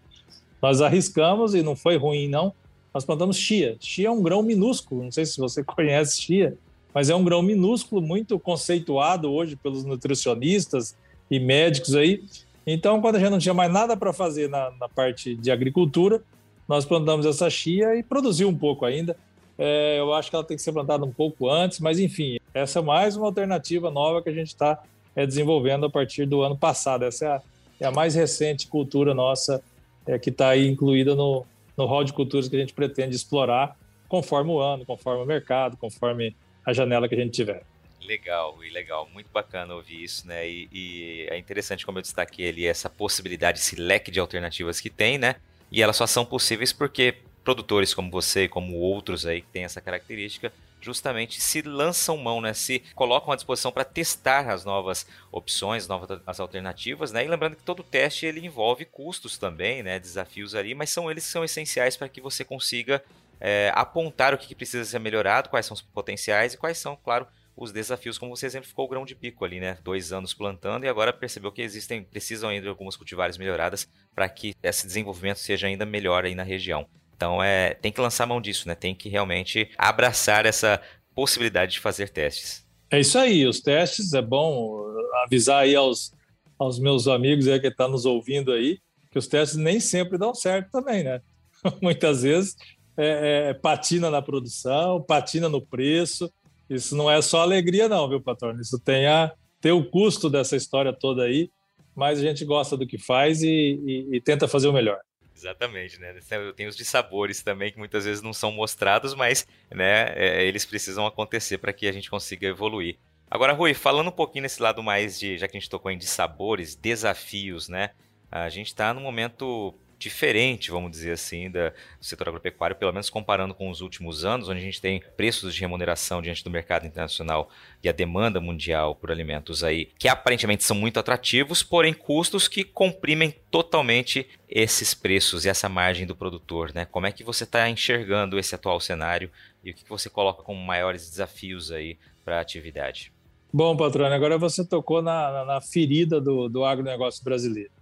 Nós 0.62 0.80
arriscamos 0.80 1.54
e 1.54 1.62
não 1.62 1.76
foi 1.76 1.98
ruim 1.98 2.26
não. 2.26 2.54
Nós 2.94 3.04
plantamos 3.04 3.36
chia. 3.36 3.76
Chia 3.78 4.08
é 4.08 4.10
um 4.10 4.22
grão 4.22 4.42
minúsculo, 4.42 5.04
não 5.04 5.12
sei 5.12 5.26
se 5.26 5.36
você 5.36 5.60
conhece 5.76 6.22
chia, 6.22 6.56
mas 6.94 7.10
é 7.10 7.14
um 7.14 7.22
grão 7.22 7.42
minúsculo 7.42 8.00
muito 8.00 8.38
conceituado 8.38 9.30
hoje 9.30 9.56
pelos 9.56 9.84
nutricionistas 9.84 10.96
e 11.30 11.38
médicos 11.38 11.94
aí. 11.94 12.24
Então, 12.66 13.02
quando 13.02 13.16
a 13.16 13.18
gente 13.18 13.30
não 13.30 13.38
tinha 13.38 13.52
mais 13.52 13.70
nada 13.70 13.94
para 13.94 14.14
fazer 14.14 14.48
na, 14.48 14.70
na, 14.80 14.88
parte 14.88 15.34
de 15.34 15.50
agricultura, 15.50 16.22
nós 16.66 16.86
plantamos 16.86 17.26
essa 17.26 17.50
chia 17.50 17.94
e 17.94 18.02
produziu 18.02 18.48
um 18.48 18.56
pouco 18.56 18.86
ainda. 18.86 19.14
É, 19.58 19.98
eu 19.98 20.14
acho 20.14 20.30
que 20.30 20.36
ela 20.36 20.44
tem 20.44 20.56
que 20.56 20.62
ser 20.62 20.72
plantada 20.72 21.04
um 21.04 21.12
pouco 21.12 21.50
antes, 21.50 21.80
mas 21.80 21.98
enfim, 21.98 22.38
essa 22.54 22.78
é 22.78 22.82
mais 22.82 23.16
uma 23.16 23.26
alternativa 23.26 23.90
nova 23.90 24.22
que 24.22 24.28
a 24.28 24.32
gente 24.32 24.48
está 24.48 24.80
é, 25.16 25.26
desenvolvendo 25.26 25.86
a 25.86 25.90
partir 25.90 26.26
do 26.26 26.42
ano 26.42 26.56
passado. 26.56 27.04
Essa 27.04 27.24
é 27.24 27.28
a, 27.28 27.42
é 27.80 27.86
a 27.86 27.90
mais 27.90 28.14
recente 28.14 28.68
cultura 28.68 29.12
nossa 29.12 29.60
é, 30.06 30.18
que 30.18 30.30
está 30.30 30.50
aí 30.50 30.68
incluída 30.68 31.14
no, 31.16 31.44
no 31.76 31.86
rol 31.86 32.04
de 32.04 32.12
culturas 32.12 32.48
que 32.48 32.54
a 32.54 32.60
gente 32.60 32.72
pretende 32.72 33.16
explorar 33.16 33.76
conforme 34.08 34.50
o 34.50 34.60
ano, 34.60 34.86
conforme 34.86 35.22
o 35.22 35.26
mercado, 35.26 35.76
conforme 35.76 36.34
a 36.64 36.72
janela 36.72 37.08
que 37.08 37.14
a 37.14 37.18
gente 37.18 37.32
tiver. 37.32 37.62
Legal, 38.00 38.56
e 38.64 38.70
legal, 38.70 39.08
muito 39.12 39.28
bacana 39.30 39.74
ouvir 39.74 40.02
isso, 40.02 40.26
né? 40.26 40.48
E, 40.48 40.68
e, 40.72 41.26
é 41.28 41.36
interessante 41.36 41.84
como 41.84 41.98
eu 41.98 42.02
destaquei 42.02 42.48
ali 42.48 42.64
essa 42.64 42.88
possibilidade, 42.88 43.58
esse 43.58 43.76
leque 43.76 44.10
de 44.10 44.18
alternativas 44.18 44.80
que 44.80 44.88
tem, 44.88 45.18
né? 45.18 45.36
E 45.70 45.82
elas 45.82 45.96
só 45.96 46.06
são 46.06 46.24
possíveis 46.24 46.72
porque 46.72 47.16
produtores 47.48 47.94
como 47.94 48.10
você 48.10 48.44
e 48.44 48.48
como 48.48 48.76
outros 48.76 49.24
aí 49.24 49.40
que 49.40 49.48
têm 49.48 49.64
essa 49.64 49.80
característica 49.80 50.52
justamente 50.82 51.40
se 51.40 51.62
lançam 51.62 52.14
mão, 52.18 52.42
né? 52.42 52.52
Se 52.52 52.80
colocam 52.94 53.32
à 53.32 53.36
disposição 53.36 53.72
para 53.72 53.86
testar 53.86 54.50
as 54.50 54.66
novas 54.66 55.06
opções, 55.32 55.88
novas 55.88 56.20
as 56.26 56.40
alternativas, 56.40 57.10
né? 57.10 57.24
E 57.24 57.28
lembrando 57.28 57.56
que 57.56 57.62
todo 57.62 57.82
teste 57.82 58.26
ele 58.26 58.44
envolve 58.44 58.84
custos 58.84 59.38
também, 59.38 59.82
né? 59.82 59.98
Desafios 59.98 60.54
ali, 60.54 60.74
mas 60.74 60.90
são 60.90 61.10
eles 61.10 61.24
que 61.24 61.32
são 61.32 61.42
essenciais 61.42 61.96
para 61.96 62.06
que 62.06 62.20
você 62.20 62.44
consiga 62.44 63.02
é, 63.40 63.72
apontar 63.74 64.34
o 64.34 64.38
que 64.38 64.54
precisa 64.54 64.84
ser 64.84 64.98
melhorado, 64.98 65.48
quais 65.48 65.64
são 65.64 65.74
os 65.74 65.80
potenciais 65.80 66.52
e 66.52 66.58
quais 66.58 66.76
são, 66.76 66.96
claro, 67.02 67.26
os 67.56 67.72
desafios, 67.72 68.18
como 68.18 68.36
você 68.36 68.44
exemplificou 68.44 68.84
o 68.84 68.88
grão 68.88 69.06
de 69.06 69.14
pico 69.14 69.42
ali, 69.42 69.58
né? 69.58 69.78
Dois 69.82 70.12
anos 70.12 70.34
plantando 70.34 70.84
e 70.84 70.88
agora 70.88 71.14
percebeu 71.14 71.50
que 71.50 71.62
existem, 71.62 72.04
precisam 72.04 72.50
ainda 72.50 72.64
de 72.64 72.68
algumas 72.68 72.94
cultivares 72.94 73.38
melhoradas 73.38 73.88
para 74.14 74.28
que 74.28 74.54
esse 74.62 74.86
desenvolvimento 74.86 75.38
seja 75.38 75.66
ainda 75.66 75.86
melhor 75.86 76.26
aí 76.26 76.34
na 76.34 76.42
região. 76.42 76.86
Então 77.18 77.42
é, 77.42 77.74
tem 77.74 77.90
que 77.90 78.00
lançar 78.00 78.26
mão 78.26 78.40
disso, 78.40 78.68
né? 78.68 78.76
Tem 78.76 78.94
que 78.94 79.08
realmente 79.08 79.68
abraçar 79.76 80.46
essa 80.46 80.80
possibilidade 81.12 81.72
de 81.72 81.80
fazer 81.80 82.10
testes. 82.10 82.64
É 82.88 83.00
isso 83.00 83.18
aí, 83.18 83.44
os 83.44 83.60
testes 83.60 84.14
é 84.14 84.22
bom 84.22 84.86
avisar 85.24 85.64
aí 85.64 85.74
aos, 85.74 86.12
aos 86.56 86.78
meus 86.78 87.08
amigos 87.08 87.48
aí 87.48 87.58
que 87.58 87.66
estão 87.66 87.86
tá 87.86 87.92
nos 87.92 88.06
ouvindo 88.06 88.52
aí 88.52 88.78
que 89.10 89.18
os 89.18 89.26
testes 89.26 89.56
nem 89.56 89.80
sempre 89.80 90.16
dão 90.16 90.34
certo 90.34 90.70
também, 90.70 91.02
né? 91.02 91.20
Muitas 91.82 92.22
vezes 92.22 92.54
é, 92.96 93.48
é, 93.50 93.54
patina 93.54 94.10
na 94.10 94.22
produção, 94.22 95.02
patina 95.02 95.48
no 95.48 95.60
preço. 95.60 96.32
Isso 96.68 96.94
não 96.94 97.10
é 97.10 97.20
só 97.22 97.40
alegria, 97.40 97.88
não, 97.88 98.08
viu, 98.08 98.20
patrão? 98.20 98.58
Isso 98.60 98.78
tem, 98.78 99.06
a, 99.06 99.32
tem 99.60 99.72
o 99.72 99.84
custo 99.84 100.28
dessa 100.28 100.56
história 100.56 100.92
toda 100.92 101.24
aí. 101.24 101.50
mas 101.96 102.18
a 102.20 102.22
gente 102.22 102.44
gosta 102.44 102.76
do 102.76 102.86
que 102.86 102.98
faz 102.98 103.42
e, 103.42 103.48
e, 103.48 104.16
e 104.16 104.20
tenta 104.20 104.46
fazer 104.46 104.68
o 104.68 104.72
melhor. 104.72 104.98
Exatamente, 105.38 106.00
né? 106.00 106.16
Tem 106.56 106.66
os 106.66 106.76
dissabores 106.76 107.42
também 107.42 107.70
que 107.70 107.78
muitas 107.78 108.04
vezes 108.04 108.20
não 108.20 108.32
são 108.32 108.50
mostrados, 108.50 109.14
mas 109.14 109.46
né, 109.70 110.12
é, 110.16 110.44
eles 110.44 110.66
precisam 110.66 111.06
acontecer 111.06 111.58
para 111.58 111.72
que 111.72 111.86
a 111.86 111.92
gente 111.92 112.10
consiga 112.10 112.48
evoluir. 112.48 112.98
Agora, 113.30 113.52
Rui, 113.52 113.72
falando 113.72 114.08
um 114.08 114.12
pouquinho 114.12 114.42
nesse 114.42 114.60
lado 114.60 114.82
mais 114.82 115.16
de, 115.16 115.38
já 115.38 115.46
que 115.46 115.56
a 115.56 115.60
gente 115.60 115.70
tocou 115.70 115.92
em 115.92 115.98
dissabores, 115.98 116.74
desafios, 116.74 117.68
né? 117.68 117.90
A 118.32 118.48
gente 118.48 118.66
está 118.66 118.92
num 118.92 119.00
momento 119.00 119.72
diferente, 119.98 120.70
vamos 120.70 120.92
dizer 120.92 121.12
assim, 121.12 121.50
da, 121.50 121.70
do 121.70 121.74
setor 122.04 122.28
agropecuário, 122.28 122.76
pelo 122.76 122.92
menos 122.92 123.10
comparando 123.10 123.52
com 123.52 123.68
os 123.68 123.80
últimos 123.80 124.24
anos, 124.24 124.48
onde 124.48 124.60
a 124.60 124.62
gente 124.62 124.80
tem 124.80 125.02
preços 125.16 125.52
de 125.54 125.60
remuneração 125.60 126.22
diante 126.22 126.44
do 126.44 126.50
mercado 126.50 126.86
internacional 126.86 127.50
e 127.82 127.88
a 127.88 127.92
demanda 127.92 128.40
mundial 128.40 128.94
por 128.94 129.10
alimentos 129.10 129.64
aí, 129.64 129.86
que 129.98 130.06
aparentemente 130.06 130.62
são 130.62 130.76
muito 130.76 131.00
atrativos, 131.00 131.62
porém 131.62 131.92
custos 131.92 132.46
que 132.46 132.62
comprimem 132.62 133.34
totalmente 133.50 134.28
esses 134.48 134.94
preços 134.94 135.44
e 135.44 135.48
essa 135.48 135.68
margem 135.68 136.06
do 136.06 136.14
produtor, 136.14 136.72
né? 136.72 136.84
Como 136.84 137.06
é 137.06 137.12
que 137.12 137.24
você 137.24 137.44
está 137.44 137.68
enxergando 137.68 138.38
esse 138.38 138.54
atual 138.54 138.78
cenário 138.78 139.30
e 139.64 139.72
o 139.72 139.74
que 139.74 139.88
você 139.88 140.08
coloca 140.08 140.42
como 140.42 140.60
maiores 140.60 141.10
desafios 141.10 141.72
aí 141.72 141.98
para 142.24 142.38
a 142.38 142.40
atividade? 142.40 143.12
Bom, 143.52 143.76
patrônio, 143.76 144.14
agora 144.14 144.38
você 144.38 144.64
tocou 144.64 145.02
na, 145.02 145.32
na, 145.32 145.44
na 145.44 145.60
ferida 145.60 146.20
do, 146.20 146.48
do 146.48 146.64
agronegócio 146.64 147.24
brasileiro 147.24 147.77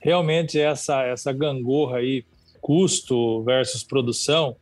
realmente 0.00 0.58
essa, 0.58 1.02
essa 1.04 1.32
gangorra 1.32 1.98
aí, 1.98 2.24
custo 2.60 3.42
versus 3.42 3.84
produção, 3.84 4.56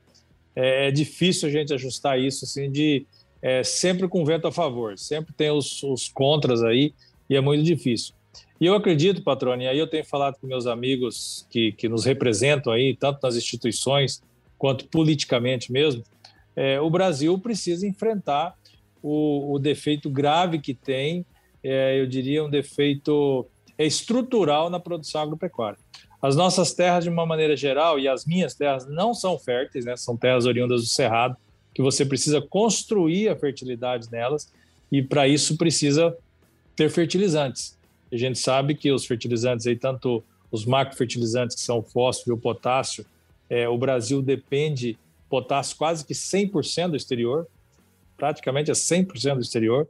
é, 0.54 0.88
é 0.88 0.90
difícil 0.90 1.48
a 1.48 1.52
gente 1.52 1.72
ajustar 1.72 2.20
isso 2.20 2.44
assim 2.44 2.70
de 2.70 3.06
é, 3.40 3.62
sempre 3.62 4.08
com 4.08 4.24
vento 4.24 4.48
a 4.48 4.52
favor, 4.52 4.98
sempre 4.98 5.32
tem 5.32 5.50
os, 5.50 5.82
os 5.82 6.08
contras 6.08 6.62
aí 6.62 6.92
e 7.30 7.36
é 7.36 7.40
muito 7.40 7.62
difícil. 7.62 8.14
E 8.60 8.66
eu 8.66 8.74
acredito, 8.74 9.22
patrônio, 9.22 9.66
e 9.66 9.68
aí 9.68 9.78
eu 9.78 9.86
tenho 9.86 10.04
falado 10.04 10.36
com 10.40 10.46
meus 10.46 10.66
amigos 10.66 11.46
que, 11.48 11.70
que 11.72 11.88
nos 11.88 12.04
representam 12.04 12.72
aí, 12.72 12.96
tanto 12.96 13.20
nas 13.22 13.36
instituições 13.36 14.20
quanto 14.56 14.88
politicamente 14.88 15.70
mesmo, 15.70 16.02
é, 16.56 16.80
o 16.80 16.90
Brasil 16.90 17.38
precisa 17.38 17.86
enfrentar 17.86 18.54
o, 19.00 19.54
o 19.54 19.58
defeito 19.60 20.10
grave 20.10 20.58
que 20.58 20.74
tem, 20.74 21.24
é, 21.62 22.00
eu 22.00 22.06
diria 22.06 22.44
um 22.44 22.50
defeito 22.50 23.46
é 23.78 23.86
estrutural 23.86 24.68
na 24.68 24.80
produção 24.80 25.22
agropecuária. 25.22 25.78
As 26.20 26.34
nossas 26.34 26.74
terras, 26.74 27.04
de 27.04 27.10
uma 27.10 27.24
maneira 27.24 27.56
geral, 27.56 27.98
e 27.98 28.08
as 28.08 28.26
minhas 28.26 28.54
terras 28.54 28.86
não 28.88 29.14
são 29.14 29.38
férteis, 29.38 29.84
né? 29.84 29.96
são 29.96 30.16
terras 30.16 30.44
oriundas 30.44 30.82
do 30.82 30.88
Cerrado, 30.88 31.36
que 31.72 31.80
você 31.80 32.04
precisa 32.04 32.40
construir 32.40 33.28
a 33.28 33.36
fertilidade 33.36 34.10
nelas, 34.10 34.52
e 34.90 35.00
para 35.00 35.28
isso 35.28 35.56
precisa 35.56 36.16
ter 36.74 36.90
fertilizantes. 36.90 37.78
A 38.10 38.16
gente 38.16 38.38
sabe 38.38 38.74
que 38.74 38.90
os 38.90 39.06
fertilizantes, 39.06 39.66
aí, 39.66 39.76
tanto 39.76 40.24
os 40.50 40.64
macrofertilizantes, 40.64 41.54
que 41.54 41.62
são 41.62 41.78
o 41.78 41.82
fósforo 41.82 42.34
e 42.34 42.34
o 42.36 42.40
potássio, 42.40 43.06
é, 43.48 43.68
o 43.68 43.78
Brasil 43.78 44.20
depende 44.20 44.98
potássio 45.28 45.76
quase 45.76 46.04
que 46.04 46.14
100% 46.14 46.90
do 46.90 46.96
exterior, 46.96 47.46
praticamente 48.16 48.70
é 48.70 48.74
100% 48.74 49.34
do 49.34 49.40
exterior. 49.40 49.86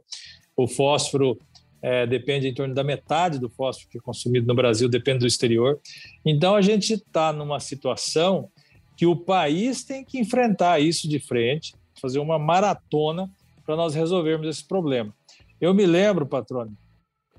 O 0.55 0.67
fósforo 0.67 1.39
é, 1.81 2.05
depende 2.05 2.47
em 2.47 2.53
torno 2.53 2.73
da 2.73 2.83
metade 2.83 3.39
do 3.39 3.49
fósforo 3.49 3.89
que 3.89 3.97
é 3.97 4.01
consumido 4.01 4.45
no 4.47 4.55
Brasil, 4.55 4.89
depende 4.89 5.19
do 5.19 5.27
exterior. 5.27 5.79
Então 6.25 6.55
a 6.55 6.61
gente 6.61 6.93
está 6.93 7.31
numa 7.31 7.59
situação 7.59 8.49
que 8.97 9.05
o 9.05 9.15
país 9.15 9.83
tem 9.83 10.03
que 10.03 10.19
enfrentar 10.19 10.79
isso 10.79 11.07
de 11.07 11.19
frente, 11.19 11.73
fazer 12.01 12.19
uma 12.19 12.37
maratona 12.37 13.29
para 13.65 13.75
nós 13.75 13.95
resolvermos 13.95 14.47
esse 14.47 14.67
problema. 14.67 15.13
Eu 15.61 15.73
me 15.73 15.85
lembro, 15.85 16.25
patrônio, 16.25 16.75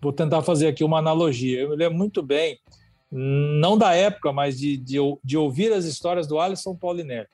vou 0.01 0.12
tentar 0.12 0.43
fazer 0.43 0.68
aqui 0.68 0.84
uma 0.84 0.99
analogia. 0.99 1.61
Eu 1.61 1.70
me 1.70 1.76
lembro 1.76 1.99
muito 1.99 2.22
bem, 2.22 2.59
não 3.11 3.76
da 3.76 3.95
época, 3.95 4.32
mas 4.32 4.59
de, 4.59 4.76
de, 4.76 4.97
de 5.22 5.36
ouvir 5.36 5.72
as 5.72 5.84
histórias 5.84 6.26
do 6.26 6.38
Alisson 6.38 6.74
Paulinelli. 6.74 7.28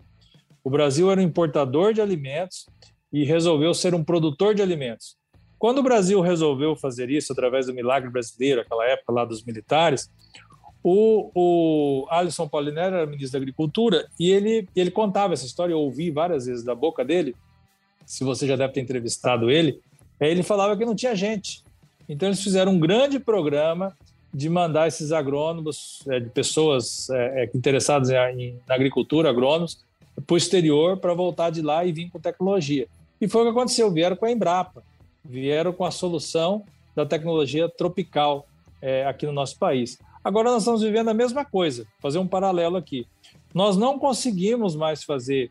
O 0.64 0.70
Brasil 0.70 1.11
era 1.11 1.20
um 1.20 1.24
importador 1.24 1.92
de 1.92 2.00
alimentos 2.00 2.66
e 3.12 3.24
resolveu 3.24 3.72
ser 3.72 3.94
um 3.94 4.02
produtor 4.02 4.54
de 4.54 4.62
alimentos. 4.62 5.15
Quando 5.59 5.78
o 5.78 5.82
Brasil 5.82 6.20
resolveu 6.20 6.76
fazer 6.76 7.11
isso 7.11 7.32
através 7.32 7.66
do 7.66 7.74
milagre 7.74 8.11
brasileiro, 8.11 8.61
aquela 8.61 8.84
época 8.86 9.12
lá 9.12 9.24
dos 9.24 9.42
militares, 9.42 10.11
o, 10.82 11.30
o 11.34 12.07
Alisson 12.11 12.46
Paulinero 12.46 12.94
era 12.94 13.07
ministro 13.07 13.32
da 13.32 13.42
Agricultura 13.42 14.07
e 14.20 14.30
ele, 14.30 14.68
ele 14.76 14.90
contava 14.90 15.32
essa 15.32 15.46
história, 15.46 15.72
eu 15.72 15.80
ouvi 15.80 16.11
várias 16.11 16.46
vezes 16.46 16.62
da 16.62 16.74
boca 16.74 17.04
dele, 17.04 17.34
se 18.04 18.22
você 18.22 18.46
já 18.46 18.54
deve 18.54 18.72
ter 18.72 18.80
entrevistado 18.80 19.50
ele, 19.50 19.80
ele 20.20 20.42
falava 20.42 20.76
que 20.76 20.84
não 20.84 20.94
tinha 20.94 21.16
gente. 21.16 21.64
Então 22.09 22.28
eles 22.28 22.42
fizeram 22.42 22.72
um 22.72 22.78
grande 22.78 23.18
programa 23.18 23.96
de 24.32 24.48
mandar 24.48 24.86
esses 24.86 25.11
agrônomos, 25.11 26.02
é, 26.07 26.20
de 26.20 26.28
pessoas 26.28 27.09
é, 27.11 27.44
é 27.44 27.50
interessadas 27.54 28.11
na 28.11 28.74
agricultura, 28.74 29.30
agrônomos, 29.30 29.84
para 30.26 30.34
o 30.34 30.36
exterior 30.36 30.98
para 30.98 31.14
voltar 31.14 31.50
de 31.50 31.62
lá 31.62 31.84
e 31.84 31.92
vir 31.92 32.11
com 32.11 32.20
tecnologia. 32.20 32.86
E 33.20 33.26
foi 33.26 33.42
o 33.42 33.44
que 33.46 33.50
aconteceu, 33.50 33.90
vieram 33.90 34.14
com 34.14 34.26
a 34.26 34.30
Embrapa 34.30 34.82
vieram 35.28 35.72
com 35.72 35.84
a 35.84 35.90
solução 35.90 36.64
da 36.94 37.04
tecnologia 37.04 37.68
tropical 37.68 38.46
é, 38.80 39.04
aqui 39.04 39.26
no 39.26 39.32
nosso 39.32 39.58
país. 39.58 39.98
Agora 40.24 40.50
nós 40.50 40.62
estamos 40.62 40.82
vivendo 40.82 41.08
a 41.08 41.14
mesma 41.14 41.44
coisa, 41.44 41.86
fazer 42.00 42.18
um 42.18 42.26
paralelo 42.26 42.76
aqui. 42.76 43.06
Nós 43.54 43.76
não 43.76 43.98
conseguimos 43.98 44.74
mais 44.74 45.04
fazer 45.04 45.50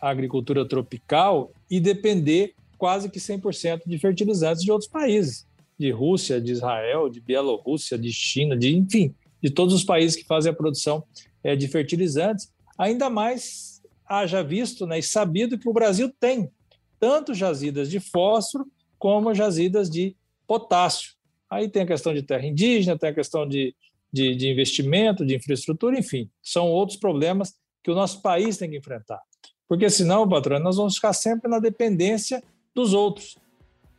a 0.00 0.10
agricultura 0.10 0.66
tropical 0.66 1.52
e 1.70 1.80
depender 1.80 2.54
quase 2.76 3.08
que 3.08 3.18
100% 3.18 3.82
de 3.86 3.98
fertilizantes 3.98 4.62
de 4.62 4.70
outros 4.70 4.90
países, 4.90 5.46
de 5.78 5.90
Rússia, 5.90 6.40
de 6.40 6.52
Israel, 6.52 7.08
de 7.08 7.20
Bielorrússia, 7.20 7.98
de 7.98 8.12
China, 8.12 8.56
de 8.56 8.76
enfim, 8.76 9.14
de 9.42 9.50
todos 9.50 9.74
os 9.74 9.84
países 9.84 10.16
que 10.16 10.26
fazem 10.26 10.50
a 10.50 10.54
produção 10.54 11.04
é, 11.42 11.54
de 11.54 11.68
fertilizantes. 11.68 12.52
Ainda 12.76 13.10
mais 13.10 13.82
haja 14.06 14.42
visto 14.42 14.86
né, 14.86 14.98
e 14.98 15.02
sabido 15.02 15.58
que 15.58 15.68
o 15.68 15.72
Brasil 15.72 16.12
tem 16.18 16.50
tanto 16.98 17.34
jazidas 17.34 17.90
de 17.90 18.00
fósforo 18.00 18.66
como 18.98 19.34
jazidas 19.34 19.88
de 19.88 20.16
potássio. 20.46 21.12
Aí 21.48 21.68
tem 21.68 21.82
a 21.82 21.86
questão 21.86 22.12
de 22.12 22.22
terra 22.22 22.46
indígena, 22.46 22.98
tem 22.98 23.10
a 23.10 23.14
questão 23.14 23.48
de, 23.48 23.74
de, 24.12 24.34
de 24.34 24.48
investimento, 24.48 25.24
de 25.24 25.34
infraestrutura, 25.36 25.98
enfim, 25.98 26.28
são 26.42 26.68
outros 26.68 26.98
problemas 26.98 27.54
que 27.82 27.90
o 27.90 27.94
nosso 27.94 28.20
país 28.20 28.58
tem 28.58 28.70
que 28.70 28.76
enfrentar. 28.76 29.20
Porque 29.68 29.88
senão, 29.88 30.28
patrão, 30.28 30.58
nós 30.58 30.76
vamos 30.76 30.96
ficar 30.96 31.12
sempre 31.12 31.50
na 31.50 31.58
dependência 31.58 32.42
dos 32.74 32.92
outros. 32.92 33.36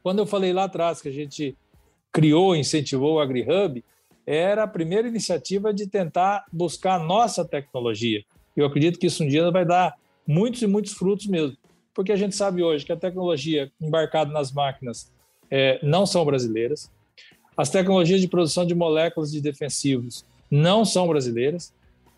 Quando 0.02 0.20
eu 0.20 0.26
falei 0.26 0.52
lá 0.52 0.66
atrás 0.66 1.02
que 1.02 1.10
a 1.10 1.14
gente 1.14 1.56
criou, 2.12 2.56
incentivou 2.56 3.16
o 3.16 3.20
AgriHub, 3.20 3.84
era 4.26 4.64
a 4.64 4.68
primeira 4.68 5.08
iniciativa 5.08 5.74
de 5.74 5.88
tentar 5.88 6.46
buscar 6.52 6.96
a 6.96 7.04
nossa 7.04 7.46
tecnologia. 7.46 8.24
Eu 8.56 8.66
acredito 8.66 9.00
que 9.00 9.08
isso 9.08 9.24
um 9.24 9.28
dia 9.28 9.50
vai 9.52 9.66
dar 9.66 9.96
muitos 10.28 10.62
e 10.62 10.68
muitos 10.68 10.94
frutos 10.94 11.28
mesmo 11.28 11.58
porque 12.00 12.14
a 12.14 12.16
gente 12.16 12.34
sabe 12.34 12.64
hoje 12.64 12.86
que 12.86 12.94
a 12.94 12.96
tecnologia 12.96 13.70
embarcada 13.78 14.32
nas 14.32 14.54
máquinas 14.54 15.12
é, 15.52 15.82
não 15.84 16.06
são 16.06 16.24
brasileiras, 16.24 16.90
as 17.58 17.70
tecnologias 17.70 18.22
de 18.22 18.28
produção 18.30 18.66
de 18.66 18.74
moléculas 18.74 19.30
de 19.30 19.42
defensivos 19.42 20.24
não 20.50 20.86
são 20.86 21.06
brasileiras, 21.10 21.74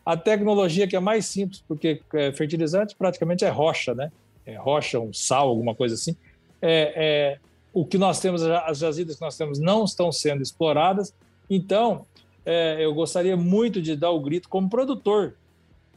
a 0.05 0.15
tecnologia 0.15 0.87
que 0.87 0.95
é 0.95 0.99
mais 0.99 1.25
simples, 1.25 1.63
porque 1.67 1.99
é, 2.13 2.31
fertilizante 2.31 2.95
praticamente 2.95 3.43
é 3.43 3.49
rocha, 3.49 3.95
né? 3.95 4.11
É 4.45 4.55
rocha, 4.55 4.99
um 4.99 5.11
sal, 5.11 5.49
alguma 5.49 5.73
coisa 5.73 5.95
assim. 5.95 6.15
É, 6.61 6.93
é, 6.95 7.39
o 7.73 7.83
que 7.83 7.97
nós 7.97 8.19
temos, 8.19 8.43
as 8.43 8.77
jazidas 8.77 9.15
que 9.15 9.21
nós 9.23 9.35
temos 9.35 9.57
não 9.57 9.83
estão 9.83 10.11
sendo 10.11 10.43
exploradas. 10.43 11.11
Então, 11.49 12.05
é, 12.45 12.85
eu 12.85 12.93
gostaria 12.93 13.35
muito 13.35 13.81
de 13.81 13.95
dar 13.95 14.11
o 14.11 14.19
grito 14.19 14.47
como 14.47 14.69
produtor, 14.69 15.33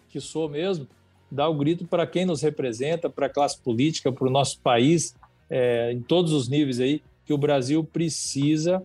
que 0.09 0.23
sou 0.23 0.49
mesmo, 0.49 0.89
dar 1.35 1.49
o 1.49 1.55
grito 1.55 1.85
para 1.85 2.07
quem 2.07 2.25
nos 2.25 2.43
representa, 2.43 3.11
para 3.11 3.27
a 3.27 3.29
classe 3.29 3.59
política, 3.59 4.13
para 4.13 4.27
o 4.27 4.31
nosso 4.31 4.61
país, 4.61 5.15
é, 5.51 5.93
em 5.93 6.01
todos 6.01 6.33
os 6.33 6.49
níveis 6.49 6.81
aí, 6.81 7.03
que 7.27 7.33
o 7.33 7.39
Brasil 7.39 7.83
precisa 7.83 8.83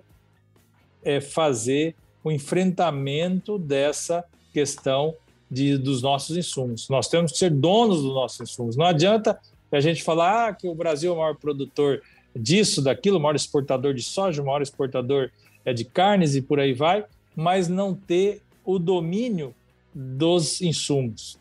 é, 1.04 1.22
fazer 1.22 1.96
o 2.24 2.32
enfrentamento 2.32 3.58
dessa 3.58 4.26
questão 4.52 5.14
de, 5.50 5.78
dos 5.78 6.02
nossos 6.02 6.36
insumos. 6.36 6.90
Nós 6.90 7.08
temos 7.08 7.32
que 7.32 7.38
ser 7.38 7.52
donos 7.52 8.02
dos 8.02 8.14
nossos 8.14 8.42
insumos. 8.42 8.76
Não 8.76 8.86
adianta 8.86 9.40
a 9.72 9.80
gente 9.80 10.04
falar 10.04 10.50
ah, 10.50 10.54
que 10.54 10.68
o 10.68 10.76
Brasil 10.76 11.12
é 11.12 11.16
o 11.16 11.18
maior 11.18 11.36
produtor 11.36 12.02
disso, 12.36 12.82
daquilo, 12.82 13.18
o 13.18 13.22
maior 13.22 13.36
exportador 13.36 13.94
de 13.94 14.04
soja, 14.04 14.42
o 14.42 14.46
maior 14.46 14.62
exportador 14.62 15.30
é 15.64 15.74
de 15.74 15.86
carnes 15.86 16.36
e 16.36 16.42
por 16.42 16.60
aí 16.60 16.74
vai, 16.74 17.06
mas 17.36 17.68
não 17.68 17.94
ter 17.94 18.42
o 18.66 18.80
domínio 18.80 19.54
dos 19.94 20.62
insumos. 20.62 21.39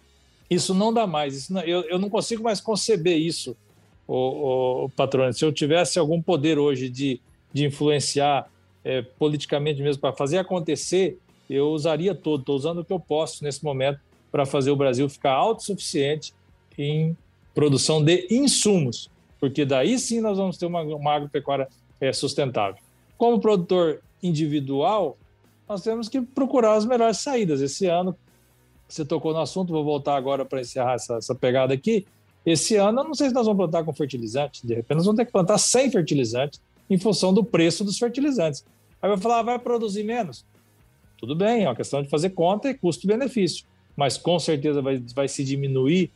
Isso 0.50 0.74
não 0.74 0.92
dá 0.92 1.06
mais. 1.06 1.48
Não, 1.48 1.60
eu, 1.62 1.82
eu 1.82 1.98
não 1.98 2.08
consigo 2.08 2.42
mais 2.42 2.60
conceber 2.60 3.18
isso, 3.18 3.56
o, 4.06 4.84
o 4.84 4.88
patrão. 4.88 5.30
Se 5.32 5.44
eu 5.44 5.52
tivesse 5.52 5.98
algum 5.98 6.20
poder 6.22 6.58
hoje 6.58 6.88
de, 6.88 7.20
de 7.52 7.66
influenciar 7.66 8.50
é, 8.84 9.02
politicamente 9.02 9.82
mesmo 9.82 10.00
para 10.00 10.12
fazer 10.12 10.38
acontecer, 10.38 11.18
eu 11.48 11.68
usaria 11.68 12.14
todo. 12.14 12.40
Estou 12.40 12.56
usando 12.56 12.78
o 12.78 12.84
que 12.84 12.92
eu 12.92 13.00
posso 13.00 13.44
nesse 13.44 13.62
momento 13.62 14.00
para 14.30 14.46
fazer 14.46 14.70
o 14.70 14.76
Brasil 14.76 15.08
ficar 15.08 15.32
autossuficiente 15.32 16.32
em 16.76 17.16
produção 17.54 18.02
de 18.02 18.26
insumos, 18.30 19.10
porque 19.40 19.64
daí 19.64 19.98
sim 19.98 20.20
nós 20.20 20.38
vamos 20.38 20.56
ter 20.56 20.66
uma, 20.66 20.80
uma 20.82 21.14
agropecuária 21.14 21.68
é, 22.00 22.12
sustentável. 22.12 22.80
Como 23.16 23.40
produtor 23.40 24.00
individual, 24.22 25.18
nós 25.68 25.82
temos 25.82 26.08
que 26.08 26.20
procurar 26.20 26.74
as 26.74 26.86
melhores 26.86 27.18
saídas. 27.18 27.60
Esse 27.60 27.86
ano, 27.86 28.16
você 28.88 29.04
tocou 29.04 29.32
no 29.32 29.40
assunto, 29.40 29.72
vou 29.72 29.84
voltar 29.84 30.16
agora 30.16 30.44
para 30.44 30.60
encerrar 30.60 30.94
essa, 30.94 31.16
essa, 31.16 31.34
pegada 31.34 31.74
aqui. 31.74 32.06
Esse 32.44 32.76
ano, 32.76 33.00
eu 33.00 33.04
não 33.04 33.14
sei 33.14 33.28
se 33.28 33.34
nós 33.34 33.46
vamos 33.46 33.58
plantar 33.58 33.84
com 33.84 33.92
fertilizante, 33.92 34.66
de 34.66 34.74
repente 34.74 34.96
nós 34.96 35.04
vamos 35.04 35.18
ter 35.18 35.26
que 35.26 35.32
plantar 35.32 35.58
sem 35.58 35.90
fertilizante, 35.90 36.58
em 36.88 36.98
função 36.98 37.32
do 37.34 37.44
preço 37.44 37.84
dos 37.84 37.98
fertilizantes. 37.98 38.64
Aí 39.02 39.08
vai 39.08 39.18
falar, 39.18 39.40
ah, 39.40 39.42
vai 39.42 39.58
produzir 39.58 40.02
menos? 40.02 40.44
Tudo 41.18 41.34
bem, 41.34 41.64
é 41.64 41.68
uma 41.68 41.76
questão 41.76 42.02
de 42.02 42.08
fazer 42.08 42.30
conta 42.30 42.70
e 42.70 42.74
custo-benefício, 42.74 43.66
mas 43.94 44.16
com 44.16 44.38
certeza 44.38 44.80
vai, 44.80 45.02
vai 45.14 45.28
se 45.28 45.44
diminuir 45.44 46.10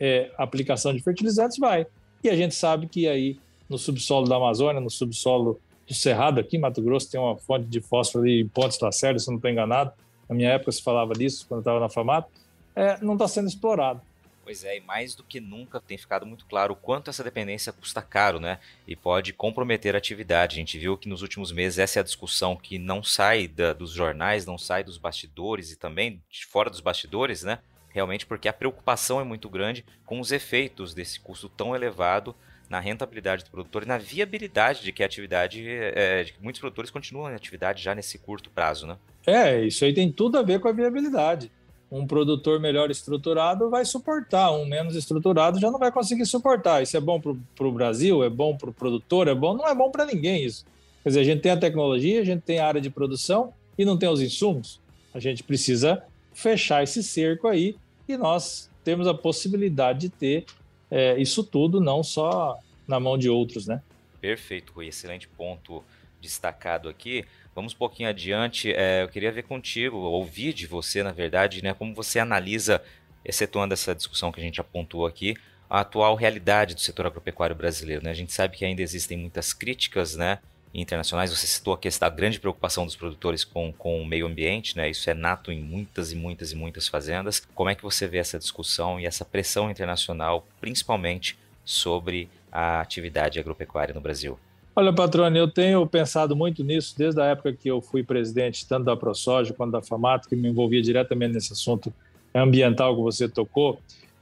é, 0.00 0.30
a 0.38 0.44
aplicação 0.44 0.94
de 0.94 1.02
fertilizantes, 1.02 1.58
vai. 1.58 1.86
E 2.22 2.30
a 2.30 2.36
gente 2.36 2.54
sabe 2.54 2.86
que 2.86 3.06
aí 3.06 3.36
no 3.68 3.76
subsolo 3.76 4.28
da 4.28 4.36
Amazônia, 4.36 4.80
no 4.80 4.90
subsolo 4.90 5.60
do 5.86 5.94
Cerrado 5.94 6.40
aqui, 6.40 6.56
Mato 6.56 6.80
Grosso, 6.80 7.10
tem 7.10 7.20
uma 7.20 7.36
fonte 7.36 7.66
de 7.66 7.80
fósforo 7.80 8.24
ali 8.24 8.40
em 8.40 8.48
Pontes 8.48 8.78
Lacerda, 8.80 9.18
se 9.18 9.28
não 9.28 9.36
estou 9.36 9.50
enganado. 9.50 9.92
Na 10.28 10.34
minha 10.34 10.50
época 10.50 10.72
se 10.72 10.82
falava 10.82 11.12
disso, 11.14 11.46
quando 11.48 11.60
estava 11.60 11.80
na 11.80 11.88
FAMAT. 11.88 12.26
É, 12.74 12.98
não 13.02 13.14
está 13.14 13.28
sendo 13.28 13.48
explorado. 13.48 14.00
Pois 14.44 14.62
é, 14.62 14.76
e 14.76 14.80
mais 14.80 15.14
do 15.14 15.24
que 15.24 15.40
nunca 15.40 15.80
tem 15.80 15.96
ficado 15.96 16.26
muito 16.26 16.44
claro 16.44 16.74
o 16.74 16.76
quanto 16.76 17.08
essa 17.08 17.24
dependência 17.24 17.72
custa 17.72 18.02
caro, 18.02 18.38
né? 18.38 18.58
E 18.86 18.94
pode 18.94 19.32
comprometer 19.32 19.94
a 19.94 19.98
atividade. 19.98 20.56
A 20.56 20.58
gente 20.58 20.78
viu 20.78 20.98
que 20.98 21.08
nos 21.08 21.22
últimos 21.22 21.50
meses 21.50 21.78
essa 21.78 21.98
é 21.98 22.00
a 22.00 22.04
discussão 22.04 22.54
que 22.54 22.78
não 22.78 23.02
sai 23.02 23.48
da, 23.48 23.72
dos 23.72 23.92
jornais, 23.92 24.44
não 24.44 24.58
sai 24.58 24.84
dos 24.84 24.98
bastidores 24.98 25.72
e 25.72 25.76
também 25.76 26.22
de 26.28 26.44
fora 26.44 26.68
dos 26.68 26.80
bastidores, 26.80 27.42
né? 27.42 27.60
Realmente 27.88 28.26
porque 28.26 28.46
a 28.46 28.52
preocupação 28.52 29.18
é 29.18 29.24
muito 29.24 29.48
grande 29.48 29.82
com 30.04 30.20
os 30.20 30.30
efeitos 30.30 30.92
desse 30.92 31.20
custo 31.20 31.48
tão 31.48 31.74
elevado 31.74 32.36
na 32.68 32.80
rentabilidade 32.80 33.44
do 33.44 33.50
produtor 33.50 33.84
e 33.84 33.86
na 33.86 33.96
viabilidade 33.96 34.82
de 34.82 34.92
que 34.92 35.02
a 35.02 35.06
atividade, 35.06 35.66
é, 35.66 36.22
de 36.22 36.34
que 36.34 36.42
muitos 36.42 36.60
produtores 36.60 36.90
continuam 36.90 37.30
em 37.30 37.34
atividade 37.34 37.82
já 37.82 37.94
nesse 37.94 38.18
curto 38.18 38.50
prazo, 38.50 38.86
né? 38.86 38.98
É, 39.26 39.64
isso 39.64 39.84
aí 39.84 39.92
tem 39.92 40.10
tudo 40.10 40.38
a 40.38 40.42
ver 40.42 40.60
com 40.60 40.68
a 40.68 40.72
viabilidade. 40.72 41.50
Um 41.90 42.06
produtor 42.06 42.58
melhor 42.60 42.90
estruturado 42.90 43.70
vai 43.70 43.84
suportar, 43.84 44.50
um 44.50 44.66
menos 44.66 44.96
estruturado 44.96 45.60
já 45.60 45.70
não 45.70 45.78
vai 45.78 45.92
conseguir 45.92 46.26
suportar. 46.26 46.82
Isso 46.82 46.96
é 46.96 47.00
bom 47.00 47.20
para 47.20 47.66
o 47.66 47.72
Brasil, 47.72 48.24
é 48.24 48.28
bom 48.28 48.56
para 48.56 48.70
o 48.70 48.72
produtor, 48.72 49.28
é 49.28 49.34
bom, 49.34 49.56
não 49.56 49.66
é 49.66 49.74
bom 49.74 49.90
para 49.90 50.04
ninguém 50.04 50.44
isso. 50.44 50.64
Quer 51.02 51.10
dizer, 51.10 51.20
a 51.20 51.24
gente 51.24 51.40
tem 51.40 51.52
a 51.52 51.56
tecnologia, 51.56 52.20
a 52.20 52.24
gente 52.24 52.42
tem 52.42 52.58
a 52.58 52.66
área 52.66 52.80
de 52.80 52.90
produção 52.90 53.52
e 53.78 53.84
não 53.84 53.96
tem 53.96 54.08
os 54.08 54.20
insumos. 54.20 54.80
A 55.12 55.20
gente 55.20 55.42
precisa 55.42 56.02
fechar 56.32 56.82
esse 56.82 57.02
cerco 57.02 57.46
aí 57.46 57.76
e 58.08 58.16
nós 58.16 58.68
temos 58.82 59.06
a 59.06 59.14
possibilidade 59.14 60.00
de 60.00 60.08
ter 60.08 60.44
é, 60.90 61.20
isso 61.20 61.44
tudo 61.44 61.80
não 61.80 62.02
só 62.02 62.58
na 62.86 62.98
mão 63.00 63.16
de 63.16 63.28
outros, 63.28 63.66
né? 63.66 63.82
Perfeito, 64.20 64.72
Rui. 64.72 64.88
Excelente 64.88 65.28
ponto 65.28 65.82
destacado 66.20 66.88
aqui. 66.88 67.24
Vamos 67.54 67.72
um 67.72 67.76
pouquinho 67.76 68.08
adiante. 68.08 68.72
É, 68.72 69.02
eu 69.02 69.08
queria 69.08 69.30
ver 69.30 69.44
contigo, 69.44 69.96
ouvir 69.96 70.52
de 70.52 70.66
você, 70.66 71.02
na 71.02 71.12
verdade, 71.12 71.62
né, 71.62 71.72
como 71.72 71.94
você 71.94 72.18
analisa, 72.18 72.82
excetuando 73.24 73.74
essa 73.74 73.94
discussão 73.94 74.32
que 74.32 74.40
a 74.40 74.42
gente 74.42 74.60
apontou 74.60 75.06
aqui, 75.06 75.36
a 75.70 75.80
atual 75.80 76.14
realidade 76.14 76.74
do 76.74 76.80
setor 76.80 77.06
agropecuário 77.06 77.54
brasileiro. 77.54 78.02
Né? 78.02 78.10
A 78.10 78.14
gente 78.14 78.32
sabe 78.32 78.56
que 78.56 78.64
ainda 78.64 78.82
existem 78.82 79.16
muitas 79.16 79.52
críticas, 79.52 80.16
né? 80.16 80.38
internacionais. 80.74 81.30
Você 81.30 81.46
citou 81.46 81.72
a 81.72 81.78
questão 81.78 82.08
da 82.08 82.14
grande 82.14 82.40
preocupação 82.40 82.84
dos 82.84 82.96
produtores 82.96 83.44
com, 83.44 83.72
com 83.72 84.02
o 84.02 84.06
meio 84.06 84.26
ambiente, 84.26 84.76
né? 84.76 84.90
Isso 84.90 85.08
é 85.08 85.14
nato 85.14 85.52
em 85.52 85.60
muitas 85.60 86.10
e 86.10 86.16
muitas 86.16 86.50
e 86.50 86.56
muitas 86.56 86.88
fazendas. 86.88 87.40
Como 87.54 87.70
é 87.70 87.74
que 87.74 87.82
você 87.82 88.08
vê 88.08 88.18
essa 88.18 88.38
discussão 88.38 88.98
e 88.98 89.06
essa 89.06 89.24
pressão 89.24 89.70
internacional, 89.70 90.46
principalmente 90.60 91.38
sobre 91.64 92.28
a 92.50 92.80
atividade 92.80 93.38
agropecuária 93.38 93.94
no 93.94 94.00
Brasil? 94.00 94.38
Olha, 94.76 94.92
patrônio, 94.92 95.38
eu 95.38 95.48
tenho 95.48 95.86
pensado 95.86 96.34
muito 96.34 96.64
nisso 96.64 96.96
desde 96.98 97.20
a 97.20 97.26
época 97.26 97.52
que 97.52 97.70
eu 97.70 97.80
fui 97.80 98.02
presidente 98.02 98.66
tanto 98.66 98.86
da 98.86 98.96
ProSoja 98.96 99.54
quanto 99.54 99.70
da 99.70 99.80
FAMAT, 99.80 100.26
que 100.26 100.34
me 100.34 100.48
envolvia 100.48 100.82
diretamente 100.82 101.34
nesse 101.34 101.52
assunto 101.52 101.94
ambiental 102.34 102.96
que 102.96 103.00
você 103.00 103.28
tocou. 103.28 103.78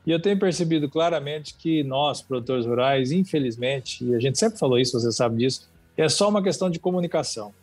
E 0.06 0.10
eu 0.10 0.20
tenho 0.20 0.38
percebido 0.38 0.90
claramente 0.90 1.54
que 1.54 1.82
nós, 1.82 2.20
produtores 2.20 2.66
rurais, 2.66 3.12
infelizmente, 3.12 4.04
e 4.04 4.14
a 4.14 4.20
gente 4.20 4.38
sempre 4.38 4.58
falou 4.58 4.78
isso, 4.78 5.00
você 5.00 5.10
sabe 5.10 5.38
disso, 5.38 5.70
é 5.96 6.06
só 6.06 6.28
uma 6.28 6.42
questão 6.42 6.68
de 6.68 6.78
comunicação. 6.78 7.54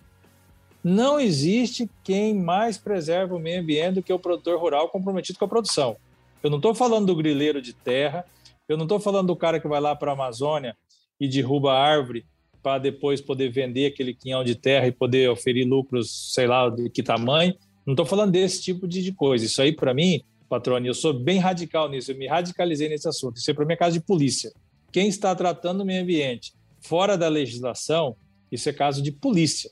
Não 0.84 1.20
existe 1.20 1.88
quem 2.04 2.34
mais 2.34 2.76
preserva 2.76 3.36
o 3.36 3.40
meio 3.40 3.62
ambiente 3.62 3.96
do 3.96 4.02
que 4.02 4.12
o 4.12 4.18
produtor 4.18 4.60
rural 4.60 4.90
comprometido 4.90 5.38
com 5.38 5.46
a 5.46 5.50
produção. 5.50 5.96
Eu 6.42 6.50
não 6.50 6.58
estou 6.58 6.74
falando 6.74 7.06
do 7.06 7.16
grileiro 7.16 7.62
de 7.62 7.72
terra, 7.72 8.26
eu 8.68 8.76
não 8.76 8.86
estou 8.86 9.00
falando 9.00 9.28
do 9.28 9.36
cara 9.36 9.60
que 9.60 9.68
vai 9.68 9.80
lá 9.80 9.96
para 9.96 10.10
a 10.10 10.16
Amazônia 10.16 10.76
e 11.20 11.28
derruba 11.28 11.74
a 11.74 11.80
árvore 11.80 12.26
para 12.70 12.78
depois 12.78 13.20
poder 13.20 13.50
vender 13.50 13.88
aquele 13.88 14.14
quinhão 14.14 14.44
de 14.44 14.54
terra 14.54 14.86
e 14.86 14.92
poder 14.92 15.28
oferir 15.28 15.68
lucros, 15.68 16.32
sei 16.36 16.46
lá, 16.46 16.70
de 16.70 16.88
que 16.88 17.02
tamanho. 17.02 17.56
Não 17.84 17.94
estou 17.94 18.06
falando 18.06 18.32
desse 18.32 18.62
tipo 18.62 18.88
de, 18.88 19.12
coisa. 19.12 19.44
Isso 19.44 19.60
aí, 19.60 19.72
para 19.72 19.92
mim, 19.92 20.22
patrônio, 20.48 20.92
eu 20.92 20.94
sou 20.94 21.12
bem 21.12 21.40
radical 21.40 21.90
nisso, 21.90 22.12
eu 22.12 22.16
me 22.16 22.28
radicalizei 22.28 22.88
nesse 22.88 23.10
assunto. 23.10 23.38
Isso 23.38 23.50
aí, 23.50 23.56
para 23.56 23.66
mim, 23.66 23.74
é 23.74 23.76
caso 23.76 23.98
de 23.98 24.06
polícia. 24.06 24.52
Quem 24.92 25.08
está 25.08 25.34
tratando 25.34 25.82
o 25.82 25.86
meio 25.86 26.04
ambiente 26.04 26.54
fora 26.80 27.18
da 27.18 27.28
legislação, 27.28 28.16
isso 28.52 28.70
é 28.70 28.74
caso 28.74 29.02
de 29.02 29.12
polícia. 29.12 29.72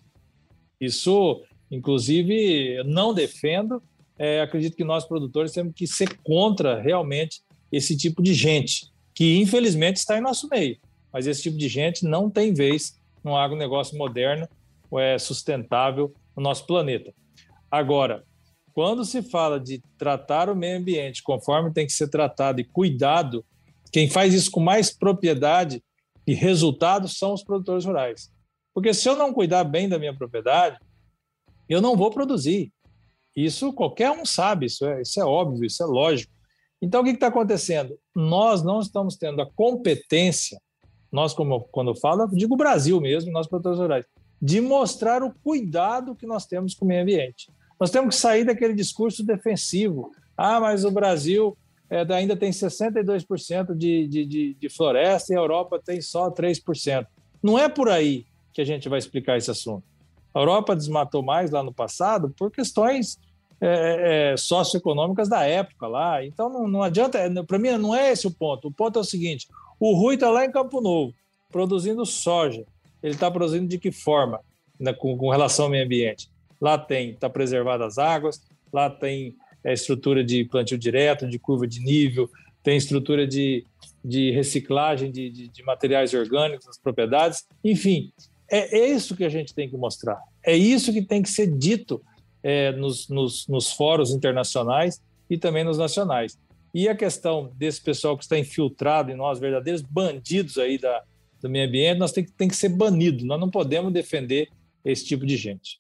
Isso, 0.82 1.44
inclusive, 1.70 2.78
eu 2.78 2.84
não 2.84 3.14
defendo. 3.14 3.80
É, 4.18 4.42
acredito 4.42 4.76
que 4.76 4.84
nós, 4.84 5.06
produtores, 5.06 5.52
temos 5.52 5.74
que 5.76 5.86
ser 5.86 6.18
contra 6.24 6.82
realmente 6.82 7.42
esse 7.72 7.96
tipo 7.96 8.24
de 8.24 8.34
gente, 8.34 8.88
que 9.14 9.38
infelizmente 9.38 9.98
está 9.98 10.18
em 10.18 10.22
nosso 10.22 10.50
meio. 10.50 10.80
Mas 11.12 11.28
esse 11.28 11.44
tipo 11.44 11.58
de 11.58 11.68
gente 11.68 12.04
não 12.06 12.30
tem 12.30 12.54
vez 12.54 13.00
no 13.24 13.36
agronegócio 13.36 13.98
moderno 13.98 14.48
é 15.00 15.18
sustentável 15.18 16.14
no 16.36 16.44
nosso 16.44 16.66
planeta. 16.66 17.14
Agora, 17.70 18.24
quando 18.74 19.04
se 19.04 19.22
fala 19.22 19.60
de 19.60 19.82
tratar 19.98 20.50
o 20.50 20.56
meio 20.56 20.78
ambiente 20.78 21.24
conforme 21.24 21.74
tem 21.74 21.86
que 21.86 21.94
ser 21.94 22.10
tratado 22.10 22.62
e 22.62 22.64
cuidado, 22.64 23.44
quem 23.92 24.10
faz 24.10 24.34
isso 24.34 24.52
com 24.52 24.60
mais 24.60 24.96
propriedade 24.96 25.84
e 26.26 26.34
resultados 26.34 27.18
são 27.18 27.34
os 27.34 27.44
produtores 27.44 27.86
rurais. 27.86 28.32
Porque 28.74 28.94
se 28.94 29.10
eu 29.10 29.16
não 29.16 29.34
cuidar 29.34 29.64
bem 29.64 29.90
da 29.90 29.98
minha 29.98 30.16
propriedade, 30.16 30.78
eu 31.68 31.82
não 31.82 31.96
vou 31.98 32.12
produzir. 32.12 32.72
Isso 33.36 33.74
qualquer 33.74 34.12
um 34.12 34.26
sabe, 34.26 34.68
isso 34.68 34.86
é, 34.86 35.02
isso 35.02 35.20
é 35.20 35.26
óbvio, 35.26 35.66
isso 35.66 35.82
é 35.82 35.86
lógico. 35.86 36.34
Então, 36.82 37.02
o 37.02 37.04
que 37.04 37.12
está 37.12 37.28
acontecendo? 37.28 37.98
Nós 38.16 38.64
não 38.64 38.80
estamos 38.80 39.16
tendo 39.16 39.42
a 39.42 39.52
competência, 39.52 40.60
nós, 41.12 41.34
como 41.34 41.62
quando 41.72 41.92
eu 41.92 41.96
falo, 41.96 42.28
digo 42.28 42.58
Brasil 42.58 43.00
mesmo, 43.00 43.32
nós 43.32 43.48
produtores 43.48 43.80
rurais, 43.80 44.06
de 44.42 44.62
mostrar 44.62 45.24
o 45.24 45.34
cuidado 45.44 46.16
que 46.16 46.26
nós 46.26 46.46
temos 46.46 46.74
com 46.74 46.86
o 46.86 46.88
meio 46.88 47.02
ambiente. 47.02 47.50
Nós 47.80 47.92
temos 47.92 48.16
que 48.16 48.22
sair 48.22 48.44
daquele 48.44 48.74
discurso 48.74 49.24
defensivo. 49.24 50.12
Ah, 50.36 50.60
mas 50.60 50.84
o 50.84 50.92
Brasil 50.92 51.58
é, 51.90 52.02
ainda 52.14 52.36
tem 52.36 52.52
62% 52.52 53.76
de, 53.76 54.08
de, 54.08 54.26
de, 54.26 54.54
de 54.56 54.70
floresta 54.70 55.34
e 55.34 55.36
a 55.36 55.40
Europa 55.40 55.82
tem 55.84 56.02
só 56.02 56.30
3%. 56.30 57.08
Não 57.42 57.58
é 57.58 57.70
por 57.70 57.90
aí 57.90 58.26
que 58.54 58.62
a 58.62 58.66
gente 58.66 58.90
vai 58.90 59.00
explicar 59.00 59.38
esse 59.38 59.52
assunto. 59.52 59.84
A 60.34 60.40
Europa 60.40 60.76
desmatou 60.76 61.24
mais 61.24 61.52
lá 61.52 61.64
no 61.64 61.74
passado 61.74 62.34
por 62.38 62.52
questões 62.52 63.18
é, 63.60 64.34
é, 64.34 64.38
socioeconômicas 64.38 65.28
da 65.28 65.44
época 65.44 65.88
lá. 65.88 66.24
Então 66.24 66.50
não, 66.50 66.68
não 66.68 66.84
adianta, 66.84 67.18
é, 67.18 67.30
para 67.44 67.58
mim 67.58 67.72
não 67.78 67.96
é 67.96 68.12
esse 68.12 68.28
o 68.28 68.32
ponto. 68.32 68.68
O 68.68 68.72
ponto 68.72 69.00
é 69.00 69.02
o 69.02 69.06
seguinte: 69.06 69.48
o 69.80 69.94
Rui 69.94 70.16
está 70.16 70.30
lá 70.30 70.46
em 70.46 70.52
Campo 70.52 70.82
Novo, 70.82 71.14
produzindo 71.52 72.06
soja. 72.06 72.66
Ele 73.02 73.14
está 73.14 73.30
produzindo 73.30 73.68
de 73.68 73.78
que 73.78 73.92
forma 73.92 74.40
né, 74.80 74.94
com, 74.94 75.16
com, 75.18 75.30
relação 75.30 75.66
ao 75.66 75.72
meio 75.72 75.86
ambiente? 75.86 76.30
Lá 76.60 76.78
tem, 76.78 77.12
está 77.12 77.30
preservadas 77.30 77.88
as 77.88 77.98
águas, 77.98 78.42
lá 78.74 78.90
tem 78.90 79.36
é, 79.64 79.74
estrutura 79.74 80.24
de 80.24 80.46
plantio 80.46 80.78
direto, 80.78 81.28
de 81.28 81.38
curva 81.38 81.68
de 81.68 81.80
nível, 81.80 82.30
tem 82.64 82.78
estrutura 82.78 83.28
de, 83.28 83.66
de 84.04 84.32
reciclagem 84.32 85.12
de, 85.12 85.30
de, 85.30 85.48
de 85.48 85.64
materiais 85.64 86.14
orgânicos 86.14 86.66
nas 86.66 86.78
propriedades, 86.78 87.46
enfim, 87.64 88.12
é, 88.50 88.80
é, 88.80 88.90
isso 88.90 89.16
que 89.16 89.24
a 89.24 89.30
gente 89.30 89.54
tem 89.54 89.70
que 89.70 89.78
mostrar, 89.78 90.20
é 90.44 90.56
isso 90.56 90.92
que 90.92 91.02
tem 91.02 91.22
que 91.22 91.30
ser 91.30 91.48
dito 91.48 92.02
é, 92.42 92.72
nos, 92.72 93.08
nos, 93.10 93.48
nos 93.48 93.72
fóruns 93.72 94.12
internacionais 94.12 95.02
e 95.30 95.38
também 95.38 95.64
nos 95.64 95.78
nacionais. 95.78 96.38
E 96.74 96.88
a 96.88 96.96
questão 96.96 97.52
desse 97.56 97.82
pessoal 97.82 98.18
que 98.18 98.24
está 98.24 98.38
infiltrado 98.38 99.12
em 99.12 99.16
nós, 99.16 99.40
verdadeiros 99.40 99.82
bandidos 99.82 100.58
aí 100.58 100.78
da, 100.78 101.04
do 101.42 101.50
meio 101.50 101.68
ambiente, 101.68 101.98
nós 101.98 102.12
tem 102.12 102.24
que, 102.24 102.32
tem 102.32 102.48
que 102.48 102.56
ser 102.56 102.70
banido. 102.70 103.26
Nós 103.26 103.40
não 103.40 103.50
podemos 103.50 103.92
defender 103.92 104.50
esse 104.84 105.06
tipo 105.06 105.26
de 105.26 105.36
gente 105.38 105.80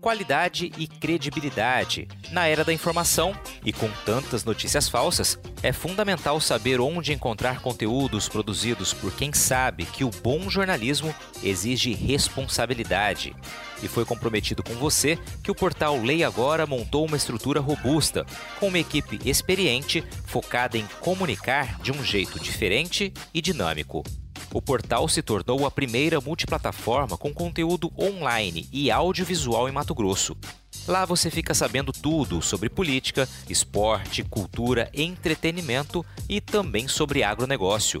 qualidade 0.00 0.72
e 0.78 0.86
credibilidade. 0.86 2.08
Na 2.32 2.46
era 2.46 2.64
da 2.64 2.72
informação 2.72 3.34
e 3.64 3.72
com 3.72 3.88
tantas 4.04 4.44
notícias 4.44 4.88
falsas, 4.88 5.38
é 5.62 5.72
fundamental 5.72 6.40
saber 6.40 6.80
onde 6.80 7.12
encontrar 7.12 7.60
conteúdos 7.60 8.28
produzidos 8.28 8.94
por 8.94 9.14
quem 9.14 9.32
sabe 9.32 9.84
que 9.84 10.04
o 10.04 10.10
bom 10.10 10.48
jornalismo 10.48 11.14
exige 11.42 11.92
responsabilidade. 11.92 13.36
E 13.82 13.88
foi 13.88 14.04
comprometido 14.04 14.62
com 14.62 14.74
você 14.74 15.18
que 15.42 15.50
o 15.50 15.54
portal 15.54 16.00
Lei 16.02 16.22
Agora 16.22 16.66
montou 16.66 17.06
uma 17.06 17.16
estrutura 17.16 17.60
robusta, 17.60 18.26
com 18.58 18.68
uma 18.68 18.78
equipe 18.78 19.18
experiente 19.24 20.04
focada 20.26 20.76
em 20.76 20.86
comunicar 21.00 21.80
de 21.80 21.92
um 21.92 22.04
jeito 22.04 22.38
diferente 22.38 23.12
e 23.32 23.40
dinâmico. 23.40 24.04
o 24.52 24.60
portal 24.60 25.08
se 25.08 25.22
tornou 25.22 25.64
a 25.64 25.70
primeira 25.70 26.20
multiplataforma 26.20 27.16
com 27.16 27.32
conteúdo 27.32 27.92
online 27.96 28.68
e 28.72 28.90
audiovisual 28.90 29.68
em 29.68 29.72
Mato 29.72 29.94
Grosso. 29.94 30.36
Lá 30.88 31.04
você 31.04 31.30
fica 31.30 31.54
sabendo 31.54 31.92
tudo 31.92 32.42
sobre 32.42 32.68
política, 32.68 33.28
esporte, 33.48 34.24
cultura, 34.24 34.90
entretenimento 34.92 36.04
e 36.28 36.40
também 36.40 36.88
sobre 36.88 37.22
agronegócio. 37.22 38.00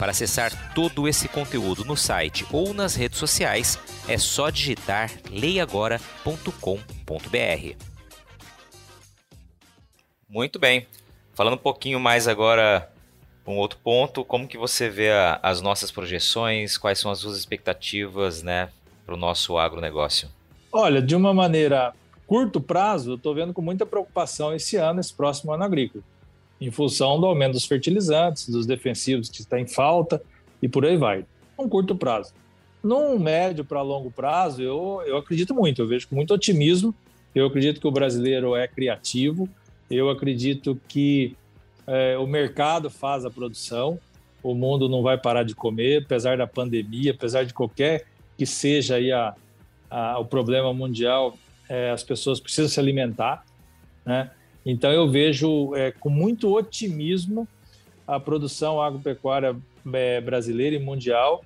Para 0.00 0.12
acessar 0.12 0.72
todo 0.72 1.06
esse 1.06 1.28
conteúdo 1.28 1.84
no 1.84 1.94
site 1.94 2.46
ou 2.50 2.72
nas 2.72 2.94
redes 2.94 3.18
sociais, 3.18 3.78
é 4.08 4.16
só 4.16 4.48
digitar 4.48 5.10
leiagora.com.br. 5.30 7.76
Muito 10.26 10.58
bem. 10.58 10.86
Falando 11.34 11.52
um 11.52 11.58
pouquinho 11.58 12.00
mais 12.00 12.26
agora 12.26 12.90
um 13.46 13.58
outro 13.58 13.78
ponto, 13.84 14.24
como 14.24 14.48
que 14.48 14.56
você 14.56 14.88
vê 14.88 15.10
a, 15.10 15.38
as 15.42 15.60
nossas 15.60 15.90
projeções, 15.90 16.78
quais 16.78 16.98
são 16.98 17.10
as 17.10 17.18
suas 17.18 17.36
expectativas, 17.36 18.42
né, 18.42 18.70
para 19.04 19.14
o 19.14 19.18
nosso 19.18 19.58
agronegócio? 19.58 20.30
Olha, 20.72 21.02
de 21.02 21.14
uma 21.14 21.34
maneira 21.34 21.92
curto 22.26 22.58
prazo, 22.58 23.10
eu 23.10 23.16
estou 23.16 23.34
vendo 23.34 23.52
com 23.52 23.60
muita 23.60 23.84
preocupação 23.84 24.54
esse 24.54 24.76
ano, 24.76 24.98
esse 24.98 25.12
próximo 25.12 25.52
ano 25.52 25.64
agrícola 25.64 26.02
em 26.60 26.70
função 26.70 27.18
do 27.18 27.26
aumento 27.26 27.52
dos 27.52 27.64
fertilizantes, 27.64 28.48
dos 28.48 28.66
defensivos 28.66 29.28
que 29.28 29.40
está 29.40 29.58
em 29.58 29.66
falta 29.66 30.22
e 30.60 30.68
por 30.68 30.84
aí 30.84 30.96
vai. 30.96 31.24
Um 31.58 31.68
curto 31.68 31.94
prazo. 31.96 32.34
Num 32.82 33.18
médio 33.18 33.64
para 33.64 33.82
longo 33.82 34.10
prazo, 34.10 34.62
eu, 34.62 35.02
eu 35.06 35.16
acredito 35.16 35.54
muito, 35.54 35.82
eu 35.82 35.86
vejo 35.86 36.08
com 36.08 36.16
muito 36.16 36.34
otimismo. 36.34 36.94
Eu 37.34 37.46
acredito 37.46 37.80
que 37.80 37.86
o 37.86 37.90
brasileiro 37.90 38.56
é 38.56 38.66
criativo, 38.66 39.48
eu 39.90 40.10
acredito 40.10 40.80
que 40.88 41.36
é, 41.86 42.18
o 42.18 42.26
mercado 42.26 42.90
faz 42.90 43.24
a 43.24 43.30
produção, 43.30 43.98
o 44.42 44.54
mundo 44.54 44.88
não 44.88 45.02
vai 45.02 45.16
parar 45.16 45.44
de 45.44 45.54
comer, 45.54 46.02
apesar 46.04 46.36
da 46.36 46.46
pandemia, 46.46 47.12
apesar 47.12 47.44
de 47.44 47.54
qualquer 47.54 48.06
que 48.36 48.46
seja 48.46 48.96
aí 48.96 49.12
a, 49.12 49.34
a 49.88 50.18
o 50.18 50.24
problema 50.24 50.72
mundial, 50.72 51.36
é, 51.68 51.90
as 51.90 52.02
pessoas 52.02 52.40
precisam 52.40 52.68
se 52.68 52.80
alimentar, 52.80 53.44
né? 54.04 54.30
Então 54.64 54.90
eu 54.90 55.08
vejo 55.08 55.74
é, 55.74 55.90
com 55.90 56.08
muito 56.08 56.54
otimismo 56.54 57.46
a 58.06 58.18
produção 58.18 58.80
agropecuária 58.80 59.56
é, 59.92 60.20
brasileira 60.20 60.76
e 60.76 60.78
mundial 60.78 61.44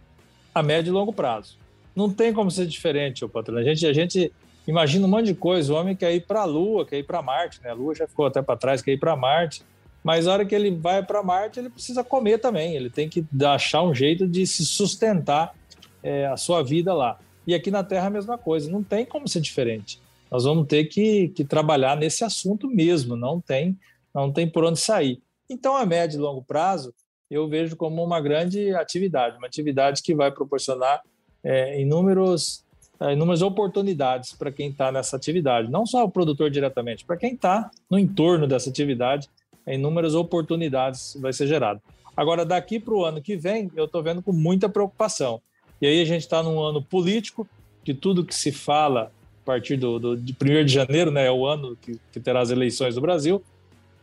a 0.54 0.62
médio 0.62 0.90
e 0.90 0.92
longo 0.92 1.12
prazo. 1.12 1.58
Não 1.94 2.10
tem 2.10 2.32
como 2.32 2.50
ser 2.50 2.66
diferente, 2.66 3.24
o 3.24 3.28
patrão. 3.28 3.58
A 3.58 3.62
gente, 3.62 3.86
a 3.86 3.92
gente 3.92 4.32
imagina 4.66 5.06
um 5.06 5.10
monte 5.10 5.26
de 5.26 5.34
coisa. 5.34 5.72
O 5.72 5.76
homem 5.76 5.94
quer 5.94 6.12
ir 6.14 6.26
para 6.26 6.42
a 6.42 6.44
Lua, 6.44 6.84
quer 6.84 6.98
ir 6.98 7.04
para 7.04 7.22
Marte, 7.22 7.60
né? 7.62 7.70
A 7.70 7.74
Lua 7.74 7.94
já 7.94 8.06
ficou 8.06 8.26
até 8.26 8.40
para 8.42 8.56
trás, 8.56 8.82
quer 8.82 8.92
ir 8.92 8.98
para 8.98 9.16
Marte. 9.16 9.62
Mas 10.02 10.26
a 10.26 10.32
hora 10.32 10.44
que 10.44 10.54
ele 10.54 10.70
vai 10.70 11.02
para 11.02 11.22
Marte, 11.22 11.58
ele 11.58 11.70
precisa 11.70 12.04
comer 12.04 12.38
também. 12.38 12.74
Ele 12.74 12.90
tem 12.90 13.08
que 13.08 13.24
achar 13.44 13.82
um 13.82 13.94
jeito 13.94 14.26
de 14.26 14.46
se 14.46 14.64
sustentar 14.64 15.54
é, 16.02 16.26
a 16.26 16.36
sua 16.36 16.62
vida 16.62 16.92
lá. 16.92 17.18
E 17.46 17.54
aqui 17.54 17.70
na 17.70 17.82
Terra 17.82 18.08
a 18.08 18.10
mesma 18.10 18.36
coisa. 18.36 18.70
Não 18.70 18.82
tem 18.82 19.04
como 19.04 19.28
ser 19.28 19.40
diferente 19.40 20.00
nós 20.34 20.42
vamos 20.42 20.66
ter 20.66 20.86
que, 20.86 21.28
que 21.28 21.44
trabalhar 21.44 21.96
nesse 21.96 22.24
assunto 22.24 22.66
mesmo, 22.66 23.14
não 23.14 23.40
tem, 23.40 23.78
não 24.12 24.32
tem 24.32 24.50
por 24.50 24.64
onde 24.64 24.80
sair. 24.80 25.22
Então, 25.48 25.76
a 25.76 25.86
médio 25.86 26.18
e 26.18 26.20
longo 26.20 26.42
prazo, 26.42 26.92
eu 27.30 27.48
vejo 27.48 27.76
como 27.76 28.02
uma 28.02 28.20
grande 28.20 28.74
atividade, 28.74 29.38
uma 29.38 29.46
atividade 29.46 30.02
que 30.02 30.12
vai 30.12 30.32
proporcionar 30.32 31.00
é, 31.44 31.80
inúmeros, 31.80 32.64
é, 32.98 33.12
inúmeras 33.12 33.42
oportunidades 33.42 34.32
para 34.32 34.50
quem 34.50 34.70
está 34.70 34.90
nessa 34.90 35.14
atividade, 35.14 35.70
não 35.70 35.86
só 35.86 36.02
o 36.02 36.10
produtor 36.10 36.50
diretamente, 36.50 37.04
para 37.04 37.16
quem 37.16 37.34
está 37.34 37.70
no 37.88 37.96
entorno 37.96 38.48
dessa 38.48 38.68
atividade, 38.68 39.30
inúmeras 39.68 40.16
oportunidades 40.16 41.16
vai 41.20 41.32
ser 41.32 41.46
gerado. 41.46 41.80
Agora, 42.16 42.44
daqui 42.44 42.80
para 42.80 42.94
o 42.94 43.04
ano 43.04 43.22
que 43.22 43.36
vem, 43.36 43.70
eu 43.76 43.84
estou 43.84 44.02
vendo 44.02 44.20
com 44.20 44.32
muita 44.32 44.68
preocupação. 44.68 45.40
E 45.80 45.86
aí 45.86 46.02
a 46.02 46.04
gente 46.04 46.22
está 46.22 46.42
num 46.42 46.60
ano 46.60 46.82
político, 46.82 47.46
que 47.84 47.94
tudo 47.94 48.24
que 48.24 48.34
se 48.34 48.50
fala 48.50 49.12
a 49.44 49.46
partir 49.46 49.76
do, 49.76 49.98
do, 49.98 50.16
de 50.16 50.34
1 50.42 50.64
de 50.64 50.72
janeiro, 50.72 51.10
né, 51.10 51.26
é 51.26 51.30
o 51.30 51.46
ano 51.46 51.76
que, 51.76 52.00
que 52.10 52.18
terá 52.18 52.40
as 52.40 52.50
eleições 52.50 52.94
do 52.94 53.00
Brasil. 53.02 53.44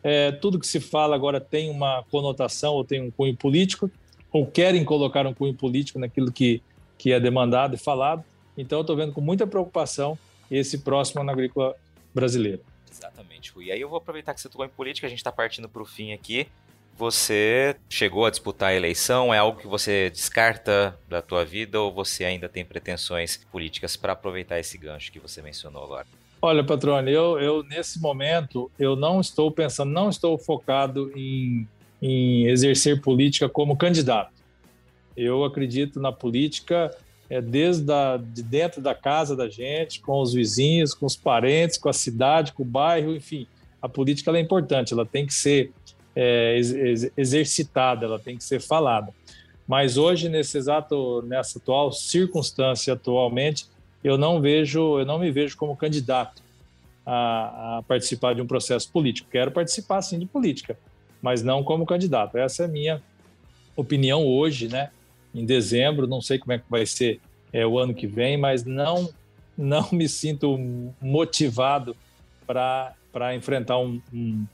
É, 0.03 0.31
tudo 0.31 0.59
que 0.59 0.67
se 0.67 0.79
fala 0.79 1.15
agora 1.15 1.41
tem 1.41 1.69
uma 1.69 2.03
conotação 2.11 2.73
ou 2.75 2.83
tem 2.83 3.01
um 3.01 3.09
cunho 3.09 3.35
político, 3.35 3.89
ou 4.31 4.45
querem 4.45 4.85
colocar 4.85 5.25
um 5.25 5.33
cunho 5.33 5.53
político 5.53 5.97
naquilo 5.97 6.31
que, 6.31 6.61
que 6.97 7.11
é 7.11 7.19
demandado 7.19 7.73
e 7.73 7.77
falado. 7.77 8.23
Então, 8.55 8.79
eu 8.79 8.81
estou 8.81 8.95
vendo 8.95 9.13
com 9.13 9.21
muita 9.21 9.47
preocupação 9.47 10.17
esse 10.49 10.77
próximo 10.77 11.21
ano 11.21 11.31
agrícola 11.31 11.75
brasileiro. 12.13 12.61
Exatamente, 12.91 13.51
Rui. 13.51 13.65
E 13.65 13.71
aí 13.71 13.81
eu 13.81 13.89
vou 13.89 13.97
aproveitar 13.97 14.33
que 14.33 14.41
você 14.41 14.47
tocou 14.47 14.65
em 14.65 14.69
política, 14.69 15.07
a 15.07 15.09
gente 15.09 15.19
está 15.19 15.31
partindo 15.31 15.67
para 15.67 15.81
o 15.81 15.85
fim 15.85 16.13
aqui. 16.13 16.47
Você 16.97 17.75
chegou 17.89 18.25
a 18.25 18.29
disputar 18.29 18.69
a 18.69 18.75
eleição? 18.75 19.33
É 19.33 19.37
algo 19.37 19.59
que 19.59 19.67
você 19.67 20.09
descarta 20.09 20.97
da 21.09 21.21
tua 21.21 21.43
vida 21.43 21.79
ou 21.79 21.91
você 21.91 22.23
ainda 22.23 22.47
tem 22.47 22.63
pretensões 22.63 23.37
políticas 23.51 23.95
para 23.95 24.13
aproveitar 24.13 24.59
esse 24.59 24.77
gancho 24.77 25.11
que 25.11 25.19
você 25.19 25.41
mencionou 25.41 25.83
agora? 25.83 26.05
Olha, 26.41 26.63
Patrone, 26.63 27.11
eu, 27.11 27.39
eu 27.39 27.63
nesse 27.63 28.01
momento 28.01 28.71
eu 28.79 28.95
não 28.95 29.19
estou 29.21 29.51
pensando, 29.51 29.91
não 29.91 30.09
estou 30.09 30.37
focado 30.37 31.11
em, 31.15 31.67
em 32.01 32.47
exercer 32.47 32.99
política 32.99 33.47
como 33.47 33.75
candidato. 33.75 34.33
Eu 35.15 35.43
acredito 35.43 35.99
na 35.99 36.11
política 36.11 36.95
é, 37.29 37.39
desde 37.39 37.91
a, 37.91 38.17
de 38.17 38.43
dentro 38.43 38.81
da 38.81 38.93
casa 38.93 39.35
da 39.35 39.47
gente, 39.47 40.01
com 40.01 40.19
os 40.19 40.33
vizinhos, 40.33 40.93
com 40.93 41.05
os 41.05 41.15
parentes, 41.15 41.77
com 41.77 41.89
a 41.89 41.93
cidade, 41.93 42.53
com 42.53 42.63
o 42.63 42.65
bairro, 42.65 43.15
enfim. 43.15 43.47
A 43.81 43.87
política 43.87 44.31
é 44.31 44.39
importante, 44.39 44.93
ela 44.93 45.05
tem 45.05 45.25
que 45.25 45.33
ser 45.33 45.71
é, 46.15 46.57
ex 46.57 47.11
exercitada, 47.17 48.05
ela 48.05 48.19
tem 48.19 48.37
que 48.37 48.43
ser 48.43 48.59
falada. 48.59 49.13
Mas 49.67 49.97
hoje, 49.97 50.27
nesse 50.27 50.57
exato, 50.57 51.21
nessa 51.23 51.57
atual 51.57 51.91
circunstância, 51.91 52.93
atualmente, 52.93 53.65
eu 54.03 54.17
não 54.17 54.41
vejo, 54.41 54.99
eu 54.99 55.05
não 55.05 55.19
me 55.19 55.31
vejo 55.31 55.55
como 55.55 55.75
candidato 55.75 56.41
a, 57.05 57.77
a 57.77 57.83
participar 57.83 58.35
de 58.35 58.41
um 58.41 58.47
processo 58.47 58.91
político. 58.91 59.29
Quero 59.31 59.51
participar, 59.51 60.01
sim, 60.01 60.19
de 60.19 60.25
política, 60.25 60.77
mas 61.21 61.41
não 61.43 61.63
como 61.63 61.85
candidato. 61.85 62.37
Essa 62.37 62.63
é 62.63 62.65
a 62.65 62.69
minha 62.69 63.01
opinião 63.75 64.25
hoje, 64.25 64.67
né? 64.67 64.89
Em 65.33 65.45
dezembro, 65.45 66.07
não 66.07 66.21
sei 66.21 66.37
como 66.37 66.51
é 66.51 66.57
que 66.57 66.65
vai 66.69 66.85
ser 66.85 67.21
é, 67.53 67.65
o 67.65 67.79
ano 67.79 67.93
que 67.93 68.07
vem, 68.07 68.37
mas 68.37 68.65
não 68.65 69.09
não 69.57 69.87
me 69.91 70.07
sinto 70.09 70.57
motivado 70.99 71.95
para 72.47 73.35
enfrentar 73.35 73.77
um, 73.77 74.01
um 74.11 74.45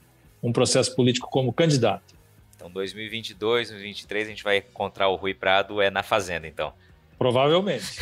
um 0.47 0.53
processo 0.53 0.95
político 0.95 1.29
como 1.29 1.51
candidato. 1.51 2.15
Então, 2.55 2.69
2022, 2.71 3.69
2023, 3.69 4.27
a 4.27 4.29
gente 4.29 4.43
vai 4.43 4.57
encontrar 4.57 5.09
o 5.09 5.15
Rui 5.15 5.33
Prado 5.33 5.81
é 5.81 5.89
na 5.89 6.01
Fazenda, 6.01 6.47
então. 6.47 6.73
Provavelmente. 7.17 7.99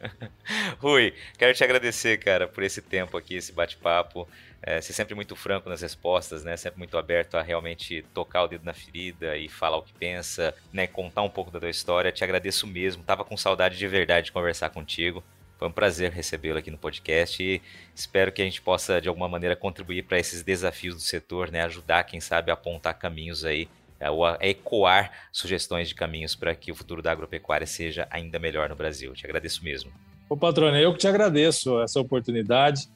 Rui, 0.78 1.14
quero 1.38 1.54
te 1.54 1.64
agradecer, 1.64 2.18
cara, 2.18 2.46
por 2.46 2.62
esse 2.62 2.82
tempo 2.82 3.16
aqui, 3.16 3.34
esse 3.34 3.52
bate-papo. 3.52 4.28
É, 4.66 4.80
ser 4.80 4.94
sempre 4.94 5.14
muito 5.14 5.36
franco 5.36 5.68
nas 5.68 5.82
respostas, 5.82 6.42
né? 6.42 6.56
Sempre 6.56 6.78
muito 6.78 6.96
aberto 6.96 7.36
a 7.36 7.42
realmente 7.42 8.02
tocar 8.14 8.44
o 8.44 8.48
dedo 8.48 8.64
na 8.64 8.72
ferida 8.72 9.36
e 9.36 9.46
falar 9.46 9.76
o 9.76 9.82
que 9.82 9.92
pensa, 9.92 10.54
né? 10.72 10.86
Contar 10.86 11.20
um 11.22 11.28
pouco 11.28 11.50
da 11.50 11.60
tua 11.60 11.68
história. 11.68 12.10
Te 12.10 12.24
agradeço 12.24 12.66
mesmo. 12.66 13.02
Tava 13.02 13.24
com 13.24 13.36
saudade 13.36 13.76
de 13.76 13.86
verdade 13.86 14.26
de 14.26 14.32
conversar 14.32 14.70
contigo. 14.70 15.22
Foi 15.64 15.70
um 15.70 15.72
prazer 15.72 16.12
recebê-lo 16.12 16.58
aqui 16.58 16.70
no 16.70 16.76
podcast 16.76 17.42
e 17.42 17.58
espero 17.94 18.30
que 18.30 18.42
a 18.42 18.44
gente 18.44 18.60
possa, 18.60 19.00
de 19.00 19.08
alguma 19.08 19.26
maneira, 19.26 19.56
contribuir 19.56 20.02
para 20.02 20.18
esses 20.18 20.42
desafios 20.42 20.94
do 20.94 21.00
setor, 21.00 21.50
né? 21.50 21.62
ajudar, 21.62 22.04
quem 22.04 22.20
sabe, 22.20 22.50
a 22.50 22.54
apontar 22.54 22.98
caminhos 22.98 23.46
aí, 23.46 23.66
é, 23.98 24.10
ou 24.10 24.26
a 24.26 24.36
ecoar 24.42 25.10
sugestões 25.32 25.88
de 25.88 25.94
caminhos 25.94 26.34
para 26.34 26.54
que 26.54 26.70
o 26.70 26.74
futuro 26.74 27.00
da 27.00 27.10
agropecuária 27.12 27.66
seja 27.66 28.06
ainda 28.10 28.38
melhor 28.38 28.68
no 28.68 28.76
Brasil. 28.76 29.14
Te 29.14 29.24
agradeço 29.24 29.64
mesmo. 29.64 29.90
Ô, 30.28 30.36
patrônio, 30.36 30.78
eu 30.78 30.92
que 30.92 30.98
te 30.98 31.08
agradeço 31.08 31.80
essa 31.80 31.98
oportunidade. 31.98 32.86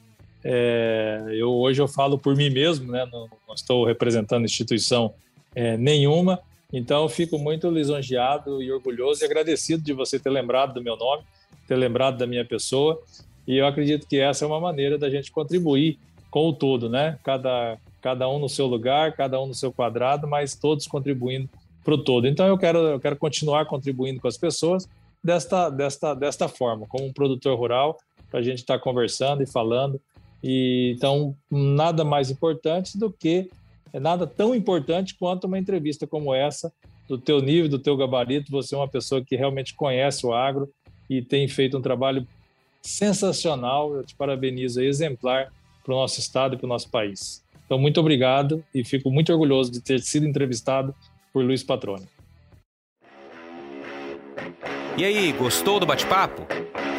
É, 0.43 1.23
eu 1.31 1.49
hoje 1.49 1.81
eu 1.81 1.87
falo 1.87 2.19
por 2.19 2.35
mim 2.35 2.51
mesmo, 2.51 2.91
né? 2.91 3.03
não, 3.11 3.27
não 3.47 3.55
estou 3.55 3.83
representando 3.83 4.45
instituição 4.45 5.15
é, 5.55 5.75
nenhuma, 5.75 6.39
então 6.71 7.09
fico 7.09 7.39
muito 7.39 7.67
lisonjeado 7.67 8.61
e 8.61 8.71
orgulhoso 8.71 9.23
e 9.23 9.25
agradecido 9.25 9.83
de 9.83 9.91
você 9.91 10.19
ter 10.19 10.29
lembrado 10.29 10.75
do 10.75 10.83
meu 10.83 10.95
nome 10.95 11.23
ter 11.67 11.75
lembrado 11.75 12.17
da 12.17 12.27
minha 12.27 12.45
pessoa. 12.45 13.01
E 13.47 13.57
eu 13.57 13.65
acredito 13.65 14.07
que 14.07 14.19
essa 14.19 14.45
é 14.45 14.47
uma 14.47 14.59
maneira 14.59 14.97
da 14.97 15.09
gente 15.09 15.31
contribuir 15.31 15.97
com 16.29 16.49
o 16.49 16.53
todo, 16.53 16.89
né? 16.89 17.17
Cada, 17.23 17.77
cada 18.01 18.29
um 18.29 18.39
no 18.39 18.49
seu 18.49 18.67
lugar, 18.67 19.13
cada 19.13 19.41
um 19.41 19.47
no 19.47 19.53
seu 19.53 19.71
quadrado, 19.71 20.27
mas 20.27 20.55
todos 20.55 20.87
contribuindo 20.87 21.49
para 21.83 21.93
o 21.93 21.97
todo. 21.97 22.27
Então 22.27 22.47
eu 22.47 22.57
quero, 22.57 22.79
eu 22.79 22.99
quero 22.99 23.15
continuar 23.15 23.65
contribuindo 23.65 24.21
com 24.21 24.27
as 24.27 24.37
pessoas 24.37 24.87
desta, 25.23 25.69
desta, 25.69 26.13
desta 26.13 26.47
forma, 26.47 26.85
como 26.87 27.05
um 27.05 27.13
produtor 27.13 27.57
rural, 27.57 27.97
para 28.29 28.39
a 28.39 28.43
gente 28.43 28.59
estar 28.59 28.77
tá 28.77 28.83
conversando 28.83 29.41
e 29.41 29.47
falando 29.47 29.99
E, 30.41 30.93
então, 30.95 31.35
nada 31.49 32.03
mais 32.03 32.29
importante 32.29 32.97
do 32.97 33.11
que, 33.11 33.49
é 33.91 33.99
nada 33.99 34.27
tão 34.27 34.53
importante 34.53 35.15
quanto 35.17 35.45
uma 35.45 35.57
entrevista 35.57 36.05
como 36.05 36.33
essa, 36.33 36.71
do 37.07 37.17
teu 37.17 37.41
nível, 37.41 37.67
do 37.67 37.79
teu 37.79 37.97
gabarito, 37.97 38.51
você 38.51 38.75
é 38.75 38.77
uma 38.77 38.87
pessoa 38.87 39.23
que 39.25 39.35
realmente 39.35 39.73
conhece 39.73 40.25
o 40.25 40.33
agro 40.33 40.69
e 41.09 41.21
tem 41.21 41.47
feito 41.47 41.77
um 41.77 41.81
trabalho 41.81 42.27
sensacional, 42.81 43.95
eu 43.95 44.03
te 44.03 44.15
parabenizo, 44.15 44.81
exemplar 44.81 45.51
para 45.83 45.93
o 45.93 45.97
nosso 45.97 46.19
estado 46.19 46.55
e 46.55 46.57
para 46.57 46.65
o 46.65 46.69
nosso 46.69 46.89
país. 46.89 47.43
Então, 47.65 47.77
muito 47.77 47.99
obrigado 47.99 48.63
e 48.73 48.83
fico 48.83 49.11
muito 49.11 49.31
orgulhoso 49.31 49.71
de 49.71 49.81
ter 49.81 49.99
sido 50.01 50.25
entrevistado 50.25 50.93
por 51.33 51.43
Luiz 51.43 51.63
Patrone. 51.63 52.07
E 54.97 55.05
aí, 55.05 55.31
gostou 55.33 55.79
do 55.79 55.85
bate-papo? 55.85 56.47